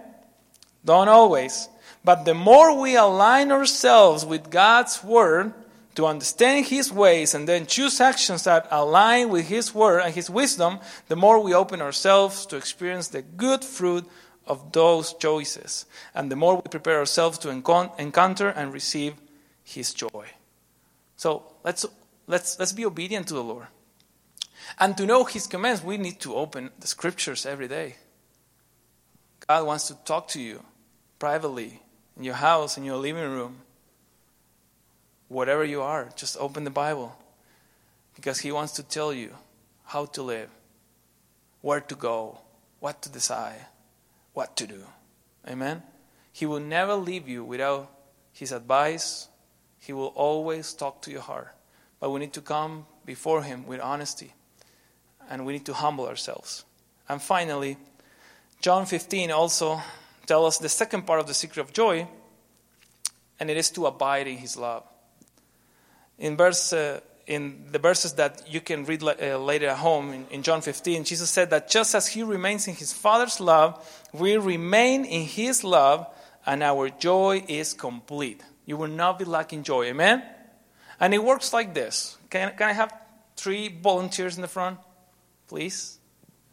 Don't 0.84 1.08
always. 1.08 1.68
But 2.04 2.24
the 2.24 2.34
more 2.34 2.80
we 2.80 2.96
align 2.96 3.52
ourselves 3.52 4.24
with 4.24 4.50
God's 4.50 5.02
word 5.04 5.52
to 5.94 6.06
understand 6.06 6.66
his 6.66 6.92
ways 6.92 7.34
and 7.34 7.48
then 7.48 7.66
choose 7.66 8.00
actions 8.00 8.44
that 8.44 8.68
align 8.70 9.30
with 9.30 9.48
his 9.48 9.74
word 9.74 10.00
and 10.00 10.14
his 10.14 10.30
wisdom, 10.30 10.78
the 11.08 11.16
more 11.16 11.42
we 11.42 11.52
open 11.52 11.82
ourselves 11.82 12.46
to 12.46 12.56
experience 12.56 13.08
the 13.08 13.22
good 13.22 13.64
fruit 13.64 14.08
of 14.46 14.72
those 14.72 15.12
choices. 15.14 15.86
And 16.14 16.30
the 16.30 16.36
more 16.36 16.54
we 16.56 16.62
prepare 16.62 16.98
ourselves 16.98 17.36
to 17.38 17.50
encounter 17.50 18.48
and 18.48 18.72
receive 18.72 19.14
his 19.64 19.92
joy. 19.92 20.26
So 21.16 21.52
let's 21.64 21.84
Let's, 22.28 22.58
let's 22.58 22.72
be 22.72 22.84
obedient 22.84 23.26
to 23.28 23.34
the 23.34 23.42
Lord. 23.42 23.66
And 24.78 24.96
to 24.98 25.06
know 25.06 25.24
His 25.24 25.46
commands, 25.46 25.82
we 25.82 25.96
need 25.96 26.20
to 26.20 26.34
open 26.34 26.70
the 26.78 26.86
scriptures 26.86 27.46
every 27.46 27.68
day. 27.68 27.96
God 29.48 29.66
wants 29.66 29.88
to 29.88 29.94
talk 30.04 30.28
to 30.28 30.40
you 30.40 30.62
privately, 31.18 31.80
in 32.16 32.24
your 32.24 32.34
house, 32.34 32.76
in 32.76 32.84
your 32.84 32.98
living 32.98 33.30
room, 33.30 33.62
whatever 35.28 35.64
you 35.64 35.80
are. 35.80 36.10
Just 36.16 36.36
open 36.38 36.64
the 36.64 36.70
Bible 36.70 37.16
because 38.14 38.40
He 38.40 38.52
wants 38.52 38.72
to 38.72 38.82
tell 38.82 39.12
you 39.12 39.30
how 39.86 40.04
to 40.04 40.22
live, 40.22 40.50
where 41.62 41.80
to 41.80 41.94
go, 41.94 42.40
what 42.78 43.00
to 43.02 43.08
decide, 43.08 43.64
what 44.34 44.54
to 44.56 44.66
do. 44.66 44.84
Amen? 45.48 45.82
He 46.30 46.44
will 46.44 46.60
never 46.60 46.94
leave 46.94 47.26
you 47.26 47.42
without 47.42 47.90
His 48.32 48.52
advice. 48.52 49.28
He 49.80 49.94
will 49.94 50.12
always 50.14 50.74
talk 50.74 51.00
to 51.02 51.10
your 51.10 51.22
heart. 51.22 51.54
But 52.00 52.10
we 52.10 52.20
need 52.20 52.32
to 52.34 52.40
come 52.40 52.86
before 53.04 53.42
Him 53.42 53.66
with 53.66 53.80
honesty 53.80 54.34
and 55.28 55.44
we 55.44 55.52
need 55.52 55.66
to 55.66 55.74
humble 55.74 56.06
ourselves. 56.06 56.64
And 57.08 57.20
finally, 57.20 57.76
John 58.60 58.86
15 58.86 59.30
also 59.30 59.80
tells 60.26 60.54
us 60.54 60.58
the 60.58 60.68
second 60.68 61.06
part 61.06 61.20
of 61.20 61.26
the 61.26 61.34
secret 61.34 61.62
of 61.62 61.72
joy, 61.72 62.08
and 63.38 63.50
it 63.50 63.56
is 63.56 63.70
to 63.70 63.86
abide 63.86 64.26
in 64.26 64.38
His 64.38 64.56
love. 64.56 64.84
In 66.18 66.36
verse. 66.36 66.72
Uh, 66.72 67.00
in 67.28 67.66
the 67.72 67.78
verses 67.78 68.14
that 68.14 68.42
you 68.50 68.58
can 68.58 68.86
read 68.86 69.02
uh, 69.02 69.36
later 69.36 69.68
at 69.68 69.76
home 69.76 70.14
in, 70.14 70.26
in, 70.30 70.42
John 70.42 70.62
15, 70.62 71.04
Jesus 71.04 71.28
said 71.28 71.50
that 71.50 71.68
just 71.68 71.94
as 71.94 72.06
He 72.06 72.22
remains 72.22 72.66
in 72.66 72.74
His 72.74 72.94
Father's 72.94 73.38
love, 73.38 73.86
we 74.14 74.38
remain 74.38 75.04
in 75.04 75.26
His 75.26 75.62
love, 75.62 76.06
and 76.46 76.62
our 76.62 76.88
joy 76.88 77.44
is 77.46 77.74
complete. 77.74 78.42
You 78.64 78.78
will 78.78 78.88
not 78.88 79.18
be 79.18 79.26
lacking 79.26 79.62
joy. 79.62 79.84
Amen? 79.88 80.22
And 81.00 81.14
it 81.14 81.22
works 81.22 81.52
like 81.52 81.74
this. 81.74 82.18
Can, 82.30 82.54
can 82.56 82.68
I 82.68 82.72
have 82.72 82.92
three 83.36 83.68
volunteers 83.68 84.36
in 84.36 84.42
the 84.42 84.48
front, 84.48 84.78
please? 85.46 85.98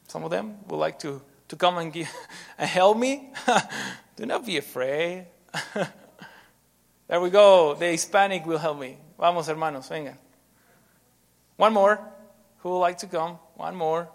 Some 0.07 0.23
of 0.23 0.31
them 0.31 0.57
would 0.67 0.77
like 0.77 0.99
to, 0.99 1.21
to 1.47 1.55
come 1.55 1.77
and, 1.77 1.91
give, 1.91 2.11
and 2.57 2.69
help 2.69 2.97
me. 2.97 3.31
Do 4.15 4.25
not 4.25 4.45
be 4.45 4.57
afraid. 4.57 5.25
there 7.07 7.19
we 7.19 7.29
go. 7.29 7.73
The 7.73 7.87
Hispanic 7.87 8.45
will 8.45 8.59
help 8.59 8.79
me. 8.79 8.97
Vamos, 9.17 9.47
hermanos, 9.47 9.89
vengan. 9.89 10.15
One 11.57 11.73
more. 11.73 11.99
Who 12.59 12.69
would 12.69 12.79
like 12.79 12.97
to 12.99 13.07
come? 13.07 13.39
One 13.55 13.75
more. 13.75 14.09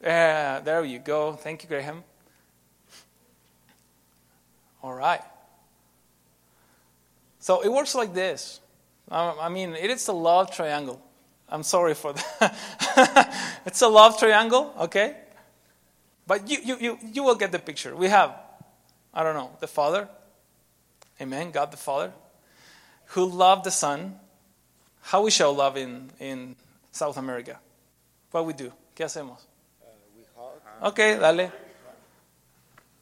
Yeah, 0.00 0.60
there 0.60 0.84
you 0.84 0.98
go. 0.98 1.34
Thank 1.34 1.62
you, 1.62 1.68
Graham. 1.68 2.04
All 4.82 4.94
right. 4.94 5.20
So 7.38 7.60
it 7.60 7.68
works 7.68 7.94
like 7.94 8.14
this. 8.14 8.60
I 9.12 9.48
mean, 9.50 9.74
it 9.74 9.90
is 9.90 10.08
a 10.08 10.12
love 10.12 10.50
triangle. 10.50 11.00
I'm 11.48 11.62
sorry 11.62 11.94
for 11.94 12.14
that. 12.14 13.36
it's 13.66 13.82
a 13.82 13.88
love 13.88 14.18
triangle, 14.18 14.72
okay? 14.80 15.16
But 16.26 16.48
you, 16.48 16.58
you, 16.64 16.76
you, 16.80 16.98
you 17.12 17.22
will 17.22 17.34
get 17.34 17.52
the 17.52 17.58
picture. 17.58 17.94
We 17.94 18.08
have, 18.08 18.34
I 19.12 19.22
don't 19.22 19.34
know, 19.34 19.50
the 19.60 19.66
Father, 19.66 20.08
amen, 21.20 21.50
God 21.50 21.70
the 21.70 21.76
Father, 21.76 22.12
who 23.06 23.26
loved 23.26 23.64
the 23.64 23.70
Son. 23.70 24.18
How 25.02 25.22
we 25.22 25.30
show 25.30 25.52
love 25.52 25.76
in, 25.76 26.10
in 26.18 26.56
South 26.90 27.18
America? 27.18 27.58
What 28.30 28.46
we 28.46 28.54
do? 28.54 28.72
¿Qué 28.96 29.04
hacemos? 29.04 29.44
Uh, 29.82 29.88
we 30.16 30.24
hug. 30.34 30.90
Okay, 30.92 31.18
dale. 31.18 31.52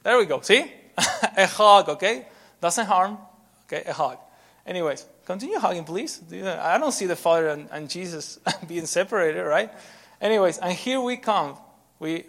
There 0.02 0.18
we 0.18 0.26
go. 0.26 0.40
See? 0.40 0.72
a 1.36 1.46
hug, 1.46 1.88
okay? 1.90 2.26
Doesn't 2.60 2.86
harm. 2.86 3.18
Okay, 3.66 3.84
a 3.86 3.92
hug. 3.92 4.18
Anyways, 4.66 5.06
continue 5.30 5.60
hugging, 5.60 5.84
please. 5.84 6.20
I 6.32 6.76
don't 6.78 6.90
see 6.90 7.06
the 7.06 7.14
Father 7.14 7.48
and, 7.48 7.68
and 7.70 7.88
Jesus 7.88 8.40
being 8.66 8.86
separated, 8.86 9.44
right? 9.44 9.70
Anyways, 10.20 10.58
and 10.58 10.72
here 10.72 11.00
we 11.00 11.16
come. 11.16 11.56
We, 12.00 12.24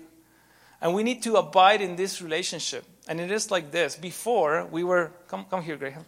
and 0.80 0.93
we 0.93 1.02
need 1.02 1.24
to 1.24 1.38
abide 1.38 1.82
in 1.82 1.95
this 1.95 2.22
relationship. 2.22 2.86
And 3.08 3.20
it 3.20 3.32
is 3.32 3.49
like 3.49 3.72
this. 3.72 3.95
Before, 3.95 4.68
we 4.70 4.84
were, 4.84 5.12
come, 5.28 5.45
come 5.49 5.64
here, 5.64 5.78
Graham. 5.78 6.06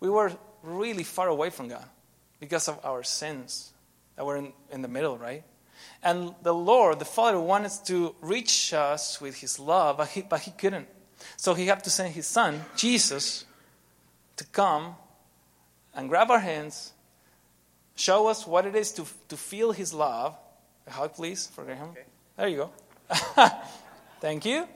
We 0.00 0.10
were 0.10 0.32
really 0.62 1.02
far 1.02 1.28
away 1.28 1.48
from 1.48 1.68
God 1.68 1.84
because 2.40 2.68
of 2.68 2.78
our 2.84 3.02
sins 3.02 3.72
that 4.16 4.26
were 4.26 4.36
in, 4.36 4.52
in 4.70 4.82
the 4.82 4.88
middle, 4.88 5.16
right? 5.16 5.44
And 6.02 6.34
the 6.42 6.52
Lord, 6.52 6.98
the 6.98 7.06
Father, 7.06 7.40
wanted 7.40 7.72
to 7.86 8.14
reach 8.20 8.74
us 8.74 9.18
with 9.18 9.40
His 9.40 9.58
love, 9.58 9.96
but 9.96 10.08
He, 10.08 10.20
but 10.20 10.40
he 10.40 10.50
couldn't. 10.50 10.88
So 11.38 11.54
He 11.54 11.68
had 11.68 11.82
to 11.84 11.90
send 11.90 12.12
His 12.12 12.26
Son, 12.26 12.60
Jesus, 12.76 13.46
to 14.36 14.44
come 14.44 14.96
and 15.94 16.08
grab 16.08 16.30
our 16.30 16.38
hands, 16.38 16.92
show 17.96 18.28
us 18.28 18.46
what 18.46 18.66
it 18.66 18.74
is 18.74 18.92
to, 18.92 19.04
to 19.28 19.36
feel 19.36 19.72
His 19.72 19.92
love. 19.92 20.36
A 20.86 20.90
hug, 20.90 21.14
please, 21.14 21.46
for 21.48 21.64
Graham. 21.64 21.90
Okay. 21.90 22.04
There 22.36 22.48
you 22.48 22.56
go. 22.56 22.70
Thank 24.20 24.44
you. 24.44 24.66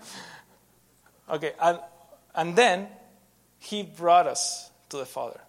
Okay, 1.29 1.53
and, 1.61 1.81
and 2.35 2.57
then 2.57 2.89
He 3.59 3.83
brought 3.83 4.27
us 4.27 4.71
to 4.91 4.99
the 4.99 5.07
Father. 5.07 5.41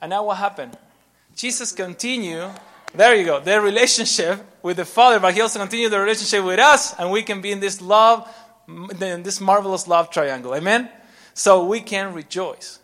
And 0.00 0.10
now 0.10 0.24
what 0.24 0.36
happened? 0.36 0.76
Jesus 1.34 1.72
continued, 1.72 2.50
there 2.94 3.14
you 3.14 3.24
go, 3.24 3.40
their 3.40 3.60
relationship 3.60 4.44
with 4.62 4.76
the 4.76 4.84
Father, 4.84 5.18
but 5.18 5.34
He 5.34 5.40
also 5.40 5.58
continued 5.58 5.92
the 5.92 6.00
relationship 6.00 6.44
with 6.44 6.58
us, 6.58 6.94
and 6.98 7.10
we 7.10 7.22
can 7.22 7.40
be 7.40 7.50
in 7.50 7.60
this 7.60 7.80
love, 7.80 8.28
in 8.68 9.22
this 9.22 9.40
marvelous 9.40 9.88
love 9.88 10.10
triangle. 10.10 10.54
Amen? 10.54 10.88
So 11.34 11.64
we 11.64 11.80
can 11.80 12.14
rejoice. 12.14 12.78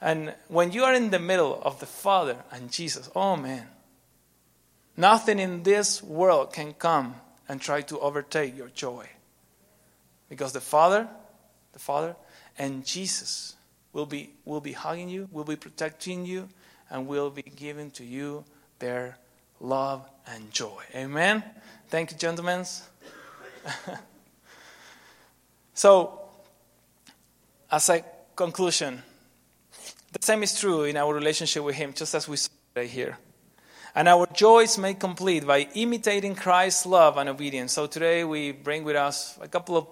And 0.00 0.34
when 0.48 0.72
you 0.72 0.84
are 0.84 0.94
in 0.94 1.10
the 1.10 1.18
middle 1.18 1.60
of 1.62 1.80
the 1.80 1.86
Father 1.86 2.36
and 2.52 2.70
Jesus, 2.70 3.10
oh 3.16 3.36
man, 3.36 3.66
nothing 4.96 5.38
in 5.38 5.64
this 5.64 6.02
world 6.02 6.52
can 6.52 6.74
come 6.74 7.16
and 7.48 7.60
try 7.60 7.82
to 7.82 7.98
overtake 7.98 8.56
your 8.56 8.68
joy. 8.68 9.08
Because 10.28 10.52
the 10.52 10.60
Father, 10.60 11.08
the 11.72 11.78
Father, 11.78 12.14
and 12.58 12.84
Jesus 12.84 13.56
will 13.92 14.06
be, 14.06 14.30
will 14.44 14.60
be 14.60 14.72
hugging 14.72 15.08
you, 15.08 15.28
will 15.32 15.44
be 15.44 15.56
protecting 15.56 16.26
you, 16.26 16.48
and 16.90 17.06
will 17.06 17.30
be 17.30 17.42
giving 17.42 17.90
to 17.92 18.04
you 18.04 18.44
their 18.78 19.16
love 19.60 20.08
and 20.26 20.50
joy. 20.52 20.82
Amen? 20.94 21.42
Thank 21.88 22.12
you, 22.12 22.18
gentlemen. 22.18 22.64
so, 25.74 26.20
as 27.70 27.88
a 27.88 28.04
conclusion, 28.36 29.02
the 30.12 30.18
same 30.22 30.42
is 30.42 30.58
true 30.58 30.84
in 30.84 30.96
our 30.96 31.12
relationship 31.14 31.62
with 31.62 31.74
Him, 31.74 31.92
just 31.92 32.14
as 32.14 32.28
we 32.28 32.36
saw 32.36 32.50
right 32.76 32.88
here. 32.88 33.18
And 33.94 34.08
our 34.08 34.26
joy 34.32 34.60
is 34.60 34.78
made 34.78 35.00
complete 35.00 35.46
by 35.46 35.68
imitating 35.74 36.34
Christ's 36.34 36.86
love 36.86 37.16
and 37.16 37.28
obedience. 37.28 37.72
So 37.72 37.86
today 37.86 38.24
we 38.24 38.52
bring 38.52 38.84
with 38.84 38.96
us 38.96 39.38
a 39.40 39.48
couple 39.48 39.76
of 39.76 39.86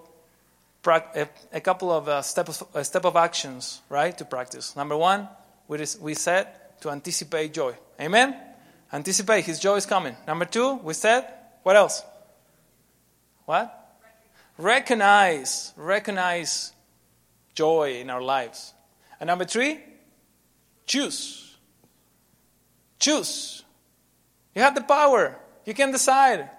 a 1.51 1.59
couple 1.59 1.91
of 1.91 2.07
uh, 2.07 2.21
steps 2.21 2.63
a 2.73 2.85
step 2.85 3.03
of 3.03 3.17
actions, 3.17 3.81
right, 3.89 4.17
to 4.17 4.23
practice. 4.23 4.75
Number 4.75 4.95
one, 4.95 5.27
we, 5.67 5.83
we 5.99 6.13
said 6.13 6.47
to 6.79 6.89
anticipate 6.89 7.53
joy. 7.53 7.73
Amen. 7.99 8.35
Anticipate 8.93 9.43
His 9.43 9.59
joy 9.59 9.75
is 9.75 9.85
coming. 9.85 10.15
Number 10.25 10.45
two, 10.45 10.75
we 10.75 10.93
said 10.93 11.27
what 11.63 11.75
else? 11.75 12.03
What? 13.45 13.73
Recognize, 14.57 15.73
recognize 15.75 16.71
joy 17.53 17.99
in 17.99 18.09
our 18.09 18.21
lives. 18.21 18.73
And 19.19 19.27
number 19.27 19.45
three, 19.45 19.79
Choose. 20.87 21.57
Choose. 22.97 23.63
You 24.55 24.61
have 24.61 24.73
the 24.73 24.81
power. 24.81 25.37
You 25.65 25.73
can 25.73 25.91
decide 25.91 26.49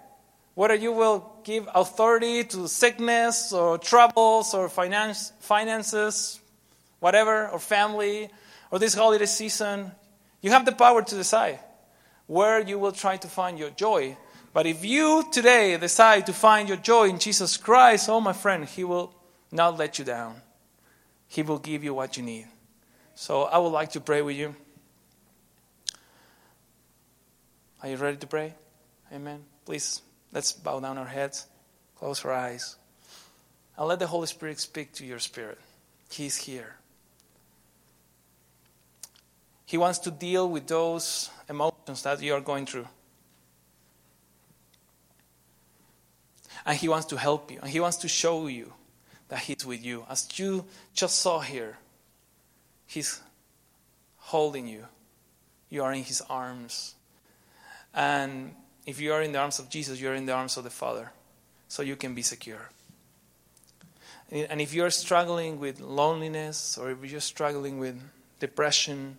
whether 0.55 0.74
you 0.74 0.93
will 0.93 1.33
give 1.45 1.68
authority 1.74 2.45
to 2.45 2.68
sickness 2.68 3.53
or 3.53 3.79
troubles 3.79 4.55
or 4.55 4.68
finance, 4.68 5.33
finances, 5.41 6.41
whatever, 7.01 7.49
or 7.49 7.59
family, 7.59 8.29
or 8.70 8.79
this 8.79 8.95
holiday 8.95 9.26
season. 9.26 9.91
You 10.43 10.51
have 10.51 10.66
the 10.66 10.72
power 10.72 11.03
to 11.03 11.14
decide 11.14 11.59
where 12.26 12.61
you 12.61 12.79
will 12.79 12.93
try 12.93 13.16
to 13.16 13.29
find 13.29 13.59
your 13.59 13.70
joy. 13.70 14.16
But 14.53 14.66
if 14.66 14.85
you 14.85 15.24
today 15.33 15.76
decide 15.79 16.26
to 16.26 16.33
find 16.33 16.68
your 16.68 16.76
joy 16.76 17.09
in 17.09 17.18
Jesus 17.18 17.57
Christ, 17.57 18.09
oh, 18.09 18.20
my 18.20 18.33
friend, 18.33 18.64
He 18.64 18.85
will 18.85 19.14
not 19.51 19.79
let 19.79 19.99
you 19.99 20.05
down. 20.05 20.43
He 21.26 21.43
will 21.43 21.59
give 21.59 21.83
you 21.83 21.95
what 21.95 22.16
you 22.16 22.22
need. 22.22 22.47
So 23.19 23.43
I 23.43 23.59
would 23.59 23.71
like 23.71 23.91
to 23.93 24.01
pray 24.01 24.23
with 24.23 24.37
you. 24.37 24.55
Are 27.83 27.89
you 27.89 27.97
ready 27.97 28.16
to 28.16 28.29
pray? 28.29 28.55
Amen. 29.12 29.43
Please, 29.64 30.03
let's 30.33 30.53
bow 30.53 30.79
down 30.79 30.99
our 30.99 31.05
heads, 31.05 31.49
close 31.97 32.25
our 32.25 32.33
eyes, 32.33 32.77
and 33.77 33.89
let 33.89 33.99
the 33.99 34.07
Holy 34.07 34.29
Spirit 34.29 34.61
speak 34.61 34.93
to 34.93 35.05
your 35.05 35.19
spirit. 35.19 35.59
He's 36.09 36.37
here. 36.37 36.77
He 39.66 39.77
wants 39.77 39.99
to 40.01 40.12
deal 40.12 40.49
with 40.49 40.69
those 40.69 41.29
emotions 41.51 42.05
that 42.05 42.23
you 42.23 42.35
are 42.35 42.41
going 42.41 42.66
through. 42.66 42.87
And 46.64 46.79
He 46.79 46.89
wants 46.89 47.07
to 47.07 47.16
help 47.16 47.51
you. 47.51 47.59
And 47.61 47.69
He 47.69 47.81
wants 47.81 47.97
to 47.97 48.09
show 48.09 48.47
you 48.47 48.73
that 49.27 49.41
He's 49.41 49.66
with 49.66 49.85
you. 49.85 50.07
As 50.09 50.29
you 50.39 50.66
just 50.95 51.19
saw 51.19 51.41
here, 51.41 51.79
He's 52.89 53.20
holding 54.16 54.66
you. 54.66 54.86
You 55.68 55.84
are 55.84 55.93
in 55.93 56.03
His 56.03 56.22
arms. 56.22 56.95
And 57.95 58.55
if 58.86 58.99
you 58.99 59.12
are 59.12 59.22
in 59.22 59.32
the 59.32 59.39
arms 59.39 59.59
of 59.59 59.68
Jesus, 59.68 60.01
you 60.01 60.09
are 60.09 60.14
in 60.14 60.24
the 60.24 60.32
arms 60.32 60.57
of 60.57 60.64
the 60.64 60.70
Father. 60.70 61.12
So 61.68 61.82
you 61.82 61.95
can 61.95 62.14
be 62.14 62.22
secure. 62.22 62.70
And 64.30 64.61
if 64.61 64.72
you're 64.72 64.91
struggling 64.91 65.61
with 65.61 65.80
loneliness 65.80 66.78
or 66.78 66.91
if 66.91 67.11
you're 67.11 67.20
struggling 67.20 67.78
with 67.78 68.01
depression, 68.41 69.18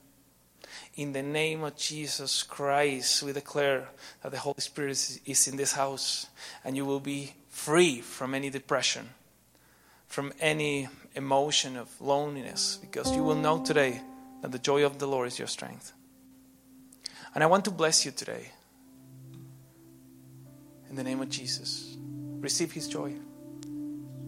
in 0.95 1.13
the 1.13 1.23
name 1.23 1.63
of 1.63 1.75
Jesus 1.77 2.43
Christ, 2.43 3.23
we 3.23 3.31
declare 3.31 3.87
that 4.23 4.31
the 4.31 4.39
Holy 4.39 4.59
Spirit 4.59 4.91
is 5.25 5.47
in 5.47 5.57
this 5.57 5.73
house 5.73 6.27
and 6.63 6.75
you 6.75 6.85
will 6.85 6.99
be 6.99 7.33
free 7.49 8.01
from 8.01 8.33
any 8.33 8.49
depression, 8.49 9.09
from 10.07 10.33
any 10.39 10.87
emotion 11.19 11.77
of 11.77 11.89
loneliness, 12.01 12.79
because 12.81 13.15
you 13.15 13.23
will 13.23 13.35
know 13.35 13.63
today 13.63 14.01
that 14.41 14.51
the 14.51 14.57
joy 14.57 14.85
of 14.85 14.97
the 14.97 15.05
Lord 15.05 15.27
is 15.27 15.37
your 15.37 15.47
strength. 15.47 15.93
And 17.35 17.43
I 17.43 17.47
want 17.47 17.65
to 17.65 17.71
bless 17.71 18.05
you 18.05 18.11
today. 18.11 18.49
In 20.89 20.95
the 20.95 21.03
name 21.03 21.21
of 21.21 21.29
Jesus, 21.29 21.97
receive 22.39 22.71
His 22.71 22.87
joy. 22.87 23.13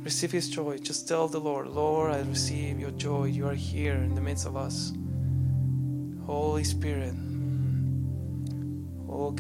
Receive 0.04 0.32
His 0.32 0.50
joy. 0.50 0.78
Just 0.78 1.08
tell 1.08 1.28
the 1.28 1.40
Lord, 1.40 1.68
Lord, 1.68 2.12
I 2.12 2.20
receive 2.22 2.80
your 2.80 2.92
joy. 2.92 3.26
You 3.26 3.48
are 3.48 3.56
here 3.56 3.96
in 3.96 4.14
the 4.14 4.22
midst 4.22 4.46
of 4.46 4.56
us. 4.56 4.94
Holy 6.26 6.64
Spirit. 6.64 7.16
Oh, 9.10 9.36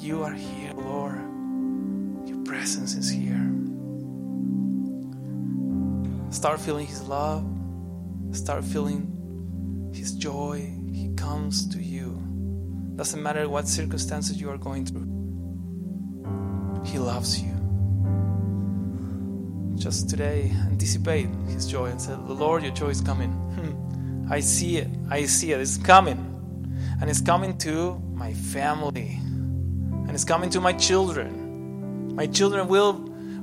you 0.00 0.22
are 0.22 0.32
here, 0.32 0.72
Lord. 0.74 1.20
Your 2.28 2.44
presence 2.44 2.94
is 2.94 3.10
here. 3.10 3.63
Start 6.34 6.58
feeling 6.60 6.86
His 6.88 7.00
love. 7.04 7.46
Start 8.32 8.64
feeling 8.64 9.92
His 9.94 10.16
joy. 10.16 10.68
He 10.92 11.14
comes 11.14 11.68
to 11.68 11.80
you. 11.80 12.20
Doesn't 12.96 13.22
matter 13.22 13.48
what 13.48 13.68
circumstances 13.68 14.40
you 14.40 14.50
are 14.50 14.58
going 14.58 14.84
through, 14.84 15.06
He 16.84 16.98
loves 16.98 17.40
you. 17.40 17.54
Just 19.76 20.10
today, 20.10 20.50
anticipate 20.66 21.28
His 21.46 21.68
joy 21.68 21.86
and 21.86 22.02
say, 22.02 22.14
Lord, 22.16 22.64
your 22.64 22.72
joy 22.72 22.88
is 22.88 23.00
coming. 23.00 23.30
Hmm. 23.30 24.32
I 24.32 24.40
see 24.40 24.78
it. 24.78 24.88
I 25.08 25.26
see 25.26 25.52
it. 25.52 25.60
It's 25.60 25.76
coming. 25.76 26.18
And 27.00 27.08
it's 27.08 27.20
coming 27.20 27.56
to 27.58 28.00
my 28.12 28.34
family. 28.34 29.20
And 29.20 30.10
it's 30.10 30.24
coming 30.24 30.50
to 30.50 30.60
my 30.60 30.72
children. 30.72 32.12
My 32.16 32.26
children 32.26 32.66
will, 32.66 32.94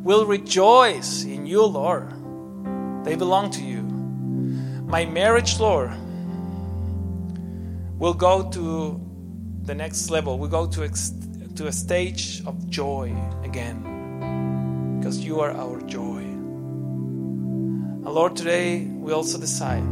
will 0.04 0.26
rejoice 0.26 1.24
in 1.24 1.46
you, 1.46 1.64
Lord. 1.64 2.21
They 3.04 3.16
belong 3.16 3.50
to 3.52 3.64
you. 3.64 3.82
My 3.82 5.06
marriage, 5.06 5.60
Lord, 5.60 5.92
will 7.98 8.14
go 8.14 8.50
to 8.52 9.02
the 9.64 9.74
next 9.74 10.10
level. 10.10 10.38
We 10.38 10.48
go 10.50 10.68
to, 10.68 10.84
ex- 10.84 11.14
to 11.56 11.68
a 11.68 11.72
stage 11.72 12.44
of 12.46 12.70
joy 12.70 13.16
again 13.44 14.98
because 15.00 15.18
you 15.26 15.40
are 15.40 15.52
our 15.52 15.82
joy. 15.82 16.20
And 18.04 18.06
Lord, 18.06 18.36
today 18.36 18.86
we 18.86 19.14
also 19.14 19.40
decide. 19.40 19.84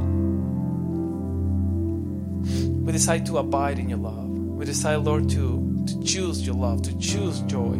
We 2.86 2.91
decide 2.91 3.26
to 3.28 3.38
abide 3.39 3.80
in 3.80 3.89
your 3.89 3.99
love. 3.99 4.28
We 4.28 4.66
decide, 4.66 4.97
Lord, 4.97 5.30
to, 5.30 5.86
to 5.88 6.03
choose 6.03 6.45
your 6.45 6.55
love, 6.55 6.82
to 6.84 6.97
choose 6.99 7.39
joy. 7.41 7.78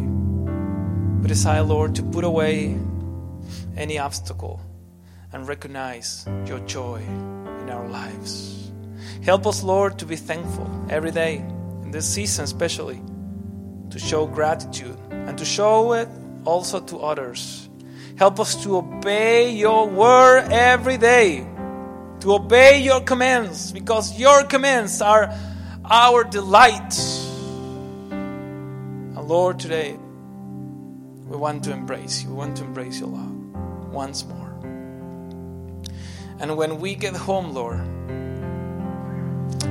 We 1.20 1.28
decide, 1.28 1.60
Lord, 1.60 1.94
to 1.96 2.02
put 2.02 2.24
away 2.24 2.78
any 3.76 3.98
obstacle 3.98 4.60
and 5.32 5.46
recognize 5.46 6.26
your 6.46 6.60
joy 6.60 6.98
in 6.98 7.70
our 7.70 7.88
lives. 7.88 8.72
Help 9.22 9.46
us, 9.46 9.62
Lord, 9.62 9.98
to 9.98 10.06
be 10.06 10.16
thankful 10.16 10.68
every 10.88 11.10
day 11.10 11.36
in 11.82 11.90
this 11.90 12.06
season 12.08 12.44
especially, 12.44 13.00
to 13.90 13.98
show 13.98 14.26
gratitude 14.26 14.96
and 15.10 15.36
to 15.38 15.44
show 15.44 15.92
it 15.92 16.08
also 16.44 16.80
to 16.80 16.98
others. 16.98 17.68
Help 18.16 18.40
us 18.40 18.62
to 18.64 18.76
obey 18.76 19.50
your 19.50 19.88
word 19.88 20.48
every 20.50 20.96
day, 20.96 21.46
to 22.20 22.34
obey 22.34 22.82
your 22.82 23.00
commands, 23.00 23.72
because 23.72 24.18
your 24.18 24.44
commands 24.44 25.00
are 25.00 25.32
our 25.84 26.24
delight. 26.24 26.98
And 28.10 29.28
Lord, 29.28 29.58
today 29.58 29.96
we 31.26 31.36
want 31.36 31.64
to 31.64 31.72
embrace 31.72 32.22
you. 32.22 32.30
We 32.30 32.36
want 32.36 32.56
to 32.58 32.64
embrace 32.64 33.00
your 33.00 33.08
love 33.08 33.92
once 33.92 34.24
more. 34.24 34.39
And 36.40 36.56
when 36.56 36.80
we 36.80 36.94
get 36.94 37.14
home, 37.14 37.52
Lord, 37.52 37.80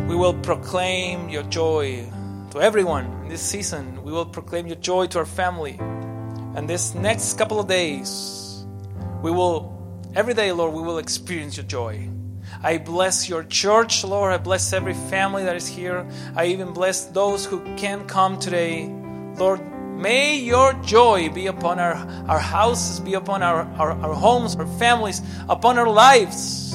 we 0.07 0.15
will 0.15 0.35
proclaim 0.35 1.27
your 1.27 1.43
joy 1.43 2.07
to 2.51 2.61
everyone 2.61 3.05
in 3.23 3.29
this 3.29 3.41
season. 3.41 4.03
We 4.03 4.11
will 4.11 4.25
proclaim 4.25 4.67
your 4.67 4.75
joy 4.77 5.07
to 5.07 5.19
our 5.19 5.25
family. 5.25 5.77
And 6.55 6.69
this 6.69 6.93
next 6.93 7.37
couple 7.39 7.59
of 7.59 7.67
days, 7.67 8.65
we 9.23 9.31
will, 9.31 9.75
every 10.15 10.35
day, 10.35 10.51
Lord, 10.51 10.73
we 10.73 10.81
will 10.81 10.99
experience 10.99 11.57
your 11.57 11.65
joy. 11.65 12.07
I 12.61 12.77
bless 12.77 13.27
your 13.27 13.43
church, 13.43 14.03
Lord. 14.03 14.31
I 14.31 14.37
bless 14.37 14.71
every 14.71 14.93
family 14.93 15.43
that 15.45 15.55
is 15.55 15.67
here. 15.67 16.07
I 16.35 16.45
even 16.47 16.71
bless 16.73 17.05
those 17.05 17.45
who 17.45 17.61
can't 17.77 18.07
come 18.07 18.37
today. 18.39 18.87
Lord, 19.37 19.61
may 19.99 20.37
your 20.37 20.73
joy 20.81 21.29
be 21.29 21.47
upon 21.47 21.79
our, 21.79 21.95
our 22.27 22.39
houses, 22.39 22.99
be 22.99 23.13
upon 23.15 23.43
our, 23.43 23.63
our, 23.77 23.91
our 23.91 24.13
homes, 24.13 24.55
our 24.55 24.65
families, 24.77 25.21
upon 25.47 25.77
our 25.77 25.89
lives. 25.89 26.73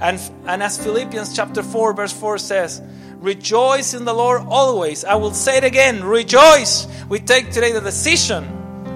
And, 0.00 0.20
and 0.46 0.62
as 0.62 0.82
Philippians 0.82 1.36
chapter 1.36 1.62
4, 1.62 1.92
verse 1.92 2.12
4 2.12 2.38
says, 2.38 2.82
Rejoice 3.18 3.94
in 3.94 4.04
the 4.04 4.12
Lord 4.12 4.42
always. 4.48 5.04
I 5.04 5.14
will 5.14 5.32
say 5.32 5.58
it 5.58 5.64
again 5.64 6.04
rejoice. 6.04 6.86
We 7.08 7.20
take 7.20 7.50
today 7.50 7.72
the 7.72 7.80
decision 7.80 8.44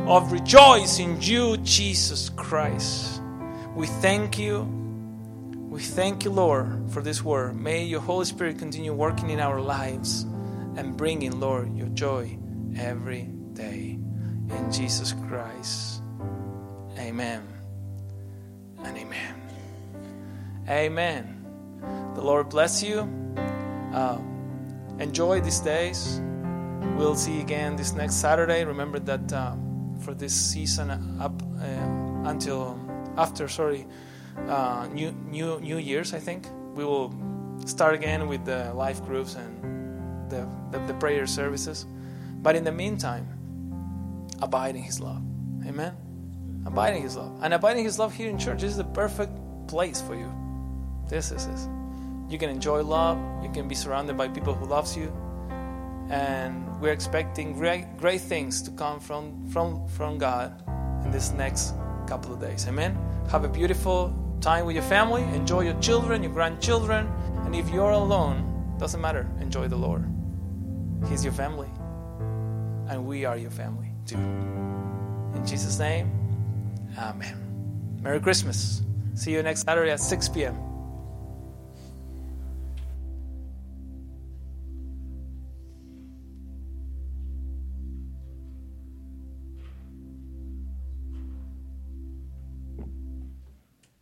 of 0.06 0.32
rejoice 0.32 0.98
in 0.98 1.20
you, 1.20 1.56
Jesus 1.58 2.30
Christ. 2.30 3.22
We 3.74 3.86
thank 3.86 4.38
you. 4.38 4.62
We 5.70 5.80
thank 5.80 6.24
you, 6.24 6.30
Lord, 6.30 6.90
for 6.90 7.02
this 7.02 7.22
word. 7.22 7.56
May 7.56 7.84
your 7.84 8.00
Holy 8.00 8.24
Spirit 8.24 8.58
continue 8.58 8.92
working 8.92 9.30
in 9.30 9.38
our 9.38 9.60
lives 9.60 10.22
and 10.76 10.96
bringing, 10.96 11.38
Lord, 11.40 11.76
your 11.76 11.88
joy 11.88 12.38
every 12.78 13.22
day. 13.52 13.98
In 14.48 14.72
Jesus 14.72 15.12
Christ. 15.28 16.02
Amen 16.98 17.46
and 18.82 18.96
amen. 18.96 19.34
Amen. 20.68 21.46
The 22.14 22.22
Lord 22.22 22.48
bless 22.48 22.82
you. 22.82 23.00
Uh, 23.92 24.18
enjoy 24.98 25.40
these 25.40 25.60
days. 25.60 26.20
We'll 26.96 27.14
see 27.14 27.34
you 27.36 27.40
again 27.40 27.76
this 27.76 27.92
next 27.92 28.16
Saturday. 28.16 28.64
Remember 28.64 28.98
that 29.00 29.32
uh, 29.32 29.54
for 30.00 30.14
this 30.14 30.32
season 30.32 30.90
up 31.20 31.42
uh, 31.42 32.28
until 32.28 32.78
after, 33.16 33.48
sorry, 33.48 33.86
uh, 34.48 34.88
New 34.92 35.12
New 35.12 35.60
New 35.60 35.78
Year's, 35.78 36.14
I 36.14 36.20
think 36.20 36.46
we 36.74 36.84
will 36.84 37.14
start 37.66 37.94
again 37.94 38.28
with 38.28 38.44
the 38.44 38.72
life 38.74 39.04
groups 39.04 39.34
and 39.34 40.30
the, 40.30 40.48
the, 40.70 40.78
the 40.86 40.94
prayer 40.94 41.26
services. 41.26 41.86
But 42.42 42.56
in 42.56 42.64
the 42.64 42.72
meantime, 42.72 43.26
abide 44.40 44.76
in 44.76 44.82
His 44.82 45.00
love. 45.00 45.22
Amen. 45.66 45.94
Abiding 46.66 47.02
His 47.02 47.16
love. 47.16 47.40
And 47.42 47.54
abiding 47.54 47.84
His 47.84 47.98
love 47.98 48.14
here 48.14 48.30
in 48.30 48.38
church 48.38 48.60
this 48.60 48.70
is 48.70 48.76
the 48.76 48.84
perfect 48.84 49.32
place 49.68 50.00
for 50.00 50.14
you. 50.14 50.32
This 51.08 51.30
is 51.30 51.46
it. 51.46 51.68
you 52.28 52.38
can 52.38 52.50
enjoy 52.50 52.82
love, 52.82 53.18
you 53.42 53.50
can 53.50 53.66
be 53.68 53.74
surrounded 53.74 54.16
by 54.16 54.28
people 54.28 54.54
who 54.54 54.66
loves 54.66 54.96
you, 54.96 55.12
and 56.10 56.80
we're 56.80 56.92
expecting 56.92 57.54
great, 57.54 57.96
great 57.96 58.20
things 58.20 58.62
to 58.62 58.70
come 58.72 59.00
from, 59.00 59.48
from, 59.50 59.86
from 59.88 60.18
God 60.18 60.62
in 61.04 61.10
this 61.10 61.32
next 61.32 61.74
couple 62.06 62.32
of 62.32 62.40
days. 62.40 62.66
Amen. 62.68 62.98
Have 63.30 63.44
a 63.44 63.48
beautiful 63.48 64.14
time 64.40 64.66
with 64.66 64.74
your 64.74 64.84
family. 64.84 65.22
Enjoy 65.34 65.60
your 65.60 65.78
children, 65.80 66.22
your 66.22 66.32
grandchildren, 66.32 67.08
and 67.44 67.54
if 67.54 67.68
you're 67.70 67.90
alone, 67.90 68.76
doesn't 68.78 69.00
matter. 69.00 69.26
Enjoy 69.40 69.66
the 69.68 69.76
Lord. 69.76 70.04
He's 71.08 71.24
your 71.24 71.32
family, 71.32 71.68
and 72.88 73.06
we 73.06 73.24
are 73.24 73.36
your 73.36 73.50
family 73.50 73.90
too. 74.06 74.16
In 74.16 75.42
Jesus' 75.46 75.78
name, 75.78 76.10
Amen. 76.98 77.98
Merry 78.02 78.20
Christmas. 78.20 78.82
See 79.14 79.32
you 79.32 79.42
next 79.42 79.62
Saturday 79.64 79.90
at 79.90 80.00
6 80.00 80.28
p.m. 80.30 80.67